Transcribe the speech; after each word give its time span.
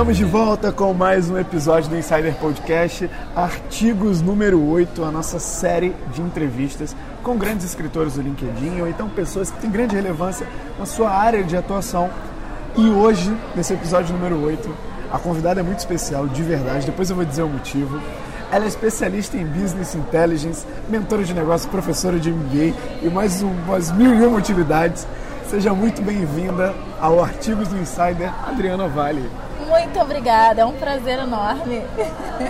Estamos 0.00 0.16
de 0.16 0.24
volta 0.24 0.72
com 0.72 0.94
mais 0.94 1.28
um 1.28 1.36
episódio 1.36 1.90
do 1.90 1.96
Insider 1.98 2.34
Podcast, 2.36 3.10
Artigos 3.36 4.22
número 4.22 4.58
8, 4.66 5.04
a 5.04 5.10
nossa 5.10 5.38
série 5.38 5.94
de 6.14 6.22
entrevistas 6.22 6.96
com 7.22 7.36
grandes 7.36 7.66
escritores 7.66 8.14
do 8.14 8.22
LinkedIn 8.22 8.80
ou 8.80 8.88
então 8.88 9.10
pessoas 9.10 9.50
que 9.50 9.60
têm 9.60 9.70
grande 9.70 9.94
relevância 9.94 10.46
na 10.78 10.86
sua 10.86 11.10
área 11.10 11.44
de 11.44 11.54
atuação. 11.54 12.08
E 12.78 12.88
hoje, 12.88 13.30
nesse 13.54 13.74
episódio 13.74 14.16
número 14.16 14.42
8, 14.42 14.74
a 15.12 15.18
convidada 15.18 15.60
é 15.60 15.62
muito 15.62 15.80
especial, 15.80 16.26
de 16.26 16.42
verdade, 16.42 16.86
depois 16.86 17.10
eu 17.10 17.16
vou 17.16 17.24
dizer 17.26 17.42
o 17.42 17.48
motivo. 17.48 18.00
Ela 18.50 18.64
é 18.64 18.68
especialista 18.68 19.36
em 19.36 19.44
Business 19.44 19.94
Intelligence, 19.94 20.64
mentora 20.88 21.24
de 21.24 21.34
negócios, 21.34 21.70
professora 21.70 22.18
de 22.18 22.32
MBA 22.32 22.74
e 23.02 23.10
mais 23.12 23.42
umas 23.42 23.92
mil 23.92 24.14
e 24.14 24.26
uma 24.26 24.38
utilidades. 24.38 25.06
Seja 25.50 25.74
muito 25.74 26.00
bem-vinda 26.00 26.74
ao 26.98 27.22
Artigos 27.22 27.68
do 27.68 27.76
Insider, 27.76 28.32
Adriana 28.48 28.88
Vale. 28.88 29.49
Muito 29.70 30.00
obrigada, 30.00 30.62
é 30.62 30.64
um 30.64 30.72
prazer 30.72 31.20
enorme. 31.20 31.80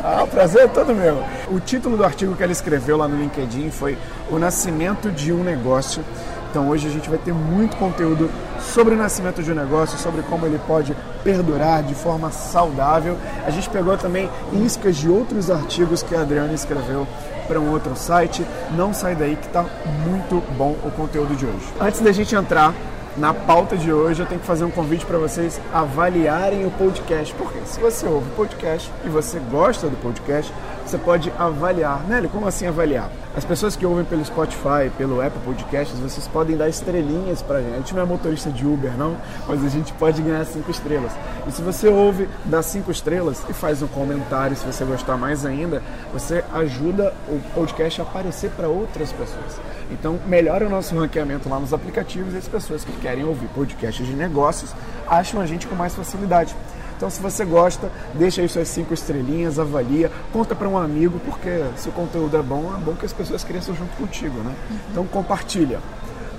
Ah, 0.03 0.23
o 0.25 0.27
prazer 0.27 0.63
é 0.63 0.67
todo 0.67 0.95
meu. 0.95 1.23
O 1.51 1.61
título 1.61 1.95
do 1.95 2.03
artigo 2.03 2.35
que 2.35 2.43
ela 2.43 2.51
escreveu 2.51 2.97
lá 2.97 3.07
no 3.07 3.15
LinkedIn 3.15 3.71
foi 3.71 3.99
O 4.31 4.39
Nascimento 4.39 5.11
de 5.11 5.31
um 5.31 5.45
Negócio. 5.45 6.03
Então 6.51 6.71
hoje 6.71 6.89
a 6.89 6.91
gente 6.91 7.11
vai 7.11 7.19
ter 7.19 7.35
muito 7.35 7.77
conteúdo 7.77 8.31
sobre 8.59 8.95
o 8.95 8.97
nascimento 8.97 9.43
de 9.43 9.53
um 9.53 9.55
negócio, 9.55 9.99
sobre 9.99 10.23
como 10.23 10.47
ele 10.47 10.59
pode 10.67 10.97
perdurar 11.23 11.83
de 11.83 11.95
forma 11.95 12.31
saudável. 12.33 13.19
A 13.47 13.51
gente 13.51 13.69
pegou 13.69 13.99
também 13.99 14.29
iscas 14.53 14.97
de 14.97 15.09
outros 15.09 15.51
artigos 15.51 16.03
que 16.03 16.17
a 16.17 16.23
Adriana 16.23 16.55
escreveu 16.55 17.07
para 17.47 17.61
um 17.61 17.71
outro 17.71 17.95
site. 17.97 18.45
Não 18.71 18.95
sai 18.95 19.15
daí 19.15 19.37
que 19.37 19.47
está 19.47 19.65
muito 20.09 20.43
bom 20.57 20.75
o 20.83 20.91
conteúdo 20.91 21.37
de 21.37 21.45
hoje. 21.45 21.69
Antes 21.79 22.01
da 22.01 22.13
gente 22.13 22.35
entrar 22.35 22.73
na 23.17 23.35
pauta 23.35 23.77
de 23.77 23.93
hoje 23.93 24.21
eu 24.21 24.27
tenho 24.27 24.41
que 24.41 24.47
fazer 24.47 24.65
um 24.65 24.71
convite 24.71 25.05
para 25.05 25.19
vocês 25.19 25.61
avaliarem 25.73 26.67
o 26.67 26.71
podcast. 26.71 27.35
Porque 27.35 27.59
se 27.65 27.81
você 27.81 28.07
ouve 28.07 28.29
o 28.31 28.35
podcast 28.35 28.91
e 29.05 29.09
você 29.09 29.39
gosta 29.51 29.89
do 29.89 29.97
podcast, 29.97 30.53
você 30.85 30.99
pode 30.99 31.33
avaliar. 31.39 32.03
Nelly, 32.09 32.29
como 32.29 32.47
assim 32.47 32.67
avaliar? 32.67 33.11
As 33.37 33.45
pessoas 33.45 33.77
que 33.77 33.87
ouvem 33.87 34.05
pelo 34.05 34.25
Spotify, 34.25 34.91
pelo 34.99 35.21
Apple 35.21 35.41
Podcasts, 35.45 35.99
vocês 35.99 36.27
podem 36.27 36.57
dar 36.57 36.69
estrelinhas 36.69 37.43
pra 37.43 37.61
gente. 37.61 37.75
A 37.75 37.77
gente 37.77 37.95
não 37.95 38.03
é 38.03 38.05
motorista 38.05 38.51
de 38.51 38.67
Uber, 38.67 38.91
não, 38.97 39.17
mas 39.47 39.65
a 39.65 39.69
gente 39.69 39.93
pode 39.93 40.21
ganhar 40.21 40.45
cinco 40.45 40.71
estrelas. 40.71 41.13
E 41.47 41.53
se 41.53 41.63
você 41.63 41.89
ouve, 41.89 42.29
dá 42.45 42.61
cinco 42.63 42.91
estrelas 42.91 43.45
e 43.49 43.53
faz 43.53 43.83
um 43.83 43.87
comentário, 43.87 44.57
se 44.57 44.67
você 44.67 44.85
gostar 44.85 45.17
mais 45.17 45.47
ainda, 45.47 45.83
você 46.13 46.45
ajuda 46.53 47.15
o 47.29 47.41
podcast 47.55 48.01
a 48.01 48.05
aparecer 48.05 48.51
para 48.51 48.69
outras 48.69 49.13
pessoas. 49.13 49.61
Então, 49.93 50.19
melhora 50.27 50.67
o 50.67 50.71
nosso 50.71 50.97
ranqueamento 50.97 51.49
lá 51.49 51.59
nos 51.59 51.73
aplicativos 51.73 52.35
e 52.35 52.39
as 52.39 52.49
pessoas 52.49 52.85
que 52.85 52.93
querem 53.01 53.25
ouvir 53.25 53.49
podcasts 53.49 54.07
de 54.07 54.13
negócios 54.13 54.75
acham 55.07 55.41
a 55.41 55.47
gente 55.47 55.67
com 55.67 55.75
mais 55.75 55.95
facilidade. 55.95 56.55
Então, 57.01 57.09
se 57.09 57.19
você 57.19 57.47
gosta, 57.47 57.91
deixa 58.13 58.43
aí 58.43 58.49
suas 58.51 58.69
cinco 58.69 58.93
estrelinhas, 58.93 59.59
avalia, 59.59 60.13
conta 60.35 60.55
para 60.55 60.69
um 60.69 60.77
amigo, 60.77 61.19
porque 61.25 61.65
se 61.75 61.89
o 61.89 61.93
conteúdo 61.93 62.37
é 62.37 62.43
bom, 62.43 62.75
é 62.77 62.79
bom 62.79 62.93
que 62.93 63.07
as 63.07 63.13
pessoas 63.15 63.43
cresçam 63.43 63.75
junto 63.75 63.97
contigo, 63.97 64.39
né? 64.41 64.55
Então, 64.91 65.07
compartilha. 65.07 65.81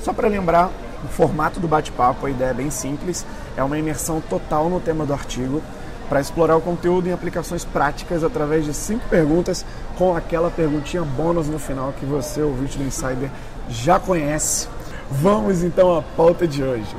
Só 0.02 0.14
para 0.14 0.28
lembrar, 0.28 0.70
o 1.04 1.08
formato 1.08 1.60
do 1.60 1.68
bate-papo, 1.68 2.28
a 2.28 2.30
ideia 2.30 2.52
é 2.52 2.54
bem 2.54 2.70
simples, 2.70 3.26
é 3.58 3.64
uma 3.64 3.76
imersão 3.76 4.22
total 4.22 4.70
no 4.70 4.80
tema 4.80 5.04
do 5.04 5.12
artigo, 5.14 5.64
para 6.08 6.22
explorar 6.22 6.56
o 6.58 6.62
conteúdo 6.62 7.10
em 7.10 7.12
aplicações 7.12 7.66
práticas 7.66 8.24
através 8.24 8.64
de 8.64 8.72
cinco 8.76 9.10
perguntas, 9.10 9.66
com 9.98 10.16
aquela 10.16 10.52
perguntinha 10.52 11.02
bônus 11.02 11.48
no 11.48 11.58
final 11.58 11.92
que 12.00 12.06
você, 12.06 12.40
ouvinte 12.40 12.78
do 12.78 12.84
Insider, 12.84 13.32
já 13.68 14.00
conhece. 14.00 14.68
Vamos 15.10 15.64
então 15.64 15.98
à 15.98 16.04
pauta 16.04 16.48
de 16.48 16.62
hoje. 16.62 16.96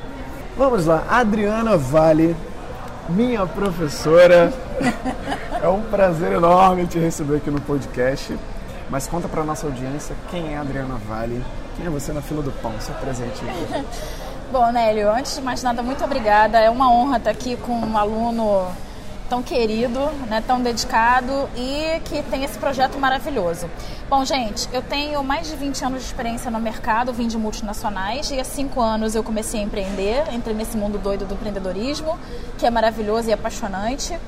Vamos 0.58 0.84
lá, 0.84 1.06
Adriana 1.08 1.76
Vale 1.76 2.34
minha 3.08 3.46
professora. 3.46 4.52
é 5.62 5.68
um 5.68 5.82
prazer 5.82 6.32
enorme 6.32 6.86
te 6.86 6.98
receber 6.98 7.36
aqui 7.36 7.50
no 7.50 7.60
podcast. 7.60 8.36
Mas 8.90 9.06
conta 9.06 9.28
para 9.28 9.42
nossa 9.42 9.66
audiência 9.66 10.14
quem 10.30 10.52
é 10.52 10.58
a 10.58 10.60
Adriana 10.60 10.96
Vale, 11.08 11.42
quem 11.76 11.86
é 11.86 11.90
você 11.90 12.12
na 12.12 12.20
fila 12.20 12.42
do 12.42 12.52
pão, 12.60 12.72
se 12.78 12.90
apresente. 12.90 13.40
Bom, 14.52 14.70
Nélio, 14.70 15.10
antes 15.10 15.34
de 15.34 15.40
mais 15.40 15.62
nada, 15.62 15.82
muito 15.82 16.04
obrigada. 16.04 16.58
É 16.58 16.68
uma 16.68 16.92
honra 16.92 17.16
estar 17.16 17.30
aqui 17.30 17.56
com 17.56 17.72
um 17.72 17.96
aluno 17.96 18.66
tão 19.32 19.42
querido, 19.42 19.98
né, 20.28 20.44
tão 20.46 20.60
dedicado 20.60 21.48
e 21.56 21.98
que 22.04 22.22
tem 22.24 22.44
esse 22.44 22.58
projeto 22.58 22.98
maravilhoso. 22.98 23.66
Bom, 24.06 24.22
gente, 24.26 24.68
eu 24.74 24.82
tenho 24.82 25.24
mais 25.24 25.48
de 25.48 25.56
20 25.56 25.86
anos 25.86 26.00
de 26.00 26.06
experiência 26.08 26.50
no 26.50 26.60
mercado, 26.60 27.14
vim 27.14 27.26
de 27.26 27.38
multinacionais 27.38 28.30
e 28.30 28.38
há 28.38 28.44
5 28.44 28.78
anos 28.78 29.14
eu 29.14 29.24
comecei 29.24 29.60
a 29.60 29.62
empreender, 29.62 30.24
entrei 30.34 30.54
nesse 30.54 30.76
mundo 30.76 30.98
doido 30.98 31.24
do 31.24 31.32
empreendedorismo, 31.32 32.18
que 32.58 32.66
é 32.66 32.70
maravilhoso 32.70 33.30
e 33.30 33.32
apaixonante. 33.32 34.18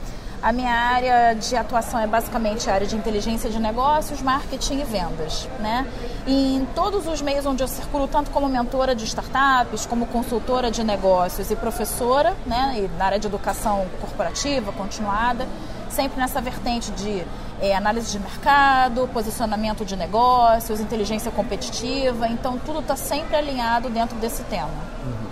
A 0.44 0.52
minha 0.52 0.74
área 0.74 1.32
de 1.32 1.56
atuação 1.56 1.98
é 1.98 2.06
basicamente 2.06 2.68
a 2.68 2.74
área 2.74 2.86
de 2.86 2.94
inteligência 2.94 3.48
de 3.48 3.58
negócios, 3.58 4.20
marketing 4.20 4.80
e 4.80 4.84
vendas. 4.84 5.48
Né? 5.58 5.86
E 6.26 6.56
em 6.56 6.66
todos 6.66 7.06
os 7.06 7.22
meios 7.22 7.46
onde 7.46 7.62
eu 7.62 7.66
circulo, 7.66 8.06
tanto 8.06 8.30
como 8.30 8.46
mentora 8.46 8.94
de 8.94 9.06
startups, 9.06 9.86
como 9.86 10.04
consultora 10.04 10.70
de 10.70 10.84
negócios 10.84 11.50
e 11.50 11.56
professora, 11.56 12.36
né? 12.44 12.74
e 12.76 12.98
na 12.98 13.06
área 13.06 13.18
de 13.18 13.26
educação 13.26 13.86
corporativa, 14.02 14.70
continuada, 14.72 15.48
sempre 15.88 16.20
nessa 16.20 16.42
vertente 16.42 16.90
de 16.90 17.24
é, 17.58 17.74
análise 17.74 18.12
de 18.12 18.18
mercado, 18.18 19.08
posicionamento 19.14 19.82
de 19.82 19.96
negócios, 19.96 20.78
inteligência 20.78 21.30
competitiva. 21.30 22.28
Então, 22.28 22.58
tudo 22.58 22.80
está 22.80 22.96
sempre 22.96 23.34
alinhado 23.34 23.88
dentro 23.88 24.14
desse 24.18 24.42
tema. 24.42 24.68
Uhum. 25.06 25.26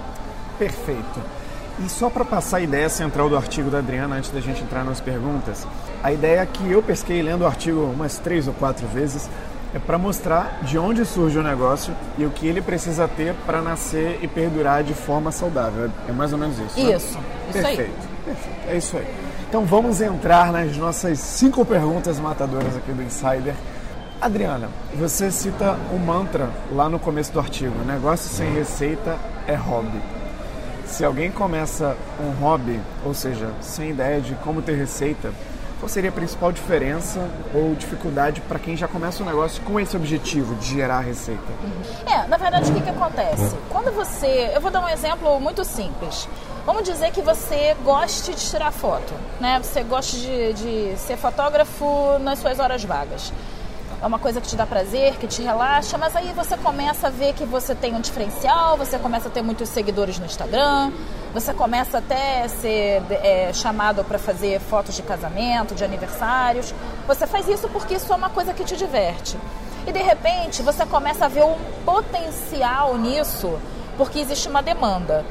Perfeito. 0.59 1.42
E 1.79 1.89
só 1.89 2.11
para 2.11 2.25
passar 2.25 2.59
a 2.59 2.61
ideia 2.61 2.89
central 2.89 3.29
do 3.29 3.37
artigo 3.37 3.71
da 3.71 3.79
Adriana, 3.79 4.17
antes 4.17 4.31
da 4.31 4.41
gente 4.41 4.63
entrar 4.63 4.85
nas 4.85 5.01
perguntas, 5.01 5.67
a 6.03 6.13
ideia 6.13 6.45
que 6.45 6.71
eu 6.71 6.83
pesquei 6.83 7.23
lendo 7.23 7.43
o 7.43 7.47
artigo 7.47 7.81
umas 7.81 8.19
três 8.19 8.47
ou 8.47 8.55
quatro 8.55 8.87
vezes 8.89 9.29
é 9.75 9.79
para 9.79 9.97
mostrar 9.97 10.59
de 10.63 10.79
onde 10.79 11.05
surge 11.05 11.39
o 11.39 11.43
negócio 11.43 11.95
e 12.19 12.27
o 12.27 12.31
que 12.31 12.47
ele 12.47 12.61
precisa 12.61 13.09
ter 13.09 13.35
para 13.47 13.63
nascer 13.63 14.19
e 14.21 14.29
perdurar 14.29 14.85
de 14.85 14.93
forma 14.93 15.33
saudável. 15.33 15.91
É 16.07 16.13
mais 16.13 16.33
ou 16.33 16.39
menos 16.39 16.59
isso. 16.59 16.79
Isso, 16.79 17.15
né? 17.15 17.25
isso 17.49 17.53
Perfeito. 17.53 17.81
aí. 17.81 17.93
Perfeito. 18.27 18.69
É 18.69 18.77
isso 18.77 18.97
aí. 18.99 19.07
Então 19.49 19.65
vamos 19.65 20.03
entrar 20.03 20.53
nas 20.53 20.77
nossas 20.77 21.19
cinco 21.19 21.65
perguntas 21.65 22.19
matadoras 22.19 22.77
aqui 22.77 22.93
do 22.93 23.03
Insider. 23.03 23.55
Adriana, 24.21 24.69
você 24.95 25.31
cita 25.31 25.77
um 25.93 25.99
mantra 25.99 26.51
lá 26.71 26.89
no 26.89 26.99
começo 26.99 27.33
do 27.33 27.41
artigo: 27.41 27.75
negócio 27.85 28.29
sem 28.29 28.53
receita 28.53 29.17
é 29.47 29.55
hobby 29.55 30.22
se 30.93 31.07
alguém 31.07 31.31
começa 31.33 31.97
um 32.21 32.33
hobby, 32.43 32.79
ou 33.05 33.15
seja, 33.15 33.51
sem 33.63 33.91
ideia 33.91 34.21
de 34.21 34.35
como 34.37 34.61
ter 34.61 34.75
receita, 34.75 35.33
qual 35.81 35.89
seria 35.89 36.11
a 36.11 36.13
principal 36.13 36.53
diferença 36.53 37.19
ou 37.55 37.75
dificuldade 37.75 38.43
para 38.43 38.59
quem 38.59 38.77
já 38.77 38.87
começa 38.87 39.23
um 39.23 39.27
negócio 39.27 39.63
com 39.63 39.81
esse 39.81 39.97
objetivo 39.97 40.55
de 40.57 40.67
gerar 40.67 41.01
receita? 41.01 41.43
É, 42.07 42.29
na 42.29 42.37
verdade, 42.37 42.71
o 42.71 42.75
que, 42.75 42.83
que 42.83 42.91
acontece? 42.91 43.57
Quando 43.71 43.91
você. 43.93 44.53
Eu 44.55 44.61
vou 44.61 44.71
dar 44.71 44.85
um 44.85 44.89
exemplo 44.89 45.41
muito 45.41 45.65
simples. 45.65 46.29
Vamos 46.67 46.85
dizer 46.85 47.11
que 47.11 47.23
você 47.23 47.75
goste 47.83 48.31
de 48.33 48.51
tirar 48.51 48.71
foto, 48.71 49.13
né? 49.41 49.61
Você 49.63 49.83
gosta 49.83 50.17
de, 50.17 50.53
de 50.53 50.97
ser 50.99 51.17
fotógrafo 51.17 52.19
nas 52.21 52.39
suas 52.39 52.61
horas 52.61 52.85
vagas 52.85 53.33
é 54.03 54.07
uma 54.07 54.19
coisa 54.19 54.41
que 54.41 54.49
te 54.49 54.57
dá 54.57 54.67
prazer, 54.67 55.15
que 55.17 55.29
te 55.29 55.43
relaxa, 55.43 55.97
mas 55.97 56.17
aí 56.17 56.33
você 56.33 56.57
começa 56.57 57.07
a 57.07 57.11
ver 57.11 57.35
que 57.35 57.45
você 57.45 57.73
tem 57.73 57.95
um 57.95 58.01
diferencial, 58.01 58.77
você 58.77 58.99
começa 58.99 59.29
a 59.29 59.31
ter 59.31 59.43
muitos 59.43 59.69
seguidores 59.69 60.19
no 60.19 60.27
Instagram, 60.27 60.91
você 61.33 61.55
começa 61.55 61.99
até 61.99 62.43
a 62.43 62.49
ser 62.49 63.01
é, 63.11 63.53
chamado 63.53 64.03
para 64.03 64.19
fazer 64.19 64.59
fotos 64.59 64.97
de 64.97 65.03
casamento, 65.03 65.73
de 65.73 65.85
aniversários. 65.85 66.75
Você 67.07 67.29
faz 67.29 67.47
isso 67.47 67.69
porque 67.69 67.95
isso 67.95 68.13
é 68.13 68.17
uma 68.17 68.29
coisa 68.29 68.53
que 68.53 68.65
te 68.65 68.77
diverte. 68.77 69.39
E 69.87 69.93
de 69.93 70.03
repente 70.03 70.63
você 70.63 70.85
começa 70.85 71.27
a 71.27 71.29
ver 71.29 71.45
um 71.45 71.57
potencial 71.85 72.99
nisso, 72.99 73.57
porque 73.97 74.19
existe 74.19 74.49
uma 74.49 74.65
demanda. 74.65 75.25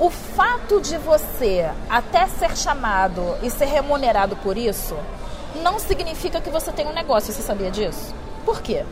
O 0.00 0.10
fato 0.10 0.80
de 0.80 0.98
você 0.98 1.70
até 1.88 2.26
ser 2.26 2.56
chamado 2.56 3.36
e 3.40 3.50
ser 3.50 3.66
remunerado 3.66 4.34
por 4.34 4.56
isso 4.56 4.96
não 5.56 5.78
significa 5.78 6.40
que 6.40 6.50
você 6.50 6.72
tem 6.72 6.86
um 6.86 6.92
negócio. 6.92 7.32
Você 7.32 7.42
sabia 7.42 7.70
disso? 7.70 8.14
Por 8.44 8.60
quê? 8.60 8.84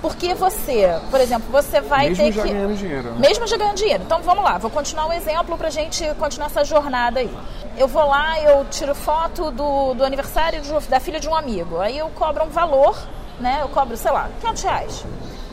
Porque 0.00 0.34
você, 0.34 1.00
por 1.10 1.20
exemplo, 1.20 1.46
você 1.50 1.80
vai 1.80 2.08
Mesmo 2.08 2.24
ter 2.24 2.32
já 2.32 2.42
que. 2.42 2.48
ganhando 2.52 2.76
dinheiro. 2.76 3.10
Né? 3.12 3.16
Mesmo 3.18 3.46
já 3.46 3.56
ganhando 3.56 3.76
dinheiro. 3.76 4.02
Então 4.04 4.22
vamos 4.22 4.44
lá, 4.44 4.58
vou 4.58 4.70
continuar 4.70 5.06
o 5.06 5.08
um 5.08 5.12
exemplo 5.12 5.56
pra 5.56 5.70
gente 5.70 6.04
continuar 6.14 6.46
essa 6.46 6.64
jornada 6.64 7.20
aí. 7.20 7.34
Eu 7.76 7.88
vou 7.88 8.06
lá, 8.06 8.40
eu 8.40 8.64
tiro 8.66 8.94
foto 8.94 9.50
do, 9.50 9.94
do 9.94 10.04
aniversário 10.04 10.60
de, 10.60 10.88
da 10.88 11.00
filha 11.00 11.18
de 11.18 11.28
um 11.28 11.34
amigo. 11.34 11.80
Aí 11.80 11.98
eu 11.98 12.08
cobro 12.10 12.44
um 12.44 12.48
valor, 12.48 12.96
né? 13.40 13.58
Eu 13.62 13.68
cobro, 13.68 13.96
sei 13.96 14.10
lá, 14.10 14.28
500 14.40 14.62
reais. 14.62 15.04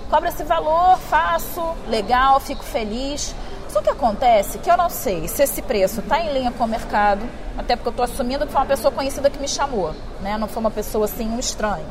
Cobro 0.10 0.30
esse 0.30 0.44
valor, 0.44 0.98
faço, 1.00 1.74
legal, 1.88 2.40
fico 2.40 2.64
feliz. 2.64 3.34
Só 3.74 3.82
que 3.82 3.90
acontece 3.90 4.60
que 4.60 4.70
eu 4.70 4.78
não 4.78 4.88
sei 4.88 5.28
se 5.28 5.42
esse 5.42 5.60
preço 5.60 6.02
está 6.02 6.22
em 6.22 6.32
linha 6.32 6.52
com 6.52 6.64
o 6.64 6.68
mercado, 6.68 7.28
até 7.58 7.76
porque 7.76 7.90
eu 7.90 7.92
estou 7.92 8.04
assumindo 8.04 8.46
que 8.46 8.52
foi 8.52 8.62
uma 8.62 8.68
pessoa 8.68 8.92
conhecida 8.92 9.32
que 9.32 9.40
me 9.40 9.48
chamou, 9.48 9.96
né? 10.22 10.38
Não 10.38 10.48
foi 10.48 10.60
uma 10.60 10.70
pessoa 10.70 11.06
assim, 11.06 11.28
um 11.28 11.40
estranho. 11.40 11.88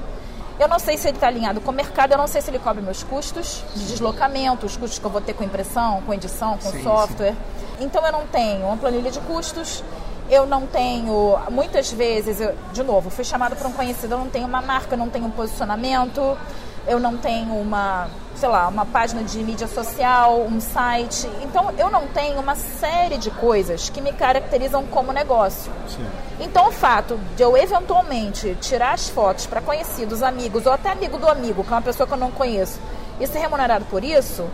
Eu 0.61 0.69
não 0.69 0.79
sei 0.79 0.97
se 0.97 1.09
ele 1.09 1.17
está 1.17 1.27
alinhado 1.27 1.61
com 1.61 1.73
o 1.73 1.75
mercado, 1.75 2.13
eu 2.13 2.19
não 2.19 2.29
sei 2.29 2.41
se 2.41 2.51
ele 2.51 2.61
cobre 2.61 2.81
meus 2.81 3.03
custos 3.03 3.65
de 3.75 3.85
deslocamento, 3.85 4.65
os 4.65 4.77
custos 4.77 5.01
que 5.01 5.05
eu 5.05 5.11
vou 5.11 5.21
ter 5.21 5.33
com 5.33 5.43
impressão, 5.43 6.01
com 6.03 6.15
edição, 6.15 6.57
com 6.57 6.71
sim, 6.71 6.85
software. 6.85 7.33
Sim. 7.33 7.87
Então 7.87 8.07
eu 8.07 8.13
não 8.13 8.29
tenho 8.29 8.65
uma 8.65 8.77
planilha 8.77 9.11
de 9.11 9.19
custos, 9.19 9.83
eu 10.31 10.47
não 10.47 10.69
tenho, 10.69 11.37
muitas 11.51 11.91
vezes, 11.91 12.41
eu, 12.41 12.55
de 12.73 12.85
novo, 12.85 13.11
fui 13.11 13.25
chamada 13.25 13.57
por 13.57 13.67
um 13.67 13.73
conhecido, 13.73 14.15
eu 14.15 14.19
não 14.19 14.29
tenho 14.29 14.47
uma 14.47 14.63
marca, 14.63 14.95
eu 14.95 14.99
não 14.99 15.11
tenho 15.11 15.25
um 15.25 15.33
posicionamento, 15.33 16.39
eu 16.87 16.99
não 16.99 17.17
tenho 17.17 17.55
uma, 17.55 18.09
sei 18.35 18.49
lá, 18.49 18.69
uma 18.69 18.85
página 18.85 19.23
de 19.23 19.39
mídia 19.39 19.67
social, 19.67 20.43
um 20.43 20.61
site. 20.61 21.29
Então 21.43 21.73
eu 21.79 21.91
não 21.91 22.07
tenho 22.09 22.41
uma 22.41 22.55
série 22.55 23.17
de 23.19 23.31
coisas 23.31 23.89
que 23.89 24.01
me 24.01 24.13
caracterizam 24.13 24.85
como 24.87 25.13
negócio. 25.13 25.73
Sim. 25.89 26.07
Então 26.41 26.69
o 26.69 26.73
fato 26.73 27.19
de 27.37 27.43
eu 27.43 27.57
eventualmente 27.57 28.57
tirar 28.61 28.95
as 28.95 29.09
fotos 29.09 29.47
para 29.47 29.61
conhecidos, 29.61 30.23
amigos 30.23 30.67
ou 30.67 30.73
até 30.73 30.91
amigo 30.91 31.19
do 31.19 31.29
amigo, 31.29 31.63
que 31.63 31.71
é 31.71 31.77
uma 31.77 31.83
pessoa 31.83 32.07
que 32.07 32.13
eu 32.13 32.19
não 32.19 32.31
conheço, 32.31 32.81
e 33.21 33.27
ser 33.27 33.39
remunerado 33.39 33.85
por 33.85 34.03
isso, 34.03 34.45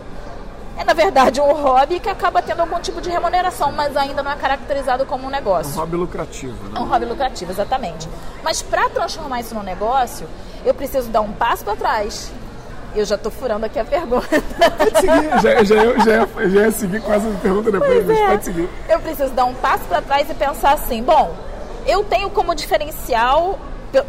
é 0.79 0.83
na 0.85 0.93
verdade 0.93 1.41
um 1.41 1.51
hobby 1.51 1.99
que 1.99 2.07
acaba 2.07 2.41
tendo 2.41 2.61
algum 2.61 2.79
tipo 2.79 3.01
de 3.01 3.09
remuneração, 3.09 3.69
mas 3.69 3.97
ainda 3.97 4.23
não 4.23 4.31
é 4.31 4.35
caracterizado 4.37 5.05
como 5.05 5.27
um 5.27 5.29
negócio. 5.29 5.73
Um 5.73 5.81
hobby 5.81 5.97
lucrativo, 5.97 6.69
né? 6.69 6.79
Um 6.79 6.85
hobby 6.85 7.05
lucrativo, 7.05 7.51
exatamente. 7.51 8.07
Mas 8.41 8.61
para 8.61 8.87
transformar 8.89 9.41
isso 9.41 9.53
num 9.53 9.61
negócio, 9.61 10.25
eu 10.65 10.73
preciso 10.73 11.09
dar 11.09 11.19
um 11.19 11.33
passo 11.33 11.65
para 11.65 11.75
trás. 11.75 12.31
Eu 12.95 13.03
já 13.03 13.15
estou 13.15 13.29
furando 13.29 13.65
aqui 13.65 13.77
a 13.77 13.83
pergunta. 13.83 14.27
Pode 14.77 15.01
seguir, 15.01 15.41
já, 15.41 15.63
já, 15.63 15.97
já, 15.97 16.47
já 16.47 16.61
ia 16.61 16.71
seguir 16.71 17.01
quase 17.01 17.27
a 17.27 17.31
pergunta 17.39 17.71
depois, 17.71 18.05
mas 18.05 18.17
é. 18.17 18.27
pode 18.29 18.45
seguir. 18.45 18.69
Eu 18.87 18.99
preciso 19.01 19.33
dar 19.33 19.45
um 19.45 19.53
passo 19.53 19.83
para 19.83 20.01
trás 20.01 20.29
e 20.29 20.33
pensar 20.33 20.73
assim, 20.73 21.03
bom, 21.03 21.35
eu 21.85 22.03
tenho 22.05 22.29
como 22.29 22.55
diferencial 22.55 23.59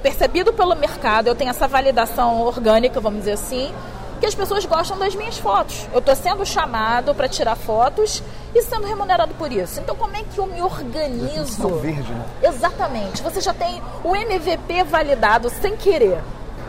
percebido 0.02 0.52
pelo 0.52 0.76
mercado, 0.76 1.26
eu 1.26 1.34
tenho 1.34 1.50
essa 1.50 1.66
validação 1.66 2.42
orgânica, 2.42 3.00
vamos 3.00 3.20
dizer 3.20 3.32
assim, 3.32 3.72
que 4.20 4.26
as 4.26 4.34
pessoas 4.34 4.64
gostam 4.66 4.98
das 4.98 5.14
minhas 5.14 5.38
fotos. 5.38 5.88
Eu 5.92 5.98
estou 5.98 6.14
sendo 6.14 6.44
chamado 6.44 7.14
para 7.14 7.26
tirar 7.26 7.56
fotos 7.56 8.22
e 8.54 8.62
sendo 8.62 8.86
remunerado 8.86 9.34
por 9.34 9.50
isso. 9.50 9.80
Então, 9.80 9.96
como 9.96 10.14
é 10.14 10.22
que 10.22 10.38
eu 10.38 10.46
me 10.46 10.60
organizo? 10.60 11.68
Verde, 11.76 12.12
né? 12.12 12.24
Exatamente. 12.42 13.22
Você 13.22 13.40
já 13.40 13.54
tem 13.54 13.82
o 14.04 14.14
MVP 14.14 14.84
validado 14.84 15.48
sem 15.48 15.74
querer. 15.76 16.20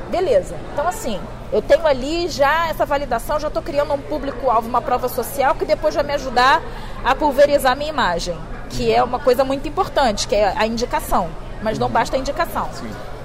Beleza. 0.09 0.55
Então, 0.73 0.87
assim, 0.87 1.19
eu 1.51 1.61
tenho 1.61 1.85
ali 1.85 2.29
já 2.29 2.69
essa 2.69 2.85
validação, 2.85 3.39
já 3.39 3.49
estou 3.49 3.61
criando 3.61 3.93
um 3.93 3.99
público-alvo, 3.99 4.69
uma 4.69 4.81
prova 4.81 5.09
social 5.09 5.53
que 5.55 5.65
depois 5.65 5.93
vai 5.93 6.03
me 6.03 6.13
ajudar 6.13 6.61
a 7.03 7.13
pulverizar 7.13 7.73
a 7.73 7.75
minha 7.75 7.89
imagem, 7.89 8.37
que 8.69 8.93
é 8.93 9.03
uma 9.03 9.19
coisa 9.19 9.43
muito 9.43 9.67
importante, 9.67 10.27
que 10.27 10.35
é 10.35 10.53
a 10.55 10.65
indicação. 10.65 11.29
Mas 11.61 11.77
não 11.77 11.89
basta 11.89 12.15
a 12.15 12.19
indicação. 12.19 12.69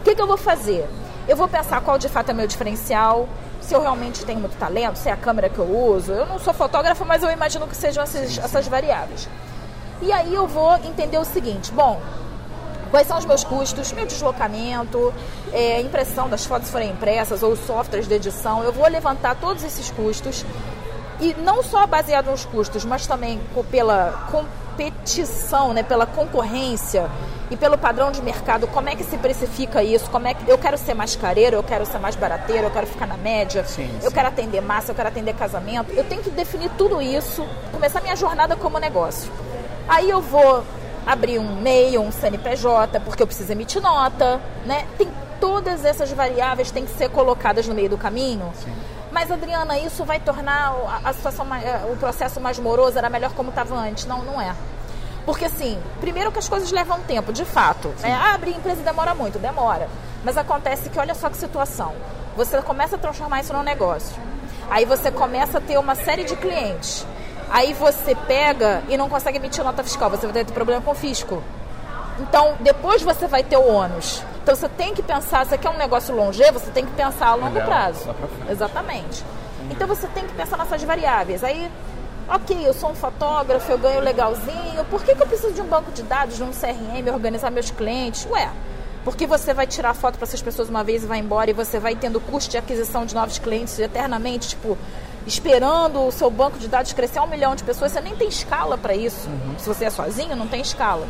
O 0.00 0.04
que, 0.04 0.14
que 0.14 0.20
eu 0.20 0.26
vou 0.26 0.36
fazer? 0.36 0.88
Eu 1.28 1.36
vou 1.36 1.48
pensar 1.48 1.80
qual 1.80 1.98
de 1.98 2.08
fato 2.08 2.30
é 2.30 2.34
meu 2.34 2.46
diferencial, 2.46 3.28
se 3.66 3.74
eu 3.74 3.80
realmente 3.80 4.24
tenho 4.24 4.38
muito 4.38 4.56
talento, 4.56 4.96
se 4.96 5.08
é 5.08 5.12
a 5.12 5.16
câmera 5.16 5.48
que 5.48 5.58
eu 5.58 5.68
uso. 5.68 6.12
Eu 6.12 6.24
não 6.26 6.38
sou 6.38 6.54
fotógrafa, 6.54 7.04
mas 7.04 7.22
eu 7.22 7.30
imagino 7.30 7.66
que 7.66 7.76
sejam 7.76 8.04
essas, 8.04 8.38
essas 8.38 8.68
variáveis. 8.68 9.28
E 10.00 10.12
aí 10.12 10.32
eu 10.32 10.46
vou 10.46 10.74
entender 10.76 11.18
o 11.18 11.24
seguinte: 11.24 11.72
bom, 11.72 12.00
quais 12.92 13.08
são 13.08 13.18
os 13.18 13.24
meus 13.24 13.42
custos, 13.42 13.90
meu 13.92 14.06
deslocamento, 14.06 15.12
é, 15.52 15.80
impressão 15.80 16.28
das 16.28 16.46
fotos 16.46 16.70
forem 16.70 16.90
impressas 16.90 17.42
ou 17.42 17.56
softwares 17.56 18.06
de 18.06 18.14
edição. 18.14 18.62
Eu 18.62 18.72
vou 18.72 18.86
levantar 18.86 19.34
todos 19.34 19.64
esses 19.64 19.90
custos 19.90 20.44
e 21.20 21.34
não 21.34 21.62
só 21.62 21.86
baseado 21.86 22.30
nos 22.30 22.44
custos, 22.44 22.84
mas 22.84 23.06
também 23.06 23.40
pela 23.70 24.26
competição, 24.30 25.72
né, 25.72 25.82
pela 25.82 26.06
concorrência 26.06 27.10
e 27.50 27.56
pelo 27.56 27.78
padrão 27.78 28.10
de 28.10 28.20
mercado, 28.22 28.66
como 28.66 28.88
é 28.88 28.96
que 28.96 29.04
se 29.04 29.16
precifica 29.18 29.82
isso? 29.82 30.10
Como 30.10 30.26
é 30.26 30.34
que 30.34 30.48
eu 30.48 30.58
quero 30.58 30.76
ser 30.76 30.94
mais 30.94 31.14
careiro, 31.14 31.56
eu 31.56 31.62
quero 31.62 31.86
ser 31.86 31.98
mais 31.98 32.16
barateiro, 32.16 32.64
eu 32.64 32.70
quero 32.70 32.86
ficar 32.86 33.06
na 33.06 33.16
média, 33.16 33.64
sim, 33.64 33.90
eu 34.02 34.10
sim. 34.10 34.14
quero 34.14 34.28
atender 34.28 34.60
massa, 34.60 34.90
eu 34.90 34.94
quero 34.94 35.08
atender 35.08 35.34
casamento. 35.34 35.92
Eu 35.92 36.04
tenho 36.04 36.22
que 36.22 36.30
definir 36.30 36.70
tudo 36.76 37.00
isso, 37.00 37.46
começar 37.72 38.00
minha 38.00 38.16
jornada 38.16 38.56
como 38.56 38.78
negócio. 38.78 39.30
Aí 39.88 40.10
eu 40.10 40.20
vou 40.20 40.64
abrir 41.06 41.38
um 41.38 41.60
MEI, 41.60 41.96
um 41.98 42.10
CNPJ, 42.10 42.98
porque 43.00 43.22
eu 43.22 43.26
preciso 43.26 43.52
emitir 43.52 43.80
nota, 43.80 44.40
né? 44.64 44.86
Tem 44.98 45.08
todas 45.40 45.84
essas 45.84 46.10
variáveis 46.10 46.70
têm 46.70 46.84
que 46.84 46.96
ser 46.96 47.08
colocadas 47.10 47.68
no 47.68 47.74
meio 47.74 47.88
do 47.88 47.96
caminho. 47.96 48.50
Sim. 48.54 48.72
Mas 49.16 49.30
Adriana, 49.30 49.78
isso 49.78 50.04
vai 50.04 50.20
tornar 50.20 50.74
a 51.02 51.10
situação, 51.10 51.46
eh, 51.54 51.90
o 51.90 51.96
processo 51.96 52.38
mais 52.38 52.58
moroso, 52.58 52.98
era 52.98 53.08
melhor 53.08 53.32
como 53.32 53.48
estava 53.48 53.74
antes? 53.74 54.04
Não, 54.04 54.22
não 54.22 54.38
é. 54.38 54.54
Porque, 55.24 55.46
assim, 55.46 55.80
primeiro 56.00 56.30
que 56.30 56.38
as 56.38 56.46
coisas 56.46 56.70
levam 56.70 57.00
tempo, 57.00 57.32
de 57.32 57.42
fato. 57.42 57.94
Né? 58.00 58.12
Ah, 58.12 58.34
abrir 58.34 58.50
empresa 58.50 58.82
demora 58.82 59.14
muito, 59.14 59.38
demora. 59.38 59.88
Mas 60.22 60.36
acontece 60.36 60.90
que, 60.90 60.98
olha 60.98 61.14
só 61.14 61.30
que 61.30 61.38
situação. 61.38 61.94
Você 62.36 62.60
começa 62.60 62.96
a 62.96 62.98
transformar 62.98 63.40
isso 63.40 63.54
num 63.54 63.62
negócio. 63.62 64.14
Aí 64.68 64.84
você 64.84 65.10
começa 65.10 65.56
a 65.56 65.60
ter 65.62 65.78
uma 65.78 65.94
série 65.94 66.24
de 66.24 66.36
clientes. 66.36 67.06
Aí 67.48 67.72
você 67.72 68.14
pega 68.14 68.82
e 68.86 68.98
não 68.98 69.08
consegue 69.08 69.38
emitir 69.38 69.64
nota 69.64 69.82
fiscal. 69.82 70.10
Você 70.10 70.26
vai 70.26 70.44
ter 70.44 70.52
problema 70.52 70.82
com 70.82 70.90
o 70.90 70.94
fisco. 70.94 71.42
Então, 72.18 72.54
depois 72.60 73.00
você 73.00 73.26
vai 73.26 73.42
ter 73.42 73.56
o 73.56 73.66
ônus. 73.66 74.22
Então, 74.46 74.54
você 74.54 74.68
tem 74.68 74.94
que 74.94 75.02
pensar, 75.02 75.42
se 75.42 75.50
você 75.50 75.58
quer 75.58 75.70
um 75.70 75.76
negócio 75.76 76.14
longevo, 76.14 76.60
você 76.60 76.70
tem 76.70 76.86
que 76.86 76.92
pensar 76.92 77.30
a 77.30 77.34
longo 77.34 77.60
prazo. 77.62 78.14
Exatamente. 78.48 79.24
Então, 79.72 79.88
você 79.88 80.06
tem 80.06 80.24
que 80.24 80.32
pensar 80.34 80.56
nessas 80.56 80.84
variáveis. 80.84 81.42
Aí, 81.42 81.68
ok, 82.28 82.56
eu 82.64 82.72
sou 82.72 82.90
um 82.90 82.94
fotógrafo, 82.94 83.68
eu 83.72 83.76
ganho 83.76 83.98
legalzinho, 83.98 84.84
por 84.88 85.02
que, 85.02 85.16
que 85.16 85.22
eu 85.24 85.26
preciso 85.26 85.52
de 85.52 85.60
um 85.60 85.66
banco 85.66 85.90
de 85.90 86.04
dados, 86.04 86.36
de 86.36 86.44
um 86.44 86.52
CRM, 86.52 87.12
organizar 87.12 87.50
meus 87.50 87.72
clientes? 87.72 88.24
Ué, 88.30 88.48
porque 89.02 89.26
você 89.26 89.52
vai 89.52 89.66
tirar 89.66 89.94
foto 89.94 90.16
para 90.16 90.28
essas 90.28 90.40
pessoas 90.40 90.68
uma 90.68 90.84
vez 90.84 91.02
e 91.02 91.06
vai 91.08 91.18
embora 91.18 91.50
e 91.50 91.52
você 91.52 91.80
vai 91.80 91.96
tendo 91.96 92.20
custo 92.20 92.48
de 92.48 92.56
aquisição 92.56 93.04
de 93.04 93.16
novos 93.16 93.40
clientes 93.40 93.76
eternamente, 93.80 94.50
tipo, 94.50 94.78
esperando 95.26 96.06
o 96.06 96.12
seu 96.12 96.30
banco 96.30 96.56
de 96.56 96.68
dados 96.68 96.92
crescer 96.92 97.18
a 97.18 97.24
um 97.24 97.26
milhão 97.26 97.56
de 97.56 97.64
pessoas, 97.64 97.90
você 97.90 98.00
nem 98.00 98.14
tem 98.14 98.28
escala 98.28 98.78
para 98.78 98.94
isso. 98.94 99.28
Uhum. 99.28 99.58
Se 99.58 99.68
você 99.68 99.86
é 99.86 99.90
sozinho, 99.90 100.36
não 100.36 100.46
tem 100.46 100.60
escala. 100.60 101.08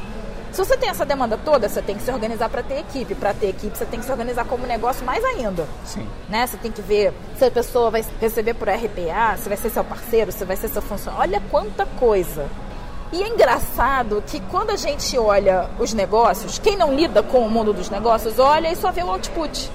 Se 0.56 0.64
você 0.64 0.74
tem 0.74 0.88
essa 0.88 1.04
demanda 1.04 1.36
toda, 1.36 1.68
você 1.68 1.82
tem 1.82 1.96
que 1.96 2.02
se 2.02 2.10
organizar 2.10 2.48
para 2.48 2.62
ter 2.62 2.78
equipe. 2.78 3.14
Para 3.14 3.34
ter 3.34 3.48
equipe, 3.50 3.76
você 3.76 3.84
tem 3.84 4.00
que 4.00 4.06
se 4.06 4.10
organizar 4.10 4.46
como 4.46 4.66
negócio 4.66 5.04
mais 5.04 5.22
ainda. 5.22 5.68
Sim. 5.84 6.08
Né? 6.30 6.46
Você 6.46 6.56
tem 6.56 6.72
que 6.72 6.80
ver 6.80 7.12
se 7.36 7.44
a 7.44 7.50
pessoa 7.50 7.90
vai 7.90 8.02
receber 8.18 8.54
por 8.54 8.66
RPA, 8.66 9.36
se 9.36 9.50
vai 9.50 9.58
ser 9.58 9.68
seu 9.68 9.84
parceiro, 9.84 10.32
se 10.32 10.46
vai 10.46 10.56
ser 10.56 10.68
seu 10.68 10.80
funcionário. 10.80 11.20
Olha 11.20 11.42
quanta 11.50 11.84
coisa. 11.84 12.46
E 13.12 13.22
é 13.22 13.28
engraçado 13.28 14.24
que 14.26 14.40
quando 14.40 14.70
a 14.70 14.76
gente 14.76 15.18
olha 15.18 15.68
os 15.78 15.92
negócios, 15.92 16.58
quem 16.58 16.74
não 16.74 16.94
lida 16.94 17.22
com 17.22 17.40
o 17.40 17.50
mundo 17.50 17.74
dos 17.74 17.90
negócios, 17.90 18.38
olha 18.38 18.72
e 18.72 18.76
só 18.76 18.90
vê 18.90 19.02
o 19.02 19.10
output. 19.10 19.70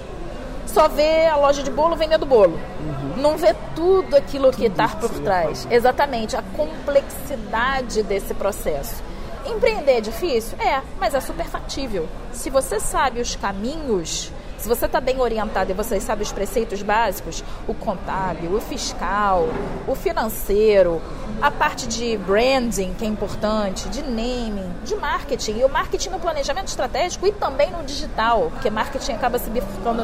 Só 0.66 0.88
vê 0.88 1.28
a 1.28 1.36
loja 1.36 1.62
de 1.62 1.70
bolo 1.70 1.96
vendendo 1.96 2.26
bolo. 2.26 2.60
Uhum. 2.80 3.22
Não 3.22 3.38
vê 3.38 3.56
tudo 3.76 4.16
aquilo 4.16 4.50
tudo 4.50 4.58
que 4.58 4.66
está 4.66 4.88
por 4.88 5.12
trás. 5.20 5.68
Exatamente, 5.70 6.36
a 6.36 6.42
complexidade 6.42 8.02
desse 8.02 8.34
processo. 8.34 9.12
Empreender 9.52 9.98
é 9.98 10.02
difícil? 10.02 10.58
É, 10.60 10.82
mas 11.00 11.14
é 11.14 11.20
super 11.20 11.46
factível. 11.46 12.08
Se 12.32 12.50
você 12.50 12.80
sabe 12.80 13.20
os 13.20 13.36
caminhos, 13.36 14.32
se 14.58 14.68
você 14.68 14.86
está 14.86 15.02
bem 15.02 15.20
orientado 15.20 15.72
e 15.72 15.74
você 15.74 16.00
sabe 16.00 16.22
os 16.22 16.32
preceitos 16.32 16.84
básicos, 16.84 17.44
o 17.68 17.74
contábil, 17.74 18.54
o 18.54 18.62
fiscal, 18.62 19.50
o 19.88 19.96
financeiro, 19.96 21.02
a 21.42 21.50
parte 21.50 21.88
de 21.88 22.16
branding, 22.18 22.94
que 22.94 23.04
é 23.04 23.08
importante, 23.08 23.90
de 23.90 24.04
naming, 24.04 24.72
de 24.86 24.96
marketing, 24.96 25.58
e 25.58 25.64
o 25.64 25.70
marketing 25.70 26.10
no 26.10 26.20
planejamento 26.20 26.68
estratégico 26.68 27.26
e 27.26 27.32
também 27.32 27.72
no 27.72 27.84
digital, 27.84 28.52
porque 28.52 28.70
marketing 28.70 29.14
acaba 29.14 29.40
se 29.40 29.50
bifurcando 29.50 30.04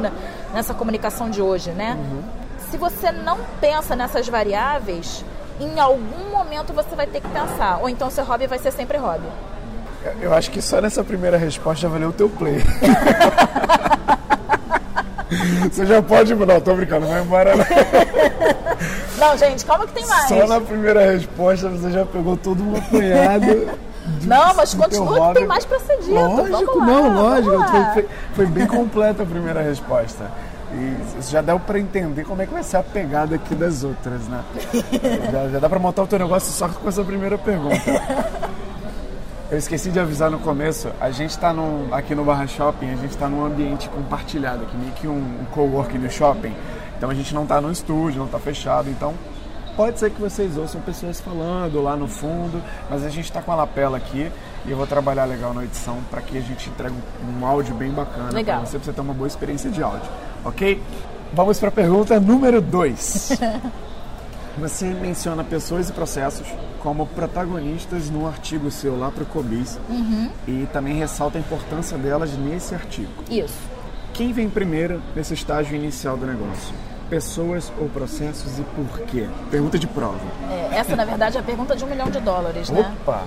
nessa 0.52 0.74
comunicação 0.74 1.30
de 1.30 1.42
hoje, 1.42 1.70
né? 1.72 1.96
Uhum. 1.96 2.24
Se 2.72 2.78
você 2.78 3.12
não 3.12 3.38
pensa 3.62 3.96
nessas 3.96 4.28
variáveis, 4.28 5.24
em 5.60 5.80
algum 5.80 6.30
momento 6.32 6.74
você 6.74 6.96
vai 6.96 7.08
ter 7.08 7.22
que 7.22 7.28
pensar. 7.28 7.80
Ou 7.82 7.90
então 7.90 8.10
seu 8.10 8.24
hobby 8.24 8.48
vai 8.48 8.60
ser 8.60 8.72
sempre 8.72 8.98
hobby. 8.98 9.28
Eu 10.22 10.34
acho 10.34 10.52
que 10.52 10.62
só 10.62 10.80
nessa 10.80 11.04
primeira 11.04 11.38
resposta 11.38 11.82
já 11.82 11.90
valeu 11.90 12.10
o 12.10 12.14
teu 12.14 12.30
play. 12.30 12.64
você 15.70 15.86
já 15.86 16.02
pode. 16.02 16.34
Não, 16.34 16.62
tô 16.62 16.74
brincando, 16.76 17.08
vai 17.08 17.22
embora. 17.22 17.54
Não. 17.56 17.66
não, 19.30 19.38
gente, 19.38 19.66
calma 19.66 19.86
que 19.86 19.94
tem 19.94 20.06
mais. 20.06 20.28
Só 20.28 20.48
na 20.48 20.62
primeira 20.62 21.12
resposta 21.12 21.70
você 21.70 21.92
já 21.92 22.06
pegou 22.06 22.38
todo 22.38 22.64
um 22.64 22.78
apanhado. 22.78 23.68
Não, 24.24 24.54
mas 24.54 24.74
continua 24.74 25.30
que 25.30 25.40
tem 25.40 25.48
mais 25.48 25.66
pra 25.66 25.80
ser 25.80 25.98
dito. 25.98 26.14
Lógico, 26.14 26.80
não, 26.80 27.14
lógico. 27.14 27.94
Foi, 27.94 28.08
foi 28.36 28.46
bem 28.46 28.66
completa 28.66 29.24
a 29.24 29.26
primeira 29.26 29.62
resposta. 29.62 30.32
E 30.78 31.22
já 31.24 31.42
deu 31.42 31.60
para 31.60 31.80
entender 31.80 32.24
como 32.24 32.42
é 32.42 32.46
que 32.46 32.54
vai 32.54 32.62
ser 32.62 32.78
a 32.78 32.84
pegada 32.84 33.36
aqui 33.36 33.56
das 33.56 33.84
outras, 33.84 34.28
né? 34.28 34.44
já, 35.32 35.50
já 35.50 35.60
dá 35.60 35.68
para 35.68 35.80
montar 35.80 36.04
o 36.04 36.08
teu 36.08 36.20
negócio 36.20 36.52
só 36.52 36.68
com 36.68 36.88
essa 36.88 37.04
primeira 37.04 37.38
pergunta. 37.38 37.82
Eu 39.50 39.58
esqueci 39.58 39.90
de 39.90 40.00
avisar 40.00 40.30
no 40.30 40.40
começo, 40.40 40.92
a 41.00 41.10
gente 41.10 41.32
está 41.32 41.56
aqui 41.92 42.14
no 42.14 42.26
Barra 42.26 42.46
Shopping, 42.46 42.92
a 42.92 42.96
gente 42.96 43.12
está 43.12 43.30
num 43.30 43.46
ambiente 43.46 43.88
compartilhado, 43.90 44.64
aqui 44.64 44.76
meio 44.76 44.92
que 44.92 45.08
um, 45.08 45.16
um 45.16 45.46
coworking 45.52 45.98
no 45.98 46.12
shopping. 46.12 46.54
Então 46.98 47.10
a 47.10 47.14
gente 47.14 47.34
não 47.34 47.44
está 47.44 47.62
no 47.62 47.72
estúdio, 47.72 48.20
não 48.20 48.26
está 48.26 48.40
fechado, 48.40 48.90
então 48.90 49.14
pode 49.76 50.00
ser 50.00 50.12
que 50.12 50.20
vocês 50.20 50.58
ouçam 50.58 50.82
pessoas 50.82 51.22
falando 51.22 51.82
lá 51.82 51.96
no 51.96 52.08
fundo, 52.08 52.62
mas 52.90 53.06
a 53.06 53.10
gente 53.10 53.26
está 53.26 53.42
com 53.42 53.52
a 53.52 53.56
lapela 53.56 53.98
aqui 53.98 54.30
e 54.68 54.72
eu 54.72 54.78
vou 54.78 54.86
trabalhar 54.86 55.26
legal 55.26 55.54
na 55.54 55.64
edição 55.64 56.00
para 56.12 56.22
que 56.22 56.38
a 56.38 56.42
gente 56.42 56.70
entregue 56.70 56.96
um, 57.24 57.46
áudio 57.46 57.74
bem 57.74 57.90
bacana 57.90 58.44
para 58.44 58.60
você, 58.60 58.78
você 58.78 58.92
ter 58.92 59.02
uma 59.02 59.14
boa 59.14 59.28
experiência 59.28 59.70
de 59.70 59.82
áudio, 59.82 60.10
ok? 60.44 60.82
Vamos 61.34 61.60
para 61.60 61.70
a 61.70 61.72
pergunta 61.72 62.20
número 62.20 62.62
2. 62.62 63.40
você 64.60 64.86
menciona 64.88 65.44
pessoas 65.44 65.90
e 65.90 65.94
processos 65.94 66.48
como 66.82 67.06
protagonistas 67.08 68.10
no 68.10 68.28
artigo 68.28 68.70
seu 68.70 68.98
lá 68.98 69.10
para 69.12 69.24
o 69.24 69.26
Cobis 69.26 69.80
uhum. 69.90 70.30
e 70.48 70.68
também 70.72 70.96
ressalta 70.96 71.38
a 71.38 71.42
importância 71.42 71.98
delas 71.98 72.38
nesse 72.38 72.76
artigo. 72.76 73.24
Isso. 73.30 73.60
Quem 74.14 74.34
vem 74.34 74.50
primeiro 74.50 75.02
nesse 75.16 75.34
estágio 75.34 75.76
inicial 75.76 76.18
do 76.18 76.26
negócio? 76.26 76.74
Pessoas 77.10 77.72
ou 77.80 77.88
processos 77.88 78.60
e 78.60 78.64
por 78.64 79.00
quê? 79.06 79.28
Pergunta 79.50 79.80
de 79.80 79.88
prova. 79.88 80.20
É, 80.52 80.78
essa, 80.78 80.96
na 80.96 81.06
verdade, 81.06 81.38
é 81.38 81.40
a 81.40 81.44
pergunta 81.44 81.76
de 81.76 81.84
um 81.86 81.88
milhão 81.88 82.10
de 82.10 82.20
dólares, 82.20 82.70
né? 82.70 82.94
Opa! 83.02 83.24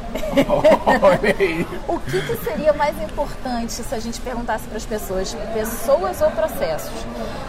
Olha 1.02 1.37
aí! 1.38 1.66
o 1.88 1.99
que, 2.00 2.20
que 2.20 2.44
seria 2.44 2.72
mais 2.75 3.00
importante 3.02 3.72
se 3.72 3.94
a 3.94 3.99
gente 3.99 4.20
perguntasse 4.20 4.66
para 4.66 4.76
as 4.76 4.84
pessoas, 4.84 5.34
pessoas 5.54 6.20
ou 6.20 6.30
processos? 6.30 6.92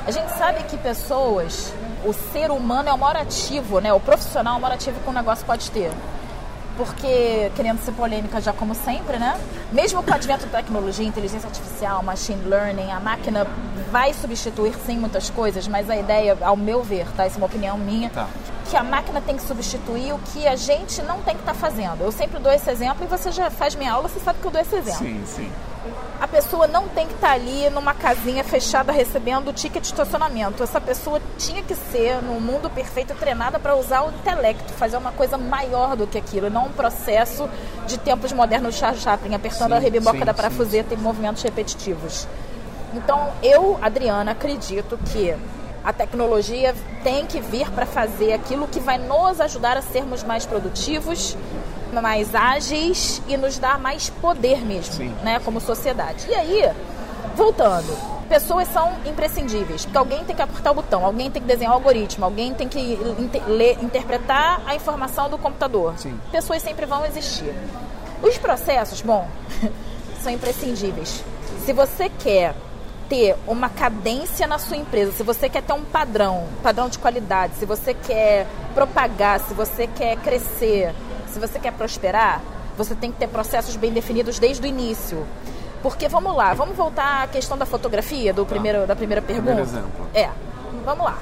A 0.08 0.12
gente 0.12 0.30
sabe 0.38 0.64
que 0.64 0.78
pessoas, 0.78 1.74
o 2.06 2.14
ser 2.14 2.50
humano 2.50 2.90
é 2.90 2.94
o 2.94 2.98
maior 2.98 3.18
ativo, 3.18 3.80
né? 3.80 3.92
O 3.92 4.00
profissional 4.00 4.56
é 4.56 4.58
o 4.58 4.62
maior 4.62 4.76
ativo 4.76 5.00
que 5.02 5.10
um 5.10 5.14
negócio 5.14 5.46
pode 5.46 5.70
ter 5.72 5.92
porque, 6.86 7.52
querendo 7.56 7.80
ser 7.80 7.92
polêmica 7.92 8.42
já 8.42 8.52
como 8.52 8.74
sempre, 8.74 9.20
né? 9.20 9.40
Mesmo 9.72 10.02
com 10.02 10.10
o 10.10 10.14
advento 10.14 10.48
da 10.48 10.58
tecnologia, 10.58 11.06
inteligência 11.06 11.48
artificial, 11.48 12.02
machine 12.02 12.44
learning, 12.44 12.92
a 12.92 13.00
máquina 13.00 13.46
vai 13.92 14.12
substituir 14.14 14.74
sim 14.84 14.98
muitas 14.98 15.30
coisas, 15.30 15.68
mas 15.68 15.92
a 15.92 15.96
ideia, 15.96 16.36
ao 16.42 16.58
meu 16.58 16.82
ver, 16.82 17.06
tá? 17.16 17.26
Essa 17.26 17.36
é 17.36 17.40
uma 17.40 17.46
opinião 17.46 17.78
minha, 17.78 18.10
tá. 18.10 18.28
Que 18.72 18.78
a 18.78 18.84
máquina 18.84 19.20
tem 19.20 19.36
que 19.36 19.44
substituir 19.44 20.14
o 20.14 20.20
que 20.20 20.48
a 20.48 20.56
gente 20.56 21.02
não 21.02 21.22
tem 21.22 21.36
que 21.36 21.42
estar 21.42 21.54
tá 21.54 21.60
fazendo. 21.60 22.02
Eu 22.02 22.12
sempre 22.12 22.40
dou 22.40 22.52
esse 22.52 22.70
exemplo 22.72 23.04
e 23.04 23.08
você 23.08 23.30
já 23.30 23.52
faz 23.52 23.76
minha 23.76 23.92
aula, 23.92 24.08
você 24.08 24.20
sabe 24.22 24.40
que 24.40 24.48
eu 24.48 24.52
dou 24.52 24.62
esse 24.62 24.76
exemplo. 24.76 25.00
Sim, 25.00 25.22
sim 25.26 25.52
a 26.22 26.28
pessoa 26.28 26.68
não 26.68 26.88
tem 26.88 27.08
que 27.08 27.16
estar 27.16 27.30
tá 27.30 27.34
ali 27.34 27.68
numa 27.72 27.96
casinha 27.96 28.44
fechada 28.44 28.92
recebendo 28.92 29.48
o 29.48 29.54
ticket 29.54 29.82
de 29.82 29.88
estacionamento. 29.88 30.62
Essa 30.62 30.80
pessoa 30.80 31.20
tinha 31.36 31.64
que 31.64 31.74
ser, 31.74 32.22
no 32.22 32.40
mundo 32.40 32.70
perfeito, 32.70 33.16
treinada 33.16 33.58
para 33.58 33.76
usar 33.76 34.04
o 34.04 34.10
intelecto, 34.10 34.72
fazer 34.74 34.98
uma 34.98 35.12
coisa 35.12 35.36
maior 35.36 35.96
do 35.96 36.06
que 36.06 36.20
aquilo, 36.20 36.48
não 36.52 36.68
um 36.68 36.72
processo 36.72 37.50
de 37.88 37.98
tempos 37.98 38.32
modernos 38.32 38.76
Charles 38.76 39.02
Chaplin, 39.02 39.34
apertando 39.34 39.72
sim, 39.72 39.78
a 39.78 39.80
rebiboca 39.80 40.20
sim, 40.20 40.26
da 40.26 40.34
parafuseta 40.34 40.90
sim. 40.90 41.02
em 41.02 41.04
movimentos 41.04 41.42
repetitivos. 41.42 42.28
Então, 42.94 43.32
eu, 43.42 43.80
Adriana, 43.82 44.34
acredito 44.34 45.00
que 45.12 45.36
a 45.84 45.92
tecnologia 45.92 46.76
tem 47.04 47.26
que 47.26 47.40
vir 47.40 47.70
para 47.72 47.86
fazer 47.86 48.34
aquilo 48.34 48.68
que 48.68 48.80
vai 48.80 48.98
nos 48.98 49.42
ajudar 49.42 49.78
a 49.78 49.82
sermos 49.82 50.24
mais 50.24 50.46
produtivos, 50.46 51.36
mais 51.92 52.34
ágeis 52.36 53.22
e 53.28 53.36
nos 53.36 53.58
dar 53.58 53.80
mais 53.80 54.10
poder 54.10 54.64
mesmo, 54.64 54.94
Sim. 54.94 55.16
né, 55.24 55.40
como 55.44 55.60
sociedade. 55.60 56.26
E 56.30 56.36
aí, 56.36 56.72
voltando, 57.36 57.98
pessoas 58.30 58.68
são 58.70 58.94
imprescindíveis, 59.06 59.84
porque 59.84 59.98
alguém 59.98 60.24
tem 60.24 60.36
que 60.36 60.42
apertar 60.42 60.72
o 60.72 60.76
botão, 60.76 61.04
alguém 61.06 61.30
tem 61.30 61.42
que 61.42 61.48
desenhar 61.48 61.74
o 61.74 61.76
algoritmo, 61.76 62.24
alguém 62.24 62.54
tem 62.54 62.68
que 62.68 62.80
inter 63.20 63.44
ler, 63.48 63.78
interpretar 63.84 64.62
a 64.66 64.76
informação 64.76 65.30
do 65.30 65.38
computador. 65.38 65.96
Sim. 65.98 66.18
Pessoas 66.32 66.62
sempre 66.62 66.86
vão 66.86 67.06
existir. 67.06 67.54
Os 68.22 68.38
processos, 68.38 69.02
bom, 69.02 69.28
são 70.22 70.32
imprescindíveis. 70.32 71.24
Se 71.66 71.74
você 71.74 72.10
quer 72.10 72.56
ter 73.12 73.36
uma 73.46 73.68
cadência 73.68 74.48
na 74.48 74.58
sua 74.58 74.78
empresa, 74.78 75.12
se 75.12 75.22
você 75.22 75.50
quer 75.50 75.62
ter 75.62 75.74
um 75.74 75.84
padrão, 75.84 76.48
padrão 76.64 76.88
de 76.88 76.98
qualidade, 76.98 77.56
se 77.56 77.66
você 77.66 77.94
quer 77.94 78.48
propagar, 78.74 79.42
se 79.42 79.54
você 79.54 79.86
quer 79.86 80.16
crescer, 80.16 80.96
se 81.28 81.38
você 81.38 81.60
quer 81.60 81.74
prosperar, 81.74 82.42
você 82.78 82.96
tem 82.96 83.12
que 83.12 83.20
ter 83.20 83.28
processos 83.28 83.76
bem 83.76 83.92
definidos 83.92 84.40
desde 84.40 84.66
o 84.66 84.66
início. 84.66 85.28
Porque 85.84 86.08
vamos 86.08 86.34
lá, 86.34 86.54
vamos 86.54 86.78
voltar 86.78 87.24
à 87.24 87.28
questão 87.28 87.58
da 87.58 87.66
fotografia, 87.66 88.34
do 88.34 88.46
tá. 88.46 88.50
primeiro, 88.50 88.88
da 88.88 88.96
primeira 88.96 89.22
pergunta. 89.22 89.56
Primeiro 89.56 89.70
exemplo. 89.70 90.08
É, 90.14 90.30
vamos 90.86 91.04
lá. 91.04 91.18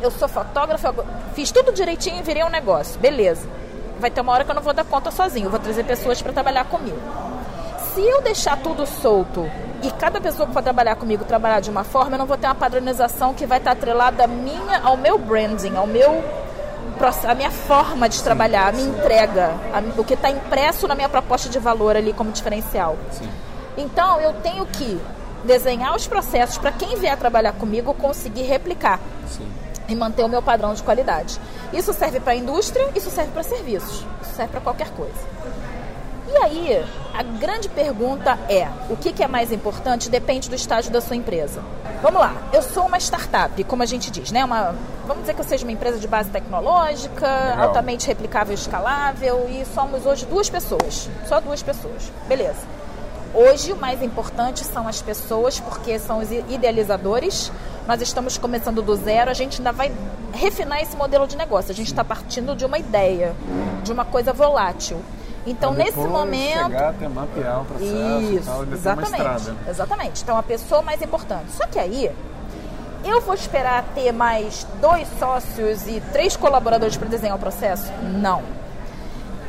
Eu 0.00 0.12
sou 0.12 0.28
fotógrafa, 0.28 0.94
fiz 1.34 1.50
tudo 1.50 1.72
direitinho 1.72 2.20
e 2.20 2.22
virei 2.22 2.44
um 2.44 2.48
negócio. 2.48 3.00
Beleza. 3.00 3.48
Vai 3.98 4.08
ter 4.08 4.20
uma 4.20 4.32
hora 4.32 4.44
que 4.44 4.52
eu 4.52 4.54
não 4.54 4.62
vou 4.62 4.72
dar 4.72 4.84
conta 4.84 5.10
sozinho, 5.10 5.50
vou 5.50 5.58
trazer 5.58 5.82
pessoas 5.82 6.22
para 6.22 6.32
trabalhar 6.32 6.64
comigo. 6.66 6.98
Se 7.94 8.00
eu 8.00 8.20
deixar 8.22 8.56
tudo 8.56 8.84
solto 8.84 9.48
e 9.80 9.88
cada 9.92 10.20
pessoa 10.20 10.48
que 10.48 10.52
for 10.52 10.62
trabalhar 10.62 10.96
comigo 10.96 11.24
trabalhar 11.24 11.60
de 11.60 11.70
uma 11.70 11.84
forma, 11.84 12.16
eu 12.16 12.18
não 12.18 12.26
vou 12.26 12.36
ter 12.36 12.48
uma 12.48 12.54
padronização 12.54 13.32
que 13.32 13.46
vai 13.46 13.58
estar 13.58 13.70
atrelada 13.70 14.26
minha, 14.26 14.80
ao 14.82 14.96
meu 14.96 15.16
branding, 15.16 15.76
ao 15.76 15.86
meu 15.86 16.24
a 17.28 17.34
minha 17.34 17.50
forma 17.50 18.08
de 18.08 18.22
trabalhar, 18.22 18.68
a 18.68 18.72
minha 18.72 18.88
entrega, 18.88 19.54
a, 19.72 20.00
o 20.00 20.04
que 20.04 20.14
está 20.14 20.30
impresso 20.30 20.88
na 20.88 20.94
minha 20.94 21.08
proposta 21.08 21.48
de 21.48 21.58
valor 21.58 21.96
ali 21.96 22.12
como 22.12 22.32
diferencial. 22.32 22.96
Sim. 23.12 23.28
Então 23.76 24.20
eu 24.20 24.32
tenho 24.34 24.66
que 24.66 25.00
desenhar 25.44 25.94
os 25.94 26.06
processos 26.06 26.58
para 26.58 26.72
quem 26.72 26.96
vier 26.96 27.16
trabalhar 27.16 27.52
comigo 27.52 27.94
conseguir 27.94 28.42
replicar 28.42 28.98
Sim. 29.28 29.46
e 29.88 29.94
manter 29.94 30.24
o 30.24 30.28
meu 30.28 30.42
padrão 30.42 30.74
de 30.74 30.82
qualidade. 30.82 31.38
Isso 31.72 31.92
serve 31.92 32.18
para 32.18 32.32
a 32.32 32.36
indústria, 32.36 32.88
isso 32.96 33.10
serve 33.10 33.30
para 33.30 33.42
serviços, 33.42 34.04
isso 34.22 34.34
serve 34.34 34.50
para 34.50 34.60
qualquer 34.60 34.90
coisa. 34.90 35.34
E 36.26 36.36
aí, 36.38 36.84
a 37.12 37.22
grande 37.22 37.68
pergunta 37.68 38.38
é: 38.48 38.68
o 38.88 38.96
que, 38.96 39.12
que 39.12 39.22
é 39.22 39.28
mais 39.28 39.52
importante 39.52 40.08
depende 40.08 40.48
do 40.48 40.54
estágio 40.54 40.90
da 40.90 41.00
sua 41.00 41.16
empresa. 41.16 41.62
Vamos 42.02 42.20
lá, 42.20 42.34
eu 42.52 42.62
sou 42.62 42.86
uma 42.86 42.98
startup, 42.98 43.62
como 43.64 43.82
a 43.82 43.86
gente 43.86 44.10
diz, 44.10 44.30
né? 44.30 44.44
Uma, 44.44 44.74
vamos 45.06 45.22
dizer 45.22 45.34
que 45.34 45.40
eu 45.40 45.44
seja 45.44 45.64
uma 45.64 45.72
empresa 45.72 45.98
de 45.98 46.06
base 46.06 46.28
tecnológica, 46.30 47.26
Legal. 47.26 47.68
altamente 47.68 48.06
replicável 48.06 48.52
e 48.52 48.54
escalável, 48.54 49.46
e 49.48 49.64
somos 49.74 50.04
hoje 50.04 50.26
duas 50.26 50.50
pessoas, 50.50 51.08
só 51.26 51.40
duas 51.40 51.62
pessoas. 51.62 52.12
Beleza. 52.28 52.60
Hoje 53.32 53.72
o 53.72 53.76
mais 53.76 54.00
importante 54.02 54.64
são 54.64 54.86
as 54.86 55.02
pessoas, 55.02 55.58
porque 55.58 55.98
são 55.98 56.18
os 56.18 56.30
idealizadores. 56.30 57.50
Nós 57.86 58.00
estamos 58.00 58.38
começando 58.38 58.80
do 58.80 58.94
zero, 58.94 59.30
a 59.30 59.34
gente 59.34 59.58
ainda 59.58 59.72
vai 59.72 59.90
refinar 60.32 60.80
esse 60.80 60.96
modelo 60.96 61.26
de 61.26 61.36
negócio. 61.36 61.72
A 61.72 61.74
gente 61.74 61.88
está 61.88 62.04
partindo 62.04 62.54
de 62.54 62.64
uma 62.64 62.78
ideia, 62.78 63.34
de 63.82 63.92
uma 63.92 64.04
coisa 64.04 64.32
volátil. 64.32 65.00
Então, 65.46 65.74
nesse 65.74 65.98
momento. 65.98 66.70
Chegar 66.70 66.90
até 66.90 67.08
mapear 67.08 67.62
o 67.62 67.64
processo 67.64 68.32
Isso, 68.32 68.46
tal, 68.46 68.64
exatamente. 68.64 69.52
Exatamente. 69.68 70.22
Então, 70.22 70.38
a 70.38 70.42
pessoa 70.42 70.82
mais 70.82 71.02
importante. 71.02 71.52
Só 71.52 71.66
que 71.66 71.78
aí, 71.78 72.10
eu 73.04 73.20
vou 73.20 73.34
esperar 73.34 73.84
ter 73.94 74.10
mais 74.12 74.66
dois 74.80 75.06
sócios 75.18 75.86
e 75.86 76.00
três 76.12 76.36
colaboradores 76.36 76.96
para 76.96 77.08
desenhar 77.08 77.36
o 77.36 77.38
processo? 77.38 77.92
Não. 78.02 78.42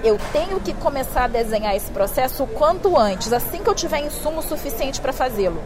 Eu 0.03 0.19
tenho 0.33 0.59
que 0.59 0.73
começar 0.73 1.23
a 1.23 1.27
desenhar 1.27 1.73
esse 1.73 1.89
processo 1.89 2.43
o 2.43 2.47
quanto 2.47 2.97
antes, 2.97 3.31
assim 3.31 3.63
que 3.63 3.69
eu 3.69 3.73
tiver 3.73 3.99
insumo 4.01 4.41
suficiente 4.41 4.99
para 4.99 5.13
fazê-lo. 5.13 5.63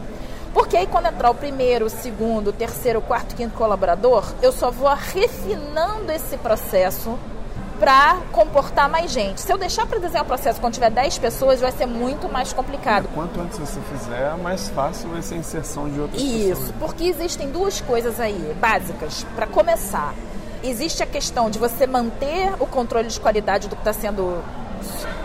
Porque 0.54 0.76
aí 0.76 0.86
quando 0.86 1.06
entrar 1.06 1.30
o 1.30 1.34
primeiro, 1.34 1.86
o 1.86 1.90
segundo, 1.90 2.48
o 2.48 2.52
terceiro, 2.52 3.00
o 3.00 3.02
quarto, 3.02 3.34
quinto 3.34 3.56
colaborador, 3.56 4.24
eu 4.40 4.52
só 4.52 4.70
vou 4.70 4.88
refinando 4.88 6.10
esse 6.12 6.36
processo 6.36 7.18
para 7.80 8.18
comportar 8.30 8.90
mais 8.90 9.10
gente. 9.10 9.40
Se 9.40 9.50
eu 9.50 9.56
deixar 9.56 9.86
para 9.86 9.98
desenhar 9.98 10.22
o 10.22 10.26
processo 10.26 10.60
quando 10.60 10.74
tiver 10.74 10.90
10 10.90 11.18
pessoas, 11.18 11.60
vai 11.60 11.72
ser 11.72 11.86
muito 11.86 12.28
mais 12.28 12.52
complicado. 12.52 13.08
Quanto 13.14 13.40
antes 13.40 13.58
você 13.58 13.80
fizer, 13.90 14.36
mais 14.36 14.68
fácil 14.68 15.08
vai 15.08 15.22
ser 15.22 15.36
a 15.36 15.38
inserção 15.38 15.88
de 15.88 15.98
outras 15.98 16.22
Isso, 16.22 16.30
pessoas. 16.36 16.58
Isso, 16.58 16.74
porque 16.78 17.04
existem 17.04 17.50
duas 17.50 17.80
coisas 17.80 18.20
aí, 18.20 18.54
básicas. 18.60 19.24
Para 19.34 19.46
começar, 19.46 20.14
existe 20.62 21.02
a 21.02 21.06
questão 21.06 21.48
de 21.48 21.58
você 21.58 21.86
manter 21.86 22.52
o 22.60 22.66
controle 22.66 23.08
de 23.08 23.18
qualidade 23.18 23.66
do 23.66 23.74
que 23.74 23.80
está 23.80 23.94
sendo 23.94 24.44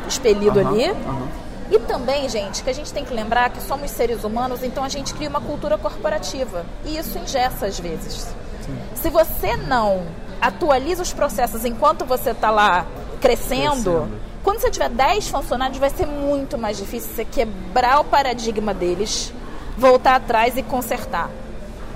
expelido 0.07 0.57
uhum, 0.57 0.67
ali. 0.67 0.91
Uhum. 0.91 1.27
E 1.71 1.79
também, 1.79 2.29
gente, 2.29 2.63
que 2.63 2.69
a 2.69 2.73
gente 2.73 2.93
tem 2.93 3.03
que 3.03 3.13
lembrar 3.13 3.49
que 3.49 3.61
somos 3.61 3.91
seres 3.91 4.23
humanos, 4.23 4.63
então 4.63 4.83
a 4.83 4.89
gente 4.89 5.13
cria 5.13 5.27
uma 5.27 5.41
cultura 5.41 5.77
corporativa. 5.77 6.65
E 6.85 6.97
isso 6.97 7.17
ingessa 7.17 7.65
às 7.65 7.77
vezes. 7.77 8.33
Sim. 8.65 8.77
Se 8.95 9.09
você 9.09 9.57
não 9.57 10.03
atualiza 10.41 11.01
os 11.01 11.13
processos 11.13 11.65
enquanto 11.65 12.05
você 12.05 12.31
está 12.31 12.49
lá 12.51 12.85
crescendo, 13.21 13.91
crescendo, 13.91 14.09
quando 14.43 14.59
você 14.59 14.69
tiver 14.69 14.89
10 14.89 15.29
funcionários, 15.29 15.79
vai 15.79 15.89
ser 15.89 16.05
muito 16.05 16.55
mais 16.55 16.77
difícil 16.77 17.09
você 17.15 17.25
quebrar 17.25 17.99
o 17.99 18.03
paradigma 18.03 18.75
deles, 18.75 19.33
voltar 19.75 20.15
atrás 20.15 20.55
e 20.55 20.61
consertar. 20.61 21.31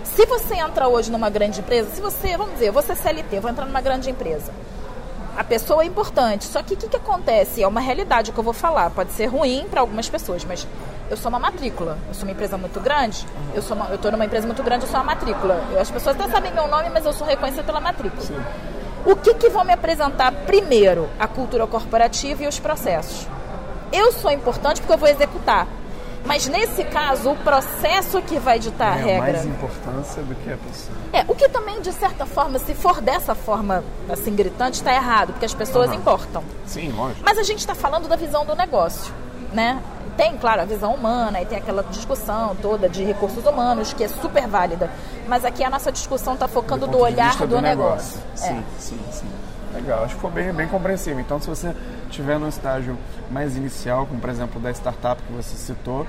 Se 0.03 0.25
você 0.25 0.55
entra 0.55 0.88
hoje 0.88 1.12
numa 1.12 1.29
grande 1.29 1.60
empresa, 1.60 1.91
se 1.91 2.01
você, 2.01 2.36
vamos 2.36 2.53
dizer, 2.53 2.72
você 2.72 2.93
é 2.93 2.96
CLT, 2.96 3.39
vou 3.39 3.51
entrar 3.51 3.65
numa 3.65 3.81
grande 3.81 4.10
empresa. 4.10 4.51
A 5.39 5.43
pessoa 5.46 5.84
é 5.84 5.86
importante, 5.86 6.43
só 6.43 6.62
que 6.62 6.74
o 6.74 6.77
que, 6.77 6.89
que 6.89 6.98
acontece? 6.98 7.63
É 7.63 7.67
uma 7.67 7.79
realidade 7.79 8.34
que 8.34 8.38
eu 8.38 8.43
vou 8.43 8.51
falar. 8.51 8.89
Pode 8.89 9.13
ser 9.13 9.27
ruim 9.27 9.65
para 9.69 9.79
algumas 9.79 10.10
pessoas, 10.10 10.43
mas 10.43 10.67
eu 11.10 11.15
sou 11.15 11.29
uma 11.29 11.39
matrícula. 11.39 11.98
Eu 12.10 12.13
sou 12.13 12.24
uma 12.24 12.34
empresa 12.34 12.58
muito 12.58 12.77
grande. 12.81 13.25
Eu 13.55 13.62
sou 13.62 13.77
uma, 13.77 13.86
eu 13.88 13.96
estou 13.96 14.12
numa 14.12 14.25
empresa 14.25 14.46
muito 14.46 14.62
grande, 14.62 14.84
eu 14.84 14.91
sou 14.91 15.00
uma 15.00 15.05
matrícula. 15.05 15.63
Eu, 15.72 15.79
as 15.79 15.89
pessoas 15.89 16.19
até 16.19 16.29
sabem 16.29 16.51
meu 16.51 16.67
nome, 16.67 16.89
mas 16.89 17.05
eu 17.05 17.13
sou 17.13 17.25
reconhecida 17.25 17.63
pela 17.63 17.79
matrícula. 17.79 18.22
Sim. 18.22 18.38
O 19.05 19.15
que, 19.15 19.34
que 19.36 19.48
vão 19.48 19.63
me 19.63 19.72
apresentar 19.72 20.29
primeiro? 20.46 21.10
A 21.17 21.25
cultura 21.25 21.65
corporativa 21.65 22.43
e 22.43 22.48
os 22.48 22.60
processos. 22.60 23.25
Eu 23.93 24.12
sou 24.12 24.31
importante 24.31 24.81
porque 24.81 24.93
eu 24.93 24.98
vou 24.98 25.08
executar. 25.08 25.65
Mas 26.29 26.45
nesse 26.48 26.83
caso, 26.83 27.31
o 27.31 27.36
processo 27.38 28.21
que 28.21 28.38
vai 28.38 28.59
ditar 28.59 28.93
a 28.93 29.00
É 29.00 29.03
regra. 29.03 29.17
mais 29.17 29.45
importância 29.45 30.21
do 30.21 30.36
que 30.36 30.53
a 30.53 30.57
pessoa. 30.57 30.95
É, 31.12 31.25
o 31.27 31.33
que 31.33 31.50
também, 31.50 31.81
de 31.81 31.91
certa 31.91 32.24
forma, 32.24 32.59
se 32.59 32.75
for 32.75 33.01
dessa 33.01 33.33
forma 33.33 33.83
assim 34.07 34.36
gritante, 34.36 34.75
está 34.75 34.93
errado, 34.93 35.33
porque 35.33 35.45
as 35.45 35.55
pessoas 35.55 35.89
Aham. 35.89 35.98
importam. 35.98 36.43
Sim, 36.67 36.91
lógico. 36.91 37.21
Mas 37.25 37.39
a 37.39 37.41
gente 37.41 37.57
está 37.57 37.74
falando 37.74 38.07
da 38.07 38.15
visão 38.15 38.45
do 38.45 38.55
negócio, 38.55 39.12
né? 39.51 39.81
Tem, 40.15 40.38
claro, 40.38 40.62
a 40.62 40.65
visão 40.65 40.93
humana 40.93 41.41
e 41.41 41.48
tem 41.48 41.57
aquela 41.57 41.81
discussão 41.81 42.55
toda 42.62 42.88
de 42.88 43.03
recursos 43.03 43.43
humanos, 43.43 43.91
que 43.93 44.03
é 44.03 44.07
super 44.07 44.48
válida. 44.48 44.88
Mas 45.27 45.43
aqui 45.43 45.63
a 45.63 45.69
nossa 45.69 45.91
discussão 45.91 46.36
está 46.36 46.48
focando 46.48 46.86
do, 46.86 46.91
de 46.95 47.01
olhar 47.01 47.29
vista 47.29 47.48
do, 47.48 47.59
negócio. 47.59 48.19
É. 48.33 48.38
Sim, 48.38 48.63
sim, 48.77 49.00
sim. 49.12 49.27
Legal, 49.73 50.03
acho 50.03 50.15
que 50.15 50.21
foi 50.21 50.31
bem, 50.31 50.51
bem 50.51 50.67
compreensível. 50.67 51.19
Então, 51.19 51.39
se 51.39 51.47
você 51.47 51.73
estiver 52.09 52.39
num 52.39 52.47
estágio 52.47 52.97
mais 53.29 53.55
inicial, 53.55 54.07
como 54.07 54.19
por 54.19 54.29
exemplo 54.29 54.59
da 54.59 54.71
startup 54.71 55.21
que 55.21 55.31
você 55.31 55.55
citou, 55.55 56.07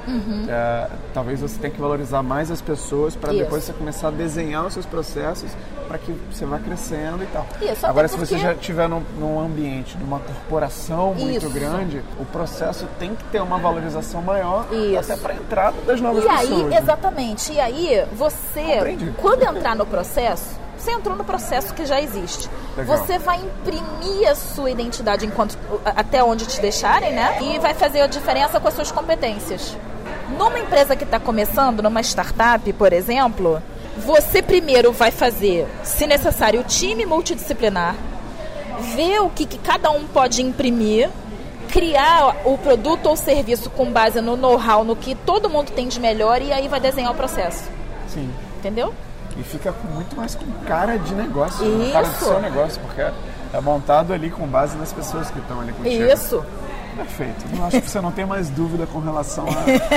é, 0.48 0.88
talvez 1.12 1.40
você 1.40 1.58
tenha 1.58 1.72
que 1.72 1.80
valorizar 1.80 2.22
mais 2.22 2.50
as 2.50 2.60
pessoas 2.62 3.14
para 3.14 3.30
Uhum. 3.32 3.38
Depois 3.38 3.64
você 3.64 3.72
começar 3.74 4.08
a 4.08 4.10
desenhar 4.10 4.64
os 4.66 4.72
seus 4.72 4.86
processos 4.86 5.50
para 5.86 5.98
que 5.98 6.10
você 6.32 6.46
vá 6.46 6.58
crescendo 6.58 7.22
e 7.22 7.26
tal. 7.26 7.46
Isso, 7.60 7.86
Agora, 7.86 8.08
se 8.08 8.16
você 8.16 8.34
porque- 8.34 8.42
já 8.46 8.52
estiver 8.54 8.88
num, 8.88 9.02
num 9.18 9.38
ambiente, 9.40 9.96
numa 9.98 10.18
corporação 10.20 11.14
muito 11.14 11.44
Isso. 11.46 11.50
grande, 11.50 12.02
o 12.18 12.24
processo 12.24 12.86
tem 12.98 13.14
que 13.14 13.24
ter 13.24 13.40
uma 13.42 13.58
valorização 13.58 14.22
maior 14.22 14.66
Isso. 14.72 15.12
até 15.12 15.16
para 15.20 15.32
a 15.34 15.36
entrada 15.36 15.76
das 15.86 16.00
novas 16.00 16.24
E 16.24 16.28
pessoas. 16.28 16.50
aí, 16.50 16.64
né? 16.64 16.78
exatamente, 16.78 17.52
e 17.52 17.60
aí 17.60 18.06
você, 18.16 18.62
Compreendi. 18.62 19.14
quando 19.18 19.42
entrar 19.42 19.76
no 19.76 19.84
processo, 19.84 20.58
você 20.80 20.92
entrou 20.92 21.14
no 21.14 21.24
processo 21.24 21.74
que 21.74 21.84
já 21.84 22.00
existe. 22.00 22.48
Legal. 22.76 22.96
Você 22.96 23.18
vai 23.18 23.38
imprimir 23.38 24.28
a 24.28 24.34
sua 24.34 24.70
identidade 24.70 25.26
enquanto 25.26 25.56
até 25.84 26.24
onde 26.24 26.46
te 26.46 26.60
deixarem, 26.60 27.12
né? 27.12 27.38
E 27.42 27.58
vai 27.58 27.74
fazer 27.74 28.00
a 28.00 28.06
diferença 28.06 28.58
com 28.58 28.66
as 28.66 28.74
suas 28.74 28.90
competências. 28.90 29.76
Numa 30.38 30.58
empresa 30.58 30.96
que 30.96 31.04
está 31.04 31.20
começando, 31.20 31.82
numa 31.82 32.00
startup, 32.00 32.72
por 32.72 32.92
exemplo, 32.92 33.62
você 33.98 34.40
primeiro 34.40 34.90
vai 34.92 35.10
fazer, 35.10 35.68
se 35.84 36.06
necessário, 36.06 36.60
o 36.60 36.64
time 36.64 37.04
multidisciplinar, 37.04 37.94
ver 38.94 39.20
o 39.20 39.28
que, 39.28 39.44
que 39.44 39.58
cada 39.58 39.90
um 39.90 40.04
pode 40.06 40.42
imprimir, 40.42 41.10
criar 41.68 42.36
o 42.44 42.56
produto 42.56 43.06
ou 43.06 43.16
serviço 43.16 43.68
com 43.68 43.92
base 43.92 44.20
no 44.20 44.36
know-how, 44.36 44.82
no 44.82 44.96
que 44.96 45.14
todo 45.14 45.50
mundo 45.50 45.72
tem 45.72 45.88
de 45.88 46.00
melhor 46.00 46.40
e 46.40 46.52
aí 46.52 46.68
vai 46.68 46.80
desenhar 46.80 47.12
o 47.12 47.14
processo. 47.14 47.64
Sim. 48.08 48.30
Entendeu? 48.58 48.94
E 49.38 49.42
fica 49.42 49.72
muito 49.94 50.16
mais 50.16 50.34
com 50.34 50.44
cara 50.66 50.98
de 50.98 51.14
negócio, 51.14 51.64
né? 51.64 51.92
cara 51.92 52.06
do 52.06 52.12
Isso. 52.12 52.24
seu 52.24 52.40
negócio, 52.40 52.80
porque 52.82 53.00
é 53.00 53.60
montado 53.60 54.12
ali 54.12 54.30
com 54.30 54.46
base 54.46 54.76
nas 54.76 54.92
pessoas 54.92 55.30
que 55.30 55.38
estão 55.38 55.60
ali 55.60 55.72
contigo. 55.72 56.04
Isso. 56.04 56.44
Perfeito. 56.96 57.44
Eu 57.56 57.64
acho 57.64 57.80
que 57.80 57.88
você 57.88 58.00
não 58.00 58.12
tem 58.12 58.26
mais 58.26 58.50
dúvida 58.50 58.86
com 58.86 58.98
relação 58.98 59.46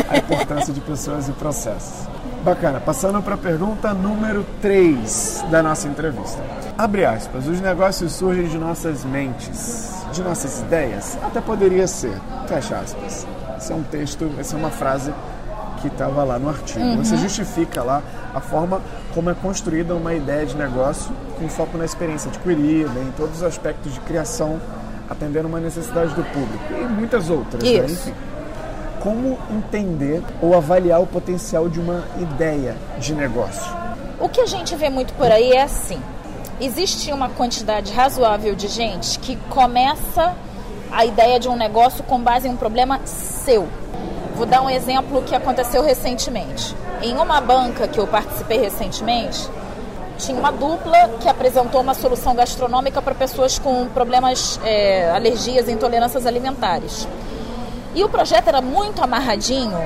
à, 0.09 0.17
importância 0.17 0.73
de 0.73 0.79
pessoas 0.79 1.27
e 1.27 1.31
processos. 1.33 2.07
Bacana. 2.43 2.79
Passando 2.79 3.21
para 3.21 3.35
a 3.35 3.37
pergunta 3.37 3.93
número 3.93 4.45
3 4.61 5.45
da 5.49 5.63
nossa 5.63 5.87
entrevista. 5.87 6.41
Abre 6.77 7.05
aspas. 7.05 7.47
Os 7.47 7.59
negócios 7.59 8.13
surgem 8.13 8.47
de 8.47 8.57
nossas 8.57 9.03
mentes, 9.03 10.03
de 10.11 10.21
nossas 10.21 10.61
ideias. 10.61 11.17
Até 11.23 11.41
poderia 11.41 11.87
ser. 11.87 12.17
Fecha 12.47 12.77
aspas. 12.77 13.27
Esse 13.57 13.71
é 13.71 13.75
um 13.75 13.83
texto, 13.83 14.29
essa 14.39 14.55
é 14.55 14.59
uma 14.59 14.69
frase 14.69 15.13
que 15.81 15.87
estava 15.87 16.23
lá 16.23 16.39
no 16.39 16.49
artigo. 16.49 16.97
Você 16.97 17.17
justifica 17.17 17.83
lá 17.83 18.01
a 18.33 18.39
forma 18.39 18.81
como 19.13 19.29
é 19.29 19.33
construída 19.33 19.95
uma 19.95 20.13
ideia 20.13 20.45
de 20.45 20.55
negócio 20.55 21.11
com 21.39 21.47
foco 21.47 21.77
na 21.77 21.85
experiência 21.85 22.29
adquirida, 22.29 22.99
em 22.99 23.11
todos 23.11 23.37
os 23.37 23.43
aspectos 23.43 23.93
de 23.93 23.99
criação, 24.01 24.59
atendendo 25.09 25.47
uma 25.47 25.59
necessidade 25.59 26.13
do 26.15 26.23
público 26.23 26.63
e 26.71 26.83
muitas 26.85 27.29
outras. 27.29 27.63
né? 27.63 27.69
Isso. 27.85 28.09
Enfim, 28.09 28.13
como 28.99 29.37
entender 29.51 30.23
ou 30.41 30.55
avaliar 30.55 31.01
o 31.01 31.05
potencial 31.05 31.67
de 31.67 31.79
uma 31.79 32.05
ideia 32.19 32.75
de 32.97 33.13
negócio? 33.13 33.71
O 34.19 34.29
que 34.29 34.41
a 34.41 34.45
gente 34.45 34.75
vê 34.75 34.89
muito 34.89 35.13
por 35.13 35.31
aí 35.31 35.51
é 35.51 35.61
assim: 35.61 35.99
existe 36.59 37.11
uma 37.11 37.29
quantidade 37.29 37.93
razoável 37.93 38.55
de 38.55 38.67
gente 38.67 39.19
que 39.19 39.35
começa 39.49 40.33
a 40.91 41.05
ideia 41.05 41.39
de 41.39 41.49
um 41.49 41.55
negócio 41.55 42.03
com 42.03 42.19
base 42.19 42.47
em 42.47 42.51
um 42.51 42.57
problema 42.57 43.01
seu. 43.05 43.67
Vou 44.35 44.45
dar 44.45 44.61
um 44.61 44.69
exemplo 44.69 45.21
que 45.23 45.35
aconteceu 45.35 45.83
recentemente. 45.83 46.75
Em 47.03 47.17
uma 47.17 47.41
banca 47.41 47.85
que 47.85 47.99
eu 47.99 48.07
participei 48.07 48.59
recentemente, 48.59 49.45
tinha 50.17 50.39
uma 50.39 50.53
dupla 50.53 51.09
que 51.19 51.27
apresentou 51.27 51.81
uma 51.81 51.93
solução 51.93 52.33
gastronômica 52.33 53.01
para 53.01 53.13
pessoas 53.13 53.59
com 53.59 53.87
problemas, 53.89 54.57
é, 54.63 55.11
alergias 55.11 55.67
e 55.67 55.73
intolerâncias 55.73 56.25
alimentares. 56.25 57.05
E 57.93 58.01
o 58.05 58.07
projeto 58.07 58.47
era 58.47 58.61
muito 58.61 59.03
amarradinho, 59.03 59.77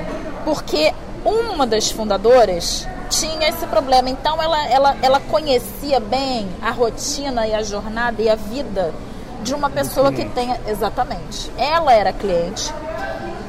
porque 0.44 0.94
uma 1.24 1.66
das 1.66 1.90
fundadoras 1.90 2.86
tinha 3.10 3.48
esse 3.48 3.66
problema. 3.66 4.08
Então 4.08 4.40
ela, 4.40 4.68
ela, 4.68 4.96
ela 5.02 5.18
conhecia 5.20 5.98
bem 5.98 6.48
a 6.62 6.70
rotina 6.70 7.48
e 7.48 7.52
a 7.52 7.64
jornada 7.64 8.22
e 8.22 8.28
a 8.28 8.36
vida 8.36 8.94
de 9.42 9.54
uma 9.54 9.68
pessoa 9.68 10.10
que 10.10 10.24
cliente. 10.24 10.34
tenha. 10.34 10.60
Exatamente. 10.68 11.50
Ela 11.58 11.92
era 11.92 12.12
cliente. 12.12 12.72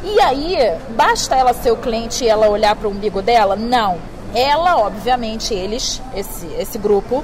E 0.03 0.19
aí, 0.21 0.55
basta 0.89 1.35
ela 1.35 1.53
ser 1.53 1.71
o 1.71 1.77
cliente 1.77 2.23
e 2.23 2.29
ela 2.29 2.47
olhar 2.47 2.75
para 2.75 2.87
o 2.87 2.91
umbigo 2.91 3.21
dela? 3.21 3.55
Não. 3.55 3.97
Ela, 4.33 4.77
obviamente, 4.77 5.53
eles, 5.53 6.01
esse, 6.15 6.45
esse 6.57 6.77
grupo, 6.77 7.23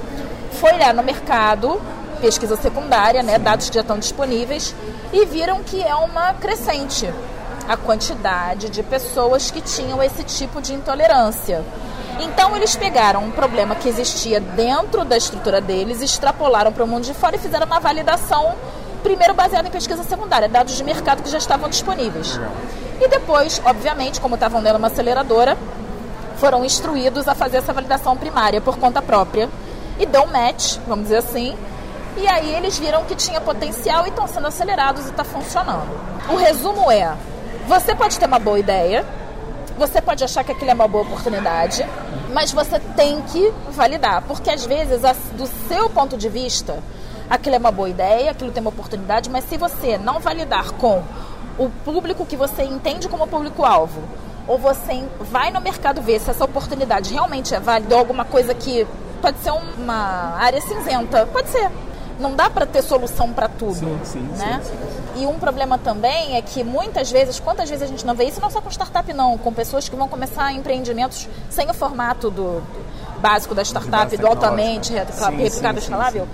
foi 0.52 0.72
lá 0.78 0.92
no 0.92 1.02
mercado, 1.02 1.80
pesquisa 2.20 2.56
secundária, 2.56 3.22
né, 3.22 3.38
dados 3.38 3.68
que 3.68 3.74
já 3.74 3.80
estão 3.80 3.98
disponíveis, 3.98 4.74
e 5.12 5.24
viram 5.24 5.62
que 5.62 5.82
é 5.82 5.94
uma 5.94 6.34
crescente 6.34 7.08
a 7.68 7.76
quantidade 7.76 8.70
de 8.70 8.82
pessoas 8.82 9.50
que 9.50 9.60
tinham 9.60 10.02
esse 10.02 10.22
tipo 10.22 10.60
de 10.60 10.72
intolerância. 10.72 11.64
Então 12.20 12.56
eles 12.56 12.76
pegaram 12.76 13.24
um 13.24 13.30
problema 13.30 13.74
que 13.74 13.88
existia 13.88 14.40
dentro 14.40 15.04
da 15.04 15.16
estrutura 15.16 15.60
deles, 15.60 16.00
extrapolaram 16.00 16.72
para 16.72 16.84
o 16.84 16.86
mundo 16.86 17.04
de 17.04 17.12
fora 17.12 17.36
e 17.36 17.38
fizeram 17.38 17.66
uma 17.66 17.80
validação, 17.80 18.54
primeiro 19.06 19.34
baseada 19.34 19.68
em 19.68 19.70
pesquisa 19.70 20.02
secundária, 20.02 20.48
dados 20.48 20.76
de 20.76 20.82
mercado 20.82 21.22
que 21.22 21.30
já 21.30 21.38
estavam 21.38 21.68
disponíveis. 21.68 22.40
E 23.00 23.06
depois, 23.06 23.62
obviamente, 23.64 24.20
como 24.20 24.34
estavam 24.34 24.60
de 24.60 24.68
uma 24.72 24.88
aceleradora, 24.88 25.56
foram 26.38 26.64
instruídos 26.64 27.28
a 27.28 27.34
fazer 27.34 27.58
essa 27.58 27.72
validação 27.72 28.16
primária 28.16 28.60
por 28.60 28.76
conta 28.76 29.00
própria. 29.00 29.48
E 30.00 30.06
um 30.18 30.26
match, 30.26 30.78
vamos 30.88 31.04
dizer 31.04 31.18
assim. 31.18 31.56
E 32.16 32.26
aí 32.26 32.52
eles 32.52 32.80
viram 32.80 33.04
que 33.04 33.14
tinha 33.14 33.40
potencial 33.40 34.06
e 34.06 34.08
estão 34.08 34.26
sendo 34.26 34.48
acelerados 34.48 35.06
e 35.06 35.10
está 35.10 35.22
funcionando. 35.22 35.88
O 36.28 36.34
resumo 36.34 36.90
é: 36.90 37.16
você 37.68 37.94
pode 37.94 38.18
ter 38.18 38.26
uma 38.26 38.40
boa 38.40 38.58
ideia, 38.58 39.06
você 39.78 40.02
pode 40.02 40.24
achar 40.24 40.42
que 40.42 40.50
aquilo 40.50 40.72
é 40.72 40.74
uma 40.74 40.88
boa 40.88 41.04
oportunidade, 41.04 41.86
mas 42.32 42.50
você 42.50 42.80
tem 42.96 43.22
que 43.22 43.54
validar, 43.70 44.22
porque 44.22 44.50
às 44.50 44.66
vezes, 44.66 45.00
do 45.34 45.46
seu 45.68 45.88
ponto 45.90 46.16
de 46.16 46.28
vista, 46.28 46.82
aquilo 47.28 47.56
é 47.56 47.58
uma 47.58 47.70
boa 47.70 47.88
ideia, 47.88 48.30
aquilo 48.30 48.50
tem 48.50 48.60
uma 48.60 48.70
oportunidade, 48.70 49.28
mas 49.30 49.44
se 49.48 49.56
você 49.56 49.98
não 49.98 50.20
validar 50.20 50.72
com 50.72 51.02
o 51.58 51.70
público 51.84 52.24
que 52.26 52.36
você 52.36 52.62
entende 52.64 53.08
como 53.08 53.26
público-alvo, 53.26 54.00
ou 54.46 54.58
você 54.58 55.02
vai 55.20 55.50
no 55.50 55.60
mercado 55.60 56.00
ver 56.02 56.20
se 56.20 56.30
essa 56.30 56.44
oportunidade 56.44 57.12
realmente 57.12 57.54
é 57.54 57.58
válida 57.60 57.94
ou 57.94 57.98
alguma 58.00 58.24
coisa 58.24 58.54
que 58.54 58.86
pode 59.20 59.38
ser 59.40 59.50
um- 59.50 59.82
uma 59.82 60.36
área 60.38 60.60
cinzenta, 60.60 61.26
pode 61.26 61.48
ser. 61.48 61.68
Não 62.18 62.34
dá 62.34 62.48
para 62.48 62.64
ter 62.64 62.80
solução 62.82 63.30
para 63.32 63.46
tudo, 63.48 63.74
Sim, 63.74 63.98
sim, 64.04 64.20
né? 64.38 64.60
sim, 64.64 64.72
E 65.22 65.26
um 65.26 65.38
problema 65.38 65.76
também 65.76 66.36
é 66.36 66.40
que 66.42 66.64
muitas 66.64 67.10
vezes, 67.10 67.38
quantas 67.40 67.68
vezes 67.68 67.82
a 67.82 67.86
gente 67.86 68.06
não 68.06 68.14
vê 68.14 68.24
isso, 68.24 68.40
não 68.40 68.48
só 68.50 68.60
com 68.62 68.70
startup 68.70 69.12
não, 69.12 69.36
com 69.36 69.52
pessoas 69.52 69.86
que 69.88 69.96
vão 69.96 70.08
começar 70.08 70.50
empreendimentos 70.52 71.28
sem 71.50 71.68
o 71.68 71.74
formato 71.74 72.30
do, 72.30 72.60
do 72.60 73.20
básico 73.20 73.54
da 73.54 73.62
startup, 73.62 74.16
do 74.16 74.26
altamente 74.26 74.92
tecnológica. 74.94 75.30
replicável, 75.74 76.28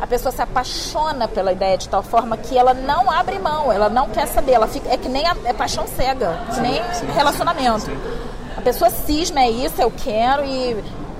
Sim, 0.00 0.06
sim, 0.06 0.06
sim, 0.06 0.06
A 0.06 0.06
pessoa 0.06 0.32
se 0.32 0.42
apaixona 0.42 1.28
pela 1.28 1.52
ideia 1.52 1.76
de 1.76 1.88
tal 1.88 2.02
forma 2.02 2.36
que 2.36 2.56
ela 2.56 2.74
não 2.74 3.10
abre 3.10 3.38
mão, 3.38 3.72
ela 3.72 3.88
não 3.88 4.08
quer 4.08 4.26
saber, 4.26 4.52
ela 4.52 4.66
fica, 4.66 4.88
é 4.88 4.96
que 4.96 5.08
nem 5.08 5.26
a, 5.26 5.36
é 5.44 5.52
paixão 5.52 5.86
cega, 5.86 6.38
que 6.54 6.60
nem 6.60 6.74
sim, 6.94 7.06
relacionamento. 7.14 7.80
sim. 7.80 7.98
A 8.56 8.60
pessoa 8.60 8.90
cisma, 8.90 9.40
é 9.40 9.50
isso, 9.50 9.80
eu 9.80 9.90
quero, 9.90 10.44
e 10.44 10.76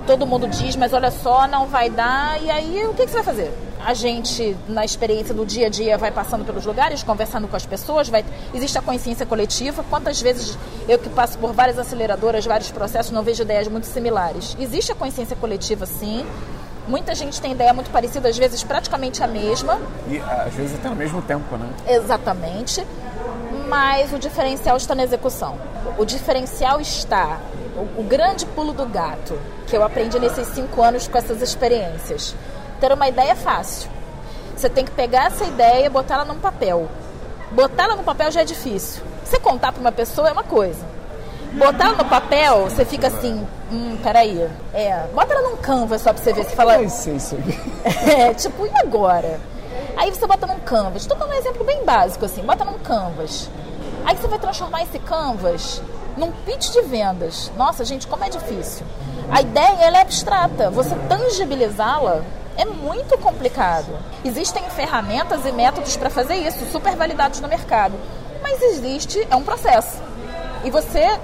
todo 0.06 0.26
mundo 0.26 0.48
diz, 0.48 0.76
mas 0.76 0.92
olha 0.92 1.10
só, 1.10 1.46
não 1.46 1.66
vai 1.66 1.88
dar, 1.88 2.42
e 2.42 2.50
aí 2.50 2.84
o 2.86 2.94
que, 2.94 3.04
que 3.04 3.10
você 3.10 3.16
vai 3.18 3.24
fazer? 3.24 3.52
A 3.84 3.94
gente, 3.94 4.56
na 4.68 4.84
experiência 4.84 5.32
do 5.32 5.46
dia 5.46 5.68
a 5.68 5.70
dia, 5.70 5.96
vai 5.96 6.10
passando 6.10 6.44
pelos 6.44 6.66
lugares, 6.66 7.02
conversando 7.02 7.48
com 7.48 7.56
as 7.56 7.64
pessoas, 7.64 8.10
vai, 8.10 8.24
existe 8.52 8.76
a 8.76 8.82
consciência 8.82 9.24
coletiva. 9.24 9.82
Quantas 9.88 10.20
vezes 10.20 10.58
eu 10.86 10.98
que 10.98 11.08
passo 11.08 11.38
por 11.38 11.54
várias 11.54 11.78
aceleradoras, 11.78 12.44
vários 12.44 12.70
processos, 12.70 13.10
não 13.10 13.22
vejo 13.22 13.42
ideias 13.42 13.68
muito 13.68 13.86
similares? 13.86 14.54
Existe 14.60 14.92
a 14.92 14.94
consciência 14.94 15.34
coletiva, 15.34 15.86
sim. 15.86 16.26
Muita 16.88 17.14
gente 17.14 17.40
tem 17.40 17.52
ideia 17.52 17.72
muito 17.72 17.90
parecida, 17.90 18.28
às 18.28 18.36
vezes 18.36 18.62
praticamente 18.62 19.22
a 19.22 19.26
mesma. 19.26 19.78
E 20.08 20.18
às 20.18 20.54
vezes 20.54 20.74
até 20.76 20.88
ao 20.88 20.94
mesmo 20.94 21.22
tempo, 21.22 21.56
né? 21.56 21.68
Exatamente. 21.86 22.84
Mas 23.68 24.12
o 24.12 24.18
diferencial 24.18 24.76
está 24.76 24.94
na 24.94 25.04
execução. 25.04 25.56
O 25.98 26.04
diferencial 26.04 26.80
está. 26.80 27.38
O, 27.76 28.00
o 28.00 28.04
grande 28.04 28.44
pulo 28.46 28.72
do 28.72 28.86
gato 28.86 29.38
que 29.66 29.76
eu 29.76 29.84
aprendi 29.84 30.18
nesses 30.18 30.48
cinco 30.48 30.82
anos 30.82 31.06
com 31.06 31.16
essas 31.16 31.40
experiências. 31.40 32.34
Ter 32.80 32.92
uma 32.92 33.08
ideia 33.08 33.32
é 33.32 33.36
fácil. 33.36 33.88
Você 34.56 34.68
tem 34.68 34.84
que 34.84 34.90
pegar 34.90 35.26
essa 35.26 35.44
ideia 35.44 35.86
e 35.86 35.88
botar 35.88 36.14
ela 36.14 36.24
num 36.24 36.38
papel. 36.38 36.88
Botar 37.52 37.84
ela 37.84 37.96
no 37.96 38.02
papel 38.02 38.30
já 38.30 38.40
é 38.40 38.44
difícil. 38.44 39.02
Você 39.24 39.38
contar 39.38 39.72
para 39.72 39.80
uma 39.80 39.92
pessoa 39.92 40.28
é 40.28 40.32
uma 40.32 40.42
coisa. 40.42 40.84
Botar 41.52 41.92
no 41.92 42.04
papel, 42.04 42.64
você 42.64 42.84
fica 42.84 43.08
assim, 43.08 43.46
hum, 43.72 43.96
peraí. 44.02 44.48
É, 44.72 45.06
bota 45.12 45.34
ela 45.34 45.50
num 45.50 45.56
canvas 45.56 46.02
só 46.02 46.12
pra 46.12 46.22
você 46.22 46.32
ver. 46.32 46.44
Você 46.44 46.54
fala. 46.56 46.76
Vai 46.76 46.88
ser 46.88 47.16
isso 47.16 47.34
aqui. 47.36 47.58
É, 48.10 48.32
tipo, 48.34 48.66
e 48.66 48.70
agora? 48.78 49.40
Aí 49.96 50.10
você 50.10 50.26
bota 50.26 50.46
num 50.46 50.60
canvas. 50.60 51.02
Estou 51.02 51.16
dando 51.16 51.30
um 51.30 51.34
exemplo 51.34 51.64
bem 51.64 51.84
básico, 51.84 52.24
assim. 52.24 52.42
Bota 52.42 52.64
num 52.64 52.78
canvas. 52.78 53.50
Aí 54.04 54.16
você 54.16 54.28
vai 54.28 54.38
transformar 54.38 54.82
esse 54.82 54.98
canvas 54.98 55.82
num 56.16 56.30
pitch 56.30 56.70
de 56.70 56.82
vendas. 56.82 57.50
Nossa, 57.56 57.84
gente, 57.84 58.06
como 58.06 58.24
é 58.24 58.28
difícil. 58.28 58.86
A 59.30 59.40
ideia, 59.40 59.76
ela 59.80 59.98
é 59.98 60.00
abstrata. 60.02 60.70
Você 60.70 60.94
tangibilizá-la 61.08 62.22
é 62.56 62.64
muito 62.64 63.16
complicado. 63.18 63.98
Existem 64.24 64.62
ferramentas 64.70 65.44
e 65.46 65.52
métodos 65.52 65.96
para 65.96 66.10
fazer 66.10 66.34
isso, 66.34 66.64
super 66.70 66.94
validados 66.94 67.40
no 67.40 67.48
mercado. 67.48 67.94
Mas 68.42 68.60
existe, 68.60 69.26
é 69.30 69.36
um 69.36 69.42
processo. 69.42 69.98
E 70.64 70.70
você 70.70 71.18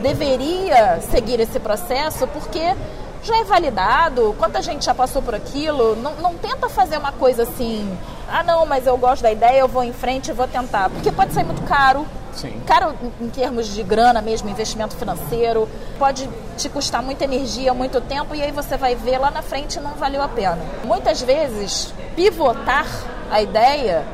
deveria 0.00 1.00
seguir 1.00 1.40
esse 1.40 1.58
processo 1.58 2.26
porque 2.28 2.74
já 3.22 3.38
é 3.38 3.44
validado, 3.44 4.34
quanta 4.38 4.62
gente 4.62 4.84
já 4.84 4.94
passou 4.94 5.20
por 5.20 5.34
aquilo. 5.34 5.96
Não, 5.96 6.14
não 6.16 6.34
tenta 6.34 6.68
fazer 6.68 6.96
uma 6.96 7.12
coisa 7.12 7.42
assim, 7.42 7.98
ah 8.28 8.42
não, 8.42 8.64
mas 8.64 8.86
eu 8.86 8.96
gosto 8.96 9.22
da 9.22 9.32
ideia, 9.32 9.60
eu 9.60 9.68
vou 9.68 9.82
em 9.82 9.92
frente 9.92 10.28
e 10.28 10.32
vou 10.32 10.46
tentar. 10.46 10.88
Porque 10.90 11.10
pode 11.10 11.32
sair 11.32 11.44
muito 11.44 11.62
caro. 11.62 12.06
Sim. 12.32 12.60
Caro 12.66 12.94
em 13.20 13.28
termos 13.30 13.66
de 13.66 13.82
grana 13.82 14.20
mesmo, 14.20 14.48
investimento 14.48 14.94
financeiro, 14.94 15.66
pode 15.98 16.28
te 16.56 16.68
custar 16.68 17.02
muita 17.02 17.24
energia, 17.24 17.72
muito 17.72 17.98
tempo, 18.00 18.34
e 18.34 18.42
aí 18.42 18.52
você 18.52 18.76
vai 18.76 18.94
ver 18.94 19.18
lá 19.18 19.30
na 19.30 19.40
frente 19.40 19.80
não 19.80 19.92
valeu 19.92 20.22
a 20.22 20.28
pena. 20.28 20.58
Muitas 20.84 21.22
vezes, 21.22 21.94
pivotar 22.14 22.86
a 23.30 23.40
ideia, 23.40 24.04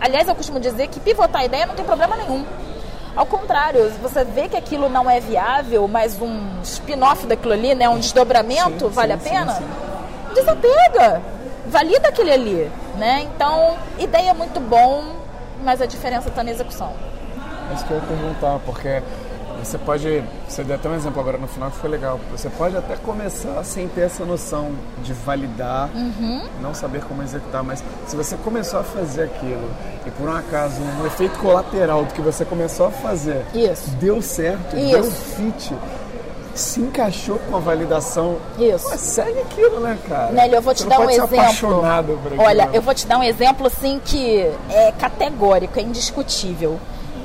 aliás, 0.00 0.26
eu 0.26 0.34
costumo 0.34 0.58
dizer 0.58 0.88
que 0.88 0.98
pivotar 0.98 1.42
a 1.42 1.44
ideia 1.44 1.66
não 1.66 1.74
tem 1.74 1.84
problema 1.84 2.16
nenhum. 2.16 2.44
Ao 3.18 3.26
contrário, 3.26 3.90
você 4.00 4.22
vê 4.22 4.48
que 4.48 4.56
aquilo 4.56 4.88
não 4.88 5.10
é 5.10 5.18
viável, 5.18 5.88
mas 5.88 6.22
um 6.22 6.60
spin-off 6.62 7.26
daquilo 7.26 7.52
ali, 7.52 7.74
né, 7.74 7.88
um 7.88 7.98
desdobramento, 7.98 8.84
Sim, 8.86 8.90
vale 8.92 9.18
sim, 9.18 9.28
a 9.28 9.30
pena? 9.32 9.52
sim, 9.54 9.64
Desapega, 10.36 11.20
valida 11.66 12.10
aquele 12.10 12.30
ali, 12.32 12.70
né? 12.96 13.22
Então, 13.34 13.76
ideia 13.98 14.30
é 14.30 14.34
muito 14.34 14.60
bom, 14.60 15.16
mas 15.64 15.82
a 15.82 15.86
diferença 15.86 16.28
está 16.28 16.44
na 16.44 16.52
execução. 16.52 16.92
É 17.72 17.74
isso 17.74 17.84
que 17.86 17.90
eu 17.90 17.96
ia 17.96 18.02
perguntar, 18.04 18.60
porque 18.64 19.02
você 19.62 19.76
pode. 19.78 20.22
Você 20.48 20.62
deu 20.64 20.76
até 20.76 20.88
um 20.88 20.94
exemplo 20.94 21.20
agora 21.20 21.38
no 21.38 21.46
final 21.48 21.70
que 21.70 21.76
foi 21.78 21.90
legal. 21.90 22.18
Você 22.32 22.48
pode 22.50 22.76
até 22.76 22.96
começar 22.96 23.62
sem 23.64 23.88
ter 23.88 24.02
essa 24.02 24.24
noção 24.24 24.70
de 25.02 25.12
validar, 25.12 25.88
Uhum. 25.94 26.42
não 26.62 26.74
saber 26.74 27.02
como 27.04 27.22
executar, 27.22 27.62
mas 27.62 27.82
se 28.06 28.16
você 28.16 28.36
começou 28.36 28.80
a 28.80 28.82
fazer 28.84 29.24
aquilo 29.24 29.68
e 30.06 30.10
por 30.10 30.28
um 30.28 30.32
acaso 30.36 30.80
um 31.00 31.06
efeito 31.06 31.38
colateral 31.38 32.04
do 32.04 32.14
que 32.14 32.20
você 32.20 32.44
começou 32.44 32.86
a 32.86 32.90
fazer 32.90 33.44
Isso. 33.54 33.90
deu 34.00 34.20
certo, 34.22 34.74
deu 34.74 35.00
Isso. 35.00 35.10
fit, 35.10 35.74
se 36.54 36.80
encaixou 36.80 37.38
com 37.48 37.56
a 37.56 37.60
validação, 37.60 38.36
Isso. 38.58 38.88
pô, 38.90 38.96
segue 38.96 39.38
aquilo, 39.40 39.78
né, 39.80 39.96
cara? 40.08 40.32
Nélio, 40.32 40.56
eu 40.56 40.62
vou 40.62 40.74
te 40.74 40.82
Você 40.82 40.88
dar 40.88 40.98
não 40.98 41.06
um 41.06 41.10
exemplo. 41.10 41.40
apaixonado 41.40 42.18
por 42.22 42.32
aquilo. 42.32 42.42
Olha, 42.42 42.70
eu 42.72 42.82
vou 42.82 42.94
te 42.94 43.06
dar 43.06 43.18
um 43.18 43.22
exemplo 43.22 43.66
assim 43.66 44.00
que 44.04 44.40
é 44.70 44.92
categórico, 44.98 45.78
é 45.78 45.82
indiscutível. 45.82 46.78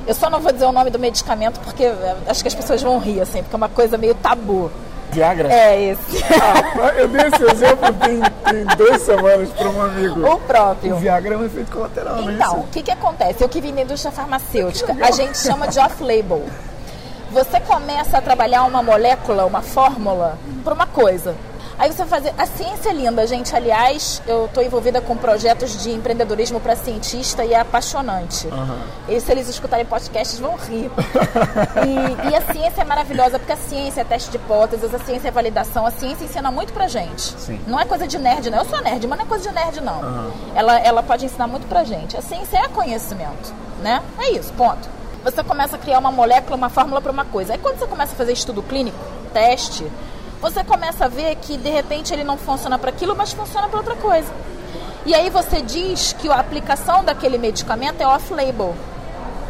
Eu 0.06 0.14
só 0.14 0.30
não 0.30 0.40
vou 0.40 0.52
dizer 0.52 0.66
o 0.66 0.72
nome 0.72 0.90
do 0.90 1.00
medicamento 1.00 1.60
porque 1.62 1.84
eh, 1.86 2.16
acho 2.28 2.42
que 2.42 2.48
as 2.48 2.56
pessoas 2.56 2.82
vão 2.82 3.00
rir, 3.00 3.22
assim, 3.22 3.42
porque 3.42 3.56
é 3.56 3.58
uma 3.58 3.70
coisa 3.70 3.98
meio 3.98 4.16
tabu. 4.16 4.70
Viagra? 5.12 5.54
É 5.54 5.82
esse. 5.92 6.24
Ah, 6.34 6.90
eu 6.96 7.08
dei 7.08 7.22
esse 7.28 7.44
exemplo 7.44 7.94
tem, 7.94 8.20
tem 8.20 8.76
duas 8.76 9.02
semanas 9.04 9.50
para 9.50 9.70
um 9.70 9.82
amigo. 9.82 10.28
o 10.28 10.40
próprio. 10.40 10.96
O 10.96 10.98
Viagra 10.98 11.36
é 11.36 11.38
um 11.38 11.46
efeito 11.46 11.72
colateral, 11.72 12.18
é 12.18 12.34
Então, 12.34 12.60
o 12.62 12.68
que, 12.68 12.82
que 12.82 12.92
acontece? 12.92 13.44
Eu 13.44 13.50
que 13.50 13.62
vim 13.62 13.74
da 13.74 13.82
indústria 13.84 14.12
farmacêutica, 14.12 14.96
a 15.00 15.12
gente 15.12 15.38
chama 15.38 15.68
de 15.68 15.80
off-label. 15.80 16.44
Você 17.32 17.60
começa 17.62 18.18
a 18.18 18.22
trabalhar 18.22 18.64
uma 18.64 18.84
molécula, 18.84 19.46
uma 19.46 19.62
fórmula, 19.62 20.38
para 20.64 20.74
uma 20.74 20.86
coisa. 20.88 21.36
Aí 21.84 21.92
você 21.92 22.06
vai 22.06 22.22
fazer. 22.22 22.34
A 22.38 22.46
ciência 22.46 22.92
é 22.92 22.94
linda, 22.94 23.28
gente. 23.28 23.54
Aliás, 23.54 24.22
eu 24.26 24.46
estou 24.46 24.64
envolvida 24.64 25.02
com 25.02 25.18
projetos 25.18 25.84
de 25.84 25.92
empreendedorismo 25.92 26.58
para 26.62 26.78
cientista 26.78 27.44
e 27.44 27.54
é 27.54 27.60
apaixonante. 27.60 28.48
E 29.10 29.20
se 29.20 29.30
eles 29.30 29.50
escutarem 29.50 29.86
podcasts, 29.86 30.40
vão 30.40 30.56
rir. 30.56 30.90
E, 31.86 32.30
e 32.30 32.36
a 32.38 32.42
ciência 32.54 32.84
é 32.84 32.86
maravilhosa, 32.86 33.38
porque 33.38 33.52
a 33.52 33.58
ciência 33.58 34.00
é 34.00 34.04
teste 34.06 34.32
de 34.32 34.38
hipóteses, 34.38 34.96
a 34.96 35.00
ciência 35.00 35.28
é 35.28 35.32
validação, 35.32 35.86
a 35.86 35.92
ciência 35.92 36.24
ensina 36.24 36.50
muito 36.50 36.72
pra 36.72 36.88
gente. 36.88 37.38
Sim. 37.38 37.60
Não 37.68 37.78
é 37.78 37.84
coisa 37.84 38.08
de 38.08 38.18
nerd, 38.18 38.50
não. 38.50 38.60
Eu 38.60 38.66
sou 38.66 38.82
nerd, 38.82 39.06
mas 39.06 39.20
não 39.20 39.26
é 39.26 39.28
coisa 39.28 39.50
de 39.50 39.54
nerd, 39.54 39.82
não. 39.82 40.32
Ela, 40.56 40.80
ela 40.80 41.04
pode 41.04 41.26
ensinar 41.26 41.48
muito 41.48 41.68
pra 41.68 41.84
gente. 41.84 42.16
A 42.16 42.22
ciência 42.22 42.60
é 42.60 42.70
conhecimento, 42.70 43.54
né? 43.82 44.02
É 44.20 44.32
isso, 44.32 44.54
ponto. 44.54 44.88
Você 45.26 45.44
começa 45.44 45.76
a 45.76 45.80
criar 45.80 46.00
uma 46.00 46.14
molécula, 46.14 46.56
uma 46.56 46.70
fórmula 46.70 47.02
para 47.02 47.12
uma 47.12 47.26
coisa. 47.26 47.52
Aí 47.52 47.60
quando 47.60 47.78
você 47.78 47.88
começa 47.88 48.14
a 48.14 48.16
fazer 48.16 48.32
estudo 48.32 48.64
clínico, 48.64 48.98
teste, 49.34 49.86
você 50.44 50.62
começa 50.62 51.06
a 51.06 51.08
ver 51.08 51.38
que 51.38 51.56
de 51.56 51.70
repente 51.70 52.14
ele 52.14 52.26
não 52.26 52.38
funciona 52.38 52.78
para 52.78 52.90
aquilo, 52.90 53.16
mas 53.16 53.32
funciona 53.32 53.70
para 53.70 53.78
outra 53.78 53.96
coisa. 53.96 54.30
E 55.06 55.16
aí 55.16 55.30
você 55.30 55.62
diz 55.62 56.12
que 56.12 56.30
a 56.30 56.36
aplicação 56.36 57.02
daquele 57.02 57.38
medicamento 57.38 58.02
é 58.02 58.06
off-label. 58.06 58.76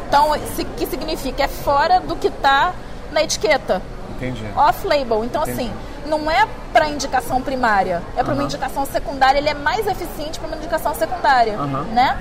Então, 0.07 0.31
o 0.31 0.65
que 0.77 0.85
significa? 0.85 1.45
É 1.45 1.47
fora 1.47 1.99
do 1.99 2.15
que 2.15 2.27
está 2.27 2.73
na 3.11 3.23
etiqueta 3.23 3.81
Entendi. 4.15 4.45
off-label. 4.55 5.25
Então, 5.25 5.41
Entendi. 5.41 5.61
assim, 5.61 5.73
não 6.05 6.29
é 6.29 6.47
para 6.71 6.87
indicação 6.87 7.41
primária, 7.41 8.03
é 8.15 8.23
para 8.23 8.35
uma 8.35 8.43
indicação 8.43 8.85
secundária. 8.85 9.39
Ele 9.39 9.49
é 9.49 9.55
mais 9.55 9.87
eficiente 9.87 10.37
para 10.39 10.47
uma 10.47 10.57
indicação 10.57 10.93
secundária, 10.93 11.57
né? 11.91 12.19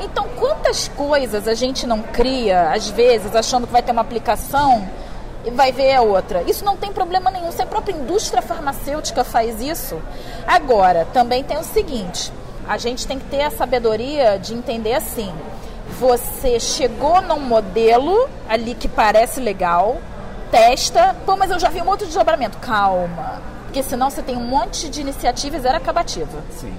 Então, 0.00 0.26
quantas 0.36 0.88
coisas 0.88 1.46
a 1.46 1.54
gente 1.54 1.86
não 1.86 2.02
cria, 2.02 2.72
às 2.72 2.88
vezes, 2.88 3.36
achando 3.36 3.64
que 3.64 3.72
vai 3.72 3.82
ter 3.82 3.92
uma 3.92 4.02
aplicação 4.02 4.88
vai 5.54 5.72
ver 5.72 5.94
a 5.94 6.02
outra? 6.02 6.42
Isso 6.42 6.64
não 6.64 6.76
tem 6.76 6.92
problema 6.92 7.30
nenhum. 7.30 7.50
Se 7.52 7.62
a 7.62 7.66
própria 7.66 7.94
indústria 7.94 8.42
farmacêutica 8.42 9.24
faz 9.24 9.60
isso. 9.60 10.00
Agora, 10.46 11.06
também 11.12 11.44
tem 11.44 11.58
o 11.58 11.64
seguinte: 11.64 12.32
a 12.66 12.76
gente 12.76 13.06
tem 13.06 13.18
que 13.18 13.26
ter 13.26 13.42
a 13.42 13.50
sabedoria 13.50 14.38
de 14.38 14.54
entender 14.54 14.94
assim. 14.94 15.32
Você 15.98 16.60
chegou 16.60 17.20
num 17.22 17.40
modelo 17.40 18.28
ali 18.48 18.74
que 18.74 18.86
parece 18.88 19.40
legal, 19.40 19.96
testa, 20.50 21.16
pô, 21.24 21.36
mas 21.36 21.50
eu 21.50 21.58
já 21.58 21.68
vi 21.70 21.80
um 21.80 21.88
outro 21.88 22.06
desdobramento. 22.06 22.58
Calma, 22.58 23.40
porque 23.64 23.82
senão 23.82 24.10
você 24.10 24.22
tem 24.22 24.36
um 24.36 24.44
monte 24.44 24.88
de 24.88 25.00
iniciativa 25.00 25.56
e 25.56 25.60
zero 25.60 25.76
acabativa. 25.76 26.42
Sim. 26.50 26.74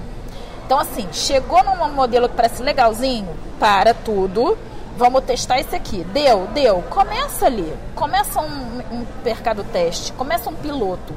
Então, 0.66 0.80
assim, 0.80 1.08
chegou 1.12 1.64
num 1.64 1.92
modelo 1.92 2.30
que 2.30 2.36
parece 2.36 2.62
legalzinho, 2.62 3.30
para 3.60 3.92
tudo, 3.92 4.56
vamos 5.00 5.24
testar 5.24 5.60
esse 5.62 5.74
aqui. 5.74 6.04
Deu, 6.14 6.48
deu. 6.48 6.84
Começa 6.90 7.46
ali, 7.46 7.74
começa 7.96 8.42
um, 8.42 8.80
um 8.92 9.06
mercado 9.24 9.64
teste, 9.64 10.12
começa 10.12 10.50
um 10.50 10.54
piloto. 10.54 11.14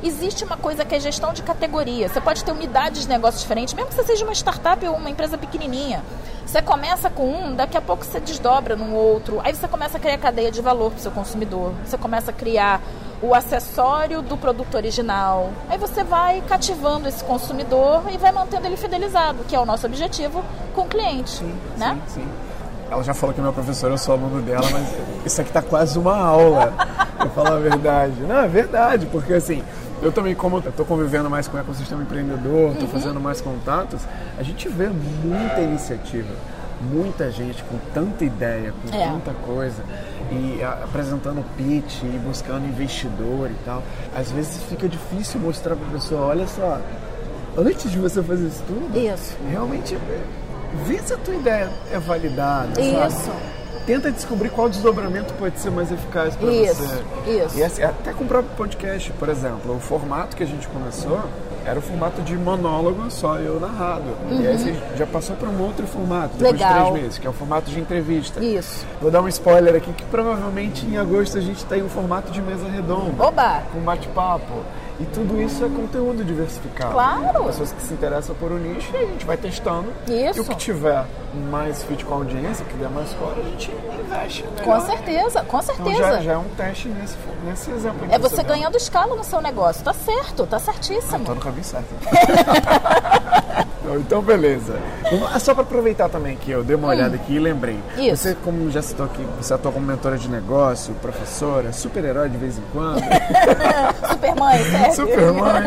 Existe 0.00 0.44
uma 0.44 0.56
coisa 0.56 0.84
que 0.84 0.94
é 0.94 1.00
gestão 1.00 1.32
de 1.32 1.42
categoria. 1.42 2.08
Você 2.08 2.20
pode 2.20 2.44
ter 2.44 2.52
unidades 2.52 3.02
de 3.02 3.08
negócio 3.08 3.40
diferentes, 3.40 3.74
mesmo 3.74 3.88
que 3.88 3.96
você 3.96 4.04
seja 4.04 4.24
uma 4.24 4.34
startup 4.34 4.86
ou 4.86 4.94
uma 4.94 5.10
empresa 5.10 5.36
pequenininha. 5.36 6.04
Você 6.46 6.62
começa 6.62 7.10
com 7.10 7.26
um, 7.26 7.54
daqui 7.54 7.76
a 7.76 7.80
pouco 7.80 8.04
você 8.04 8.20
desdobra 8.20 8.76
num 8.76 8.94
outro. 8.94 9.40
Aí 9.42 9.52
você 9.54 9.66
começa 9.66 9.96
a 9.96 10.00
criar 10.00 10.18
cadeia 10.18 10.52
de 10.52 10.60
valor 10.60 10.90
para 10.90 10.98
o 10.98 11.00
seu 11.00 11.10
consumidor. 11.10 11.72
Você 11.84 11.98
começa 11.98 12.30
a 12.30 12.34
criar 12.34 12.80
o 13.20 13.34
acessório 13.34 14.22
do 14.22 14.36
produto 14.36 14.76
original. 14.76 15.50
Aí 15.68 15.78
você 15.78 16.04
vai 16.04 16.42
cativando 16.42 17.08
esse 17.08 17.24
consumidor 17.24 18.02
e 18.12 18.18
vai 18.18 18.30
mantendo 18.30 18.66
ele 18.66 18.76
fidelizado, 18.76 19.42
que 19.48 19.56
é 19.56 19.58
o 19.58 19.66
nosso 19.66 19.86
objetivo 19.86 20.44
com 20.74 20.82
o 20.82 20.86
cliente. 20.86 21.42
né? 21.76 21.98
Sim, 22.06 22.20
sim. 22.20 22.28
Ela 22.90 23.02
já 23.02 23.12
falou 23.14 23.34
que 23.34 23.40
é 23.40 23.42
minha 23.42 23.52
professora, 23.52 23.92
eu 23.92 23.98
sou 23.98 24.14
aluno 24.14 24.40
dela, 24.40 24.66
mas 24.70 24.86
isso 25.26 25.40
aqui 25.40 25.52
tá 25.52 25.60
quase 25.60 25.98
uma 25.98 26.16
aula, 26.16 26.72
pra 27.16 27.28
falar 27.30 27.56
a 27.56 27.58
verdade. 27.58 28.20
Não, 28.22 28.36
é 28.40 28.48
verdade, 28.48 29.06
porque 29.06 29.34
assim, 29.34 29.62
eu 30.02 30.10
também, 30.10 30.34
como 30.34 30.62
eu 30.64 30.72
tô 30.72 30.84
convivendo 30.84 31.28
mais 31.28 31.46
com 31.46 31.56
o 31.56 31.60
ecossistema 31.60 32.02
empreendedor, 32.02 32.70
Uhum. 32.70 32.74
tô 32.76 32.86
fazendo 32.86 33.20
mais 33.20 33.40
contatos, 33.42 34.00
a 34.38 34.42
gente 34.42 34.68
vê 34.68 34.88
muita 34.88 35.60
iniciativa, 35.60 36.32
muita 36.80 37.30
gente 37.30 37.62
com 37.64 37.76
tanta 37.92 38.24
ideia, 38.24 38.72
com 38.82 38.96
É. 38.96 39.06
tanta 39.08 39.32
coisa, 39.44 39.82
e 40.32 40.62
apresentando 40.62 41.44
pitch 41.58 42.02
e 42.04 42.18
buscando 42.24 42.66
investidor 42.66 43.50
e 43.50 43.56
tal. 43.66 43.82
Às 44.16 44.30
vezes 44.30 44.62
fica 44.62 44.88
difícil 44.88 45.40
mostrar 45.40 45.76
pra 45.76 45.86
pessoa, 45.92 46.22
olha 46.28 46.46
só, 46.46 46.80
antes 47.56 47.90
de 47.90 47.98
você 47.98 48.22
fazer 48.22 48.46
isso 48.46 48.62
tudo, 48.66 48.98
Isso. 48.98 49.36
realmente 49.50 49.96
vê 50.86 50.98
se 50.98 51.12
a 51.14 51.16
tua 51.16 51.34
ideia 51.34 51.70
é 51.92 51.98
validada. 51.98 52.74
sabe? 52.74 53.06
Isso. 53.14 53.30
Tenta 53.86 54.12
descobrir 54.12 54.50
qual 54.50 54.68
desdobramento 54.68 55.32
pode 55.34 55.58
ser 55.58 55.70
mais 55.70 55.90
eficaz 55.90 56.36
para 56.36 56.46
você. 56.46 56.62
isso. 57.26 57.58
E 57.58 57.62
assim, 57.64 57.82
até 57.82 58.12
com 58.12 58.24
o 58.24 58.26
próprio 58.26 58.54
podcast, 58.54 59.10
por 59.14 59.30
exemplo, 59.30 59.74
o 59.74 59.80
formato 59.80 60.36
que 60.36 60.42
a 60.42 60.46
gente 60.46 60.68
começou 60.68 61.18
era 61.64 61.78
o 61.78 61.82
formato 61.82 62.20
de 62.20 62.34
monólogo, 62.36 63.10
só 63.10 63.36
eu 63.38 63.58
narrado. 63.58 64.04
E 64.30 64.46
aí 64.46 64.58
você 64.58 64.76
já 64.96 65.06
passou 65.06 65.36
para 65.36 65.48
um 65.48 65.62
outro 65.62 65.86
formato, 65.86 66.34
depois 66.36 66.52
Uhum. 66.52 66.66
Legal. 66.66 66.84
de 66.84 66.88
três 66.90 67.02
meses, 67.02 67.18
que 67.18 67.26
é 67.26 67.30
o 67.30 67.32
formato 67.32 67.70
de 67.70 67.80
entrevista. 67.80 68.44
Isso. 68.44 68.84
Vou 69.00 69.10
dar 69.10 69.22
um 69.22 69.28
spoiler 69.28 69.74
aqui, 69.74 69.90
que 69.92 70.04
provavelmente 70.04 70.84
em 70.84 70.98
agosto 70.98 71.38
a 71.38 71.40
gente 71.40 71.64
tem 71.64 71.82
um 71.82 71.88
formato 71.88 72.30
de 72.30 72.42
mesa 72.42 72.68
redonda. 72.68 73.22
Oba! 73.24 73.62
Com 73.72 73.80
bate-papo. 73.80 74.64
E 75.00 75.04
tudo 75.06 75.40
isso 75.40 75.64
é 75.64 75.68
conteúdo 75.68 76.24
diversificado. 76.24 76.92
Claro. 76.92 77.44
Pessoas 77.44 77.72
que 77.72 77.82
se 77.82 77.94
interessam 77.94 78.34
por 78.34 78.50
um 78.50 78.58
nicho 78.58 78.90
e 78.92 78.96
a 78.96 79.06
gente 79.06 79.24
vai 79.24 79.36
testando. 79.36 79.92
Isso. 80.08 80.38
E 80.38 80.40
o 80.40 80.44
que 80.44 80.54
tiver 80.56 81.04
mais 81.50 81.84
fit 81.84 82.04
com 82.04 82.14
a 82.14 82.16
audiência, 82.16 82.64
que 82.64 82.74
der 82.74 82.90
mais 82.90 83.10
score, 83.10 83.40
a 83.40 83.44
gente 83.44 83.70
investe. 84.00 84.42
Com 84.42 84.72
melhor. 84.72 84.80
certeza, 84.80 85.42
com 85.44 85.62
certeza. 85.62 85.90
Então 85.90 86.02
já, 86.02 86.20
já 86.20 86.32
é 86.32 86.36
um 86.36 86.48
teste 86.56 86.88
nesse, 86.88 87.16
nesse 87.44 87.70
exemplo. 87.70 88.08
É 88.10 88.18
você 88.18 88.36
deu. 88.36 88.46
ganhando 88.46 88.76
escala 88.76 89.14
no 89.14 89.22
seu 89.22 89.40
negócio. 89.40 89.84
Tá 89.84 89.92
certo, 89.92 90.46
tá 90.46 90.58
certíssimo. 90.58 91.24
Tô 91.24 91.34
no 91.34 91.40
caminho 91.40 91.64
certo. 91.64 91.86
Então, 93.96 94.22
beleza. 94.22 94.78
É 95.34 95.38
só 95.38 95.54
para 95.54 95.62
aproveitar 95.62 96.08
também 96.08 96.36
que 96.36 96.50
eu 96.50 96.62
dei 96.64 96.76
uma 96.76 96.88
olhada 96.88 97.16
aqui 97.16 97.34
e 97.34 97.38
lembrei. 97.38 97.78
Hum. 97.96 98.00
Isso. 98.02 98.16
Você, 98.24 98.36
como 98.44 98.70
já 98.70 98.82
citou 98.82 99.06
aqui, 99.06 99.24
você 99.40 99.54
atua 99.54 99.72
como 99.72 99.86
mentora 99.86 100.16
de 100.18 100.28
negócio, 100.28 100.94
professora, 100.94 101.72
super-herói 101.72 102.28
de 102.28 102.36
vez 102.36 102.58
em 102.58 102.62
quando, 102.72 103.00
Supermãe, 104.10 104.58
sério. 104.64 104.94
supermãe. 104.94 105.62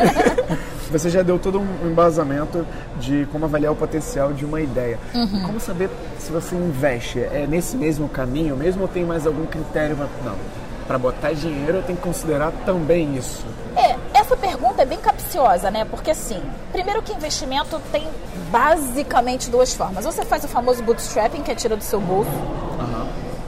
Você 0.91 1.09
já 1.09 1.21
deu 1.21 1.39
todo 1.39 1.57
um 1.59 1.89
embasamento 1.89 2.65
de 2.99 3.25
como 3.31 3.45
avaliar 3.45 3.71
o 3.71 3.75
potencial 3.75 4.33
de 4.33 4.43
uma 4.43 4.59
ideia. 4.59 4.99
Uhum. 5.15 5.43
Como 5.43 5.59
saber 5.59 5.89
se 6.19 6.31
você 6.31 6.53
investe? 6.55 7.19
É 7.19 7.45
nesse 7.47 7.77
mesmo 7.77 8.09
caminho 8.09 8.57
mesmo 8.57 8.81
ou 8.81 8.87
tem 8.89 9.05
mais 9.05 9.25
algum 9.25 9.45
critério? 9.45 9.95
Não. 10.25 10.35
Para 10.91 10.99
botar 10.99 11.31
dinheiro 11.31 11.77
eu 11.77 11.83
tenho 11.83 11.97
que 11.97 12.03
considerar 12.03 12.51
também 12.65 13.15
isso. 13.15 13.45
É, 13.77 13.95
essa 14.13 14.35
pergunta 14.35 14.81
é 14.81 14.85
bem 14.85 14.99
capciosa, 14.99 15.71
né? 15.71 15.85
Porque 15.85 16.11
assim, 16.11 16.43
primeiro 16.73 17.01
que 17.01 17.13
investimento 17.13 17.81
tem 17.93 18.05
basicamente 18.49 19.49
duas 19.49 19.73
formas. 19.73 20.03
Você 20.03 20.25
faz 20.25 20.43
o 20.43 20.49
famoso 20.49 20.83
bootstrapping, 20.83 21.43
que 21.43 21.49
é 21.49 21.55
tira 21.55 21.77
do 21.77 21.83
seu 21.85 22.01
bolso. 22.01 22.29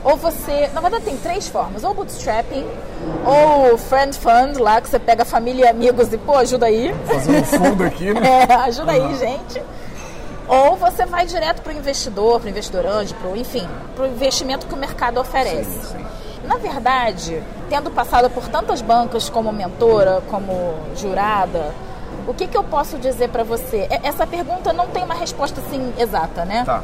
Ou 0.05 0.15
você. 0.15 0.69
Na 0.73 0.79
verdade, 0.79 1.03
tem 1.03 1.17
três 1.17 1.49
formas: 1.49 1.83
ou 1.83 1.93
bootstrapping, 1.93 2.65
ou 3.25 3.77
friend 3.77 4.17
fund, 4.17 4.57
lá 4.57 4.79
que 4.79 4.87
você 4.87 4.97
pega 4.97 5.25
família 5.25 5.65
e 5.65 5.67
amigos 5.67 6.13
e, 6.13 6.17
pô, 6.17 6.37
ajuda 6.37 6.67
aí. 6.67 6.95
Fazendo 7.05 7.39
um 7.39 7.43
fundo 7.43 7.83
aqui, 7.83 8.13
né? 8.13 8.21
É, 8.47 8.53
ajuda 8.53 8.93
aí, 8.93 9.15
gente. 9.17 9.61
Ou 10.47 10.77
você 10.77 11.05
vai 11.05 11.25
direto 11.25 11.61
para 11.61 11.73
o 11.73 11.75
investidor, 11.75 12.39
para 12.39 12.47
o 12.47 12.49
investidor 12.49 12.85
anjo, 12.85 13.13
pro, 13.15 13.35
enfim, 13.35 13.67
para 13.97 14.05
o 14.05 14.07
investimento 14.07 14.65
que 14.65 14.73
o 14.73 14.77
mercado 14.77 15.19
oferece. 15.19 15.69
Sim, 15.69 15.97
sim. 15.97 16.02
Na 16.43 16.57
verdade, 16.57 17.41
tendo 17.69 17.89
passado 17.89 18.29
por 18.29 18.47
tantas 18.47 18.81
bancas 18.81 19.29
como 19.29 19.51
mentora, 19.51 20.21
como 20.29 20.75
jurada, 20.95 21.73
o 22.27 22.33
que, 22.33 22.47
que 22.47 22.57
eu 22.57 22.63
posso 22.63 22.97
dizer 22.97 23.29
para 23.29 23.43
você? 23.43 23.87
Essa 24.03 24.27
pergunta 24.27 24.73
não 24.73 24.87
tem 24.87 25.03
uma 25.03 25.13
resposta 25.13 25.61
assim 25.61 25.93
exata, 25.97 26.45
né? 26.45 26.63
Tá. 26.65 26.83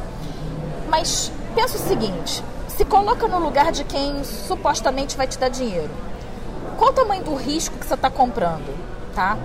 Mas 0.88 1.30
pensa 1.54 1.76
o 1.76 1.80
seguinte: 1.80 2.42
se 2.68 2.84
coloca 2.84 3.28
no 3.28 3.38
lugar 3.38 3.72
de 3.72 3.84
quem 3.84 4.24
supostamente 4.24 5.16
vai 5.16 5.26
te 5.26 5.38
dar 5.38 5.48
dinheiro. 5.48 5.90
Qual 6.78 6.90
o 6.90 6.94
tamanho 6.94 7.22
do 7.22 7.34
risco 7.34 7.76
que 7.76 7.86
você 7.86 7.94
está 7.94 8.08
comprando, 8.08 8.74
tá? 9.14 9.36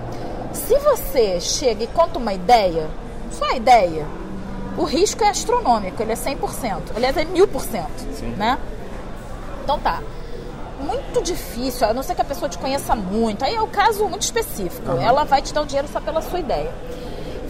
Se 0.52 0.78
você 0.78 1.38
chega 1.38 1.84
e 1.84 1.86
conta 1.86 2.18
uma 2.18 2.32
ideia, 2.32 2.88
só 3.30 3.44
a 3.44 3.56
ideia, 3.56 4.06
o 4.78 4.84
risco 4.84 5.22
é 5.22 5.28
astronômico, 5.28 6.02
ele 6.02 6.12
é 6.12 6.16
100%. 6.16 6.92
Aliás, 6.94 7.16
é 7.16 7.24
1000%, 7.24 7.86
Sim. 8.14 8.34
né? 8.36 8.58
Então 9.66 9.80
tá. 9.80 10.00
Muito 10.78 11.20
difícil, 11.20 11.88
a 11.88 11.92
não 11.92 12.02
ser 12.02 12.14
que 12.14 12.22
a 12.22 12.24
pessoa 12.24 12.48
te 12.48 12.56
conheça 12.56 12.94
muito. 12.94 13.44
Aí 13.44 13.56
é 13.56 13.60
o 13.60 13.66
caso 13.66 14.06
muito 14.08 14.22
específico. 14.22 14.92
Ela 14.92 15.24
vai 15.24 15.42
te 15.42 15.52
dar 15.52 15.62
o 15.62 15.66
dinheiro 15.66 15.88
só 15.92 16.00
pela 16.00 16.22
sua 16.22 16.38
ideia. 16.38 16.72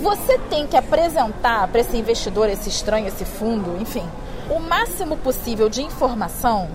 Você 0.00 0.38
tem 0.48 0.66
que 0.66 0.78
apresentar 0.78 1.68
para 1.68 1.80
esse 1.80 1.94
investidor, 1.94 2.48
esse 2.48 2.70
estranho, 2.70 3.06
esse 3.06 3.26
fundo, 3.26 3.76
enfim, 3.80 4.08
o 4.48 4.58
máximo 4.58 5.16
possível 5.18 5.68
de 5.68 5.82
informação 5.82 6.68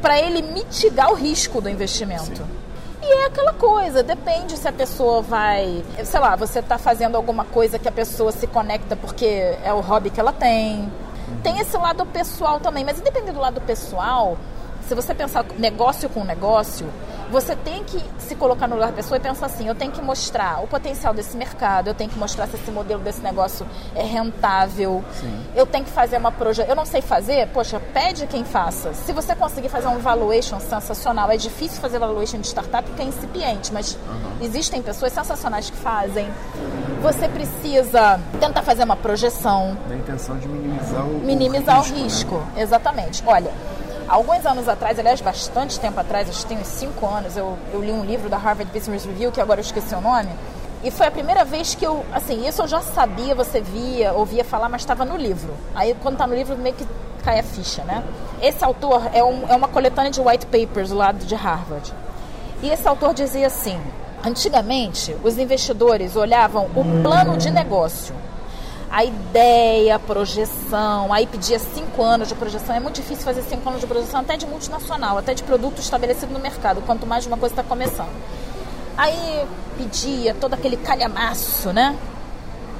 para 0.00 0.20
ele 0.20 0.40
mitigar 0.42 1.10
o 1.10 1.14
risco 1.14 1.60
do 1.60 1.68
investimento. 1.68 2.46
E 3.02 3.12
é 3.22 3.26
aquela 3.26 3.54
coisa, 3.54 4.02
depende 4.02 4.56
se 4.56 4.68
a 4.68 4.72
pessoa 4.72 5.20
vai. 5.20 5.82
Sei 6.04 6.20
lá, 6.20 6.36
você 6.36 6.60
está 6.60 6.78
fazendo 6.78 7.16
alguma 7.16 7.44
coisa 7.44 7.78
que 7.78 7.88
a 7.88 7.92
pessoa 7.92 8.30
se 8.30 8.46
conecta 8.46 8.94
porque 8.94 9.56
é 9.64 9.72
o 9.72 9.80
hobby 9.80 10.10
que 10.10 10.20
ela 10.20 10.32
tem. 10.32 10.92
Tem 11.42 11.58
esse 11.58 11.76
lado 11.76 12.06
pessoal 12.06 12.60
também, 12.60 12.84
mas 12.84 13.00
independente 13.00 13.32
do 13.32 13.40
lado 13.40 13.60
pessoal, 13.60 14.36
se 14.88 14.94
você 14.94 15.14
pensar 15.14 15.44
negócio 15.58 16.08
com 16.08 16.24
negócio, 16.24 16.86
você 17.30 17.56
tem 17.56 17.82
que 17.82 18.02
se 18.18 18.36
colocar 18.36 18.68
no 18.68 18.74
lugar 18.74 18.90
da 18.90 18.96
pessoa 18.96 19.16
e 19.18 19.20
pensar 19.20 19.46
assim: 19.46 19.66
eu 19.66 19.74
tenho 19.74 19.90
que 19.90 20.00
mostrar 20.00 20.62
o 20.62 20.66
potencial 20.66 21.12
desse 21.12 21.36
mercado, 21.36 21.88
eu 21.88 21.94
tenho 21.94 22.08
que 22.08 22.18
mostrar 22.18 22.46
se 22.46 22.56
esse 22.56 22.70
modelo 22.70 23.00
desse 23.00 23.20
negócio 23.20 23.66
é 23.94 24.02
rentável, 24.02 25.04
eu 25.54 25.66
tenho 25.66 25.84
que 25.84 25.90
fazer 25.90 26.18
uma 26.18 26.30
projeção. 26.30 26.70
Eu 26.70 26.76
não 26.76 26.84
sei 26.84 27.02
fazer, 27.02 27.48
poxa, 27.48 27.80
pede 27.92 28.26
quem 28.26 28.44
faça. 28.44 28.94
Se 28.94 29.12
você 29.12 29.34
conseguir 29.34 29.68
fazer 29.68 29.88
um 29.88 29.98
valuation 29.98 30.60
sensacional, 30.60 31.30
é 31.30 31.36
difícil 31.36 31.80
fazer 31.80 31.98
valuation 31.98 32.38
de 32.38 32.46
startup 32.46 32.88
porque 32.88 33.02
é 33.02 33.06
incipiente, 33.06 33.72
mas 33.72 33.98
existem 34.40 34.80
pessoas 34.82 35.12
sensacionais 35.12 35.68
que 35.68 35.76
fazem. 35.76 36.28
Você 37.02 37.28
precisa 37.28 38.20
tentar 38.40 38.62
fazer 38.62 38.84
uma 38.84 38.96
projeção 38.96 39.76
Na 39.88 39.96
intenção 39.96 40.38
de 40.38 40.48
minimizar 40.48 41.04
o 41.04 41.18
minimizar 41.20 41.82
o 41.82 41.88
né? 41.88 42.02
risco. 42.02 42.42
Exatamente. 42.56 43.22
Olha, 43.26 43.50
alguns 44.08 44.44
anos 44.46 44.68
atrás, 44.68 44.98
aliás, 44.98 45.20
bastante 45.20 45.78
tempo 45.80 45.98
atrás, 46.00 46.28
acho 46.28 46.40
que 46.42 46.46
tem 46.46 46.58
uns 46.58 46.66
cinco 46.66 47.06
anos, 47.06 47.36
eu, 47.36 47.56
eu 47.72 47.82
li 47.82 47.90
um 47.92 48.04
livro 48.04 48.28
da 48.28 48.36
Harvard 48.36 48.70
Business 48.72 49.04
Review, 49.04 49.32
que 49.32 49.40
agora 49.40 49.60
eu 49.60 49.64
esqueci 49.64 49.94
o 49.94 50.00
nome, 50.00 50.28
e 50.84 50.90
foi 50.90 51.06
a 51.06 51.10
primeira 51.10 51.44
vez 51.44 51.74
que 51.74 51.84
eu, 51.84 52.04
assim, 52.12 52.46
isso 52.46 52.62
eu 52.62 52.68
já 52.68 52.80
sabia, 52.80 53.34
você 53.34 53.60
via, 53.60 54.12
ouvia 54.12 54.44
falar, 54.44 54.68
mas 54.68 54.82
estava 54.82 55.04
no 55.04 55.16
livro. 55.16 55.52
Aí 55.74 55.96
quando 56.02 56.16
tá 56.18 56.26
no 56.26 56.34
livro, 56.34 56.56
meio 56.56 56.74
que 56.74 56.86
cai 57.24 57.40
a 57.40 57.42
ficha, 57.42 57.82
né? 57.84 58.04
Esse 58.40 58.64
autor 58.64 59.02
é, 59.12 59.24
um- 59.24 59.48
é 59.48 59.56
uma 59.56 59.66
coletânea 59.68 60.10
de 60.10 60.20
white 60.20 60.46
papers 60.46 60.90
lá 60.90 61.10
de 61.10 61.34
Harvard. 61.34 61.92
E 62.62 62.68
esse 62.70 62.86
autor 62.86 63.12
dizia 63.14 63.46
assim: 63.48 63.80
antigamente 64.24 65.16
os 65.24 65.38
investidores 65.38 66.14
olhavam 66.14 66.66
o 66.76 67.02
plano 67.02 67.36
de 67.36 67.50
negócio, 67.50 68.14
a 68.90 69.04
ideia, 69.04 69.96
a 69.96 69.98
projeção, 69.98 71.12
aí 71.12 71.26
pedia 71.26 71.58
cinco 71.58 72.02
anos 72.02 72.28
de 72.28 72.34
projeção. 72.34 72.74
É 72.74 72.80
muito 72.80 72.96
difícil 72.96 73.24
fazer 73.24 73.42
cinco 73.42 73.68
anos 73.68 73.80
de 73.80 73.86
projeção, 73.86 74.20
até 74.20 74.36
de 74.36 74.46
multinacional, 74.46 75.18
até 75.18 75.34
de 75.34 75.42
produto 75.42 75.80
estabelecido 75.80 76.32
no 76.32 76.38
mercado, 76.38 76.80
quanto 76.82 77.06
mais 77.06 77.26
uma 77.26 77.36
coisa 77.36 77.52
está 77.52 77.62
começando. 77.62 78.10
Aí 78.96 79.46
pedia 79.76 80.34
todo 80.34 80.54
aquele 80.54 80.76
calhamaço, 80.76 81.72
né? 81.72 81.96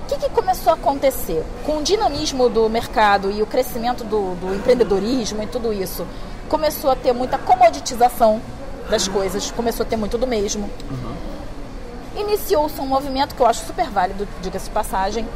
O 0.05 0.09
que, 0.09 0.19
que 0.19 0.31
começou 0.31 0.73
a 0.73 0.77
acontecer? 0.77 1.45
Com 1.65 1.79
o 1.79 1.83
dinamismo 1.83 2.49
do 2.49 2.69
mercado 2.71 3.31
e 3.31 3.43
o 3.43 3.47
crescimento 3.47 4.05
do, 4.05 4.37
do 4.37 4.55
empreendedorismo 4.55 5.43
e 5.43 5.47
tudo 5.47 5.73
isso, 5.73 6.07
começou 6.49 6.91
a 6.93 6.97
ter 6.97 7.13
muita 7.13 7.37
comoditização 7.37 8.41
das 8.89 9.09
coisas, 9.09 9.51
começou 9.51 9.85
a 9.85 9.89
ter 9.89 9.97
muito 9.97 10.17
do 10.17 10.27
mesmo. 10.27 10.71
Iniciou-se 12.17 12.81
um 12.81 12.87
movimento 12.87 13.35
que 13.35 13.43
eu 13.43 13.47
acho 13.47 13.67
super 13.67 13.91
válido, 13.91 14.27
diga-se 14.41 14.67
de 14.67 14.71
passagem, 14.71 15.27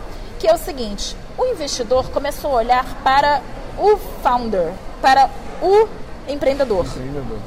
que 0.41 0.49
é 0.49 0.55
o 0.55 0.59
seguinte: 0.59 1.15
o 1.39 1.45
investidor 1.45 2.11
começou 2.11 2.53
a 2.53 2.55
olhar 2.55 2.85
para 3.05 3.43
o 3.79 3.97
founder, 4.23 4.73
para 5.01 5.31
o 5.63 5.87
empreendedor. 6.27 6.87
Empreendedor. 6.87 7.39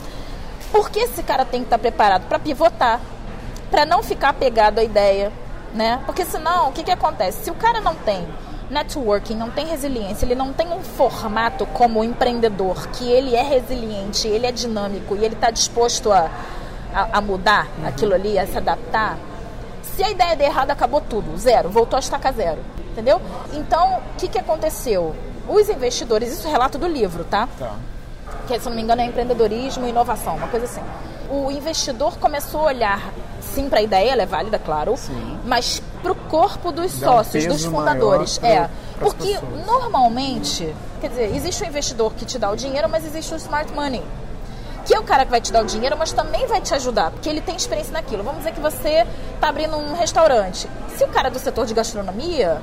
Porque 0.72 1.00
esse 1.00 1.22
cara 1.24 1.44
tem 1.44 1.62
que 1.62 1.66
estar 1.66 1.80
preparado 1.80 2.28
para 2.28 2.40
pivotar, 2.40 3.02
para 3.70 3.86
não 3.86 4.02
ficar 4.02 4.30
apegado 4.30 4.80
à 4.80 4.84
ideia, 4.84 5.32
né? 5.74 6.02
Porque 6.06 6.24
senão, 6.24 6.70
o 6.70 6.72
que, 6.72 6.84
que 6.84 6.92
acontece? 6.92 7.44
Se 7.44 7.52
o 7.52 7.56
cara 7.56 7.82
não 7.82 7.96
tem 7.96 8.26
networking, 8.70 9.36
não 9.36 9.52
tem 9.52 9.68
resiliência, 9.68 10.26
ele 10.26 10.36
não 10.36 10.54
tem 10.54 10.72
um 10.72 10.82
formato 10.82 11.66
como 11.68 12.04
empreendedor, 12.04 12.88
que 12.88 13.12
ele 13.12 13.36
é 13.36 13.44
resiliente, 13.44 14.28
ele 14.28 14.48
é 14.48 14.52
dinâmico 14.52 15.16
e 15.16 15.24
ele 15.24 15.36
está 15.36 15.52
disposto 15.52 16.12
a, 16.12 16.30
a, 16.94 17.18
a 17.18 17.22
mudar 17.22 17.68
aquilo 17.86 18.16
ali, 18.16 18.40
a 18.40 18.48
se 18.48 18.58
adaptar, 18.58 19.18
se 19.96 20.04
a 20.04 20.10
ideia 20.12 20.36
der 20.36 20.46
errado, 20.46 20.72
acabou 20.72 21.02
tudo, 21.02 21.38
zero, 21.38 21.70
voltou 21.70 21.98
a 21.98 22.00
estaca 22.00 22.32
zero, 22.32 22.60
entendeu? 22.92 23.22
Então, 23.54 23.98
o 23.98 24.02
que, 24.18 24.28
que 24.28 24.38
aconteceu? 24.40 25.16
Os 25.48 25.68
investidores, 25.70 26.32
isso 26.32 26.48
é 26.48 26.52
relato 26.52 26.78
do 26.78 26.88
livro, 26.88 27.24
tá? 27.26 27.48
Tá. 27.60 27.76
que 28.48 28.60
se 28.60 28.68
não 28.68 28.76
me 28.76 28.82
engano 28.82 29.02
é 29.02 29.06
empreendedorismo 29.06 29.86
e 29.86 29.90
inovação, 29.90 30.36
uma 30.38 30.48
coisa 30.48 30.66
assim. 30.66 30.82
O 31.30 31.50
investidor 31.52 32.18
começou 32.18 32.62
a 32.62 32.66
olhar, 32.66 33.14
sim, 33.42 33.68
para 33.70 33.80
a 33.80 33.82
ideia, 33.82 34.12
ela 34.12 34.22
é 34.24 34.26
válida, 34.26 34.60
claro, 34.60 34.96
Sim. 34.98 35.40
mas 35.46 35.82
para 36.02 36.12
o 36.12 36.16
corpo 36.16 36.72
dos 36.72 37.00
Dá 37.00 37.10
um 37.10 37.14
sócios, 37.18 37.46
dos 37.46 37.56
peso 37.58 37.72
fundadores. 37.72 38.40
é, 38.44 38.56
pro- 38.62 38.70
pras 39.00 39.14
porque 39.14 39.34
pessoas. 39.34 39.66
normalmente, 39.66 40.76
quer 41.02 41.10
dizer, 41.10 41.36
existe 41.36 41.64
o 41.64 41.66
investidor 41.68 42.14
que 42.14 42.26
te 42.26 42.38
dá 42.38 42.52
o 42.52 42.56
dinheiro, 42.56 42.88
mas 42.90 43.06
existe 43.06 43.34
o 43.34 43.38
smart 43.38 43.72
money. 43.74 44.04
Que 44.86 44.96
é 44.96 45.00
o 45.00 45.04
cara 45.04 45.24
que 45.26 45.32
vai 45.32 45.40
te 45.40 45.52
dar 45.52 45.64
o 45.64 45.66
dinheiro, 45.66 45.96
mas 45.98 46.12
também 46.12 46.46
vai 46.46 46.60
te 46.60 46.74
ajudar, 46.74 47.12
porque 47.12 47.30
ele 47.30 47.42
tem 47.42 47.56
experiência 47.56 47.94
naquilo. 47.94 48.24
Vamos 48.24 48.40
dizer 48.40 48.54
que 48.54 48.60
você 48.60 49.06
está 49.36 49.50
abrindo 49.50 49.78
um 49.78 49.94
restaurante. 49.94 50.68
Se 50.98 51.04
o 51.04 51.08
cara 51.08 51.30
é 51.30 51.32
do 51.32 51.40
setor 51.40 51.66
de 51.66 51.74
gastronomia, 51.74 52.62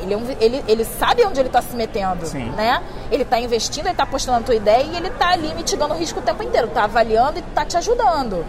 ele, 0.00 0.14
é 0.14 0.16
um 0.16 0.24
ele, 0.40 0.64
ele 0.68 0.84
sabe 0.84 1.24
onde 1.24 1.40
ele 1.40 1.48
está 1.48 1.62
se 1.62 1.74
metendo, 1.74 2.26
Sim. 2.26 2.50
né? 2.50 2.82
Ele 3.10 3.22
está 3.22 3.40
investindo, 3.40 3.86
ele 3.86 3.92
está 3.92 4.04
apostando 4.04 4.38
na 4.38 4.44
tua 4.44 4.54
ideia 4.54 4.82
e 4.82 4.96
ele 4.96 5.08
está 5.08 5.30
ali 5.30 5.52
mitigando 5.54 5.94
o 5.94 5.96
risco 5.96 6.20
o 6.20 6.22
tempo 6.22 6.42
inteiro, 6.42 6.68
está 6.68 6.84
avaliando 6.84 7.38
e 7.38 7.40
está 7.40 7.64
te 7.64 7.76
ajudando. 7.76 8.44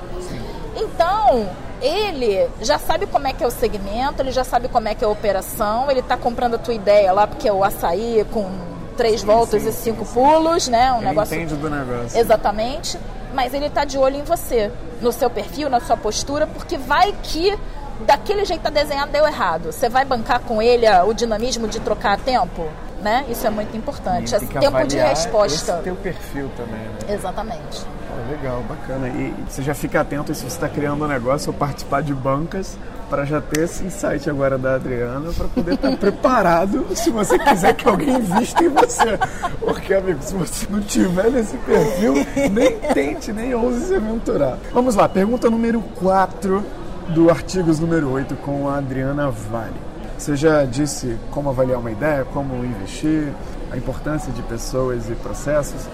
Então, 0.75 1.49
ele 1.82 2.47
já 2.62 2.77
sabe 2.77 3.08
como 3.08 3.27
é 3.27 3.34
que 3.34 3.43
é 3.43 3.47
o 3.47 3.51
segmento, 3.51 4.21
ele 4.21 4.32
já 4.32 4.43
sabe 4.43 4.67
como 4.67 4.88
é 4.88 4.95
que 4.95 5.03
é 5.03 5.08
a 5.08 5.10
operação, 5.10 5.89
ele 5.89 6.01
está 6.01 6.17
comprando 6.17 6.56
a 6.56 6.58
tua 6.58 6.73
ideia 6.73 7.12
lá, 7.12 7.25
porque 7.25 7.47
é 7.47 7.53
o 7.53 7.63
açaí 7.63 8.25
com 8.32 8.66
três 8.98 9.24
voltas 9.24 9.62
sim, 9.62 9.70
e 9.70 9.72
cinco 9.72 10.06
pulos, 10.06 10.68
né? 10.68 10.92
Um 10.92 10.98
ele 10.98 11.06
negócio. 11.06 11.36
entende 11.36 11.56
do 11.56 11.70
negócio. 11.70 12.20
Exatamente. 12.20 13.00
Mas 13.34 13.54
ele 13.54 13.68
está 13.68 13.86
de 13.86 13.98
olho 13.98 14.16
em 14.16 14.24
você, 14.24 14.72
no 15.02 15.12
seu 15.12 15.30
perfil, 15.30 15.70
na 15.70 15.80
sua 15.80 15.96
postura, 15.96 16.48
porque 16.48 16.78
vai 16.78 17.14
que 17.24 17.58
daquele 18.06 18.44
jeito 18.46 18.62
tá 18.62 18.70
desenhado 18.70 19.12
deu 19.12 19.28
errado. 19.28 19.72
Você 19.72 19.88
vai 19.90 20.04
bancar 20.04 20.42
com 20.42 20.62
ele 20.62 20.86
o 21.06 21.14
dinamismo 21.14 21.68
de 21.68 21.80
trocar 21.80 22.14
a 22.14 22.18
tempo? 22.18 22.68
Né? 23.02 23.26
Isso 23.30 23.46
é 23.46 23.50
muito 23.52 23.78
importante. 23.78 24.34
É 24.34 24.40
tempo 24.40 24.88
de 24.88 24.98
resposta. 24.98 25.74
Esse 25.74 25.84
teu 25.84 25.96
perfil 25.96 26.50
também, 26.58 26.80
né? 26.80 27.14
Exatamente. 27.14 27.86
Legal, 28.30 28.62
bacana. 28.64 29.08
E 29.08 29.34
você 29.48 29.62
já 29.62 29.76
fica 29.76 30.02
atento 30.02 30.34
se 30.34 30.42
você 30.42 30.48
está 30.48 30.68
criando 30.68 31.06
um 31.06 31.08
negócio 31.08 31.52
ou 31.52 31.54
participar 31.58 32.02
de 32.02 32.14
bancas 32.14 32.76
para 33.10 33.26
já 33.26 33.41
ter 33.41 33.62
esse 33.62 33.84
insight 33.84 34.30
agora 34.30 34.58
da 34.58 34.76
Adriana 34.76 35.32
para 35.32 35.48
poder 35.48 35.74
estar 35.74 35.91
tá 35.91 35.98
preparado 35.98 36.86
se 36.96 37.10
você 37.10 37.39
quiser 37.39 37.74
que 37.74 37.88
alguém 37.88 38.10
invista 38.17 38.63
em 38.63 38.70
você. 38.70 39.17
Porque, 39.60 39.93
amigo, 39.93 40.20
se 40.22 40.34
você 40.36 40.67
não 40.70 40.82
tiver 40.82 41.32
nesse 41.32 41.58
perfil, 41.58 42.13
nem 42.52 42.80
tente, 42.93 43.32
nem 43.32 43.54
ouse 43.54 43.86
se 43.86 43.96
aventurar. 43.96 44.58
Vamos 44.74 44.96
lá, 44.96 45.08
pergunta 45.08 45.50
número 45.50 45.82
4 45.96 46.63
do 47.10 47.30
Artigos 47.30 47.80
número 47.80 48.12
8 48.12 48.36
com 48.38 48.70
a 48.70 48.78
Adriana 48.78 49.30
Vale. 49.30 49.88
Você 50.17 50.36
já 50.36 50.65
disse 50.65 51.17
como 51.32 51.50
avaliar 51.50 51.80
uma 51.80 51.91
ideia, 51.91 52.26
como 52.26 52.65
investir, 52.65 53.32
a 53.72 53.78
importância 53.78 54.32
de 54.34 54.41
pessoas 54.41 55.10
e 55.10 55.13
processos. 55.13 55.88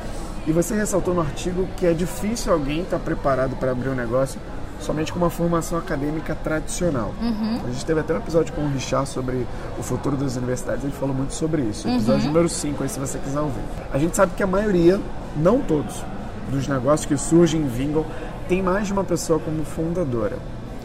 E 0.47 0.51
você 0.51 0.75
ressaltou 0.75 1.13
no 1.13 1.21
artigo 1.21 1.67
que 1.77 1.85
é 1.85 1.93
difícil 1.93 2.51
alguém 2.51 2.81
estar 2.81 2.99
preparado 2.99 3.55
para 3.55 3.71
abrir 3.71 3.89
um 3.89 3.95
negócio 3.95 4.39
somente 4.83 5.11
com 5.11 5.17
uma 5.17 5.29
formação 5.29 5.77
acadêmica 5.77 6.35
tradicional. 6.35 7.13
Uhum. 7.21 7.61
A 7.65 7.71
gente 7.71 7.85
teve 7.85 7.99
até 7.99 8.13
um 8.13 8.17
episódio 8.17 8.53
com 8.53 8.61
o 8.61 8.69
Richard 8.69 9.07
sobre 9.09 9.47
o 9.77 9.83
futuro 9.83 10.15
das 10.15 10.35
universidades, 10.35 10.83
ele 10.83 10.93
falou 10.93 11.15
muito 11.15 11.33
sobre 11.33 11.63
isso. 11.63 11.87
Episódio 11.87 12.21
uhum. 12.21 12.27
número 12.27 12.49
5, 12.49 12.83
aí 12.83 12.89
se 12.89 12.99
você 12.99 13.17
quiser 13.17 13.39
ouvir. 13.39 13.63
A 13.91 13.97
gente 13.97 14.15
sabe 14.15 14.33
que 14.35 14.43
a 14.43 14.47
maioria, 14.47 14.99
não 15.35 15.61
todos, 15.61 16.03
dos 16.51 16.67
negócios 16.67 17.05
que 17.05 17.17
surgem 17.17 17.61
e 17.61 17.67
vingam, 17.67 18.05
tem 18.47 18.61
mais 18.61 18.87
de 18.87 18.93
uma 18.93 19.03
pessoa 19.03 19.39
como 19.39 19.63
fundadora. 19.63 20.37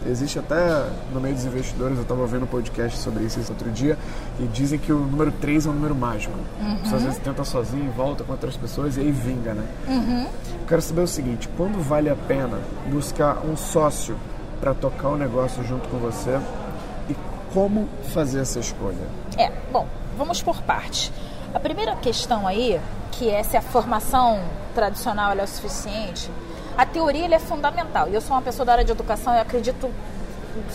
Existe 0.07 0.39
até 0.39 0.89
no 1.13 1.21
meio 1.21 1.35
dos 1.35 1.45
investidores, 1.45 1.97
eu 1.97 2.03
estava 2.03 2.27
vendo 2.27 2.45
um 2.45 2.47
podcast 2.47 2.99
sobre 2.99 3.25
isso 3.25 3.41
esse 3.41 3.51
outro 3.51 3.71
dia, 3.71 3.99
e 4.39 4.47
dizem 4.47 4.79
que 4.79 4.93
o 4.93 4.99
número 4.99 5.33
3 5.33 5.67
é 5.67 5.71
um 5.71 5.73
número 5.73 5.95
mágico. 5.95 6.35
Uhum. 6.61 6.79
Você 6.85 6.95
às 6.95 7.03
vezes 7.03 7.19
tenta 7.19 7.45
sozinho, 7.45 7.91
volta 7.93 8.25
com 8.25 8.33
outras 8.33 8.57
pessoas 8.57 8.97
e 8.97 9.01
aí 9.01 9.11
vinga, 9.11 9.55
né? 9.55 9.67
Uhum. 9.89 10.27
Quero 10.67 10.83
saber 10.83 11.03
o 11.03 11.07
seguinte: 11.07 11.49
quando 11.57 11.83
vale 11.83 12.09
a 12.09 12.17
pena 12.17 12.59
buscar 12.91 13.39
um 13.45 13.57
sócio 13.57 14.17
para 14.61 14.75
tocar 14.75 15.09
o 15.09 15.15
um 15.15 15.17
negócio 15.17 15.65
junto 15.65 15.89
com 15.89 15.99
você 15.99 16.39
e 17.09 17.17
como 17.53 17.89
fazer 18.13 18.41
essa 18.41 18.59
escolha? 18.59 19.07
É, 19.37 19.51
bom, 19.73 19.87
vamos 20.17 20.43
por 20.43 20.63
parte. 20.63 21.13
A 21.55 21.61
primeira 21.61 21.97
questão 21.97 22.47
aí, 22.47 22.81
que 23.13 23.31
é 23.31 23.43
se 23.43 23.57
a 23.57 23.63
formação 23.63 24.41
tradicional 24.75 25.33
é 25.33 25.43
o 25.43 25.47
suficiente, 25.47 26.31
a 26.79 26.87
teoria 26.87 27.27
é 27.35 27.38
fundamental. 27.41 28.09
E 28.09 28.14
eu 28.14 28.21
sou 28.21 28.37
uma 28.37 28.43
pessoa 28.43 28.64
da 28.64 28.73
área 28.73 28.85
de 28.85 28.93
educação 28.93 29.35
e 29.35 29.41
acredito 29.41 29.91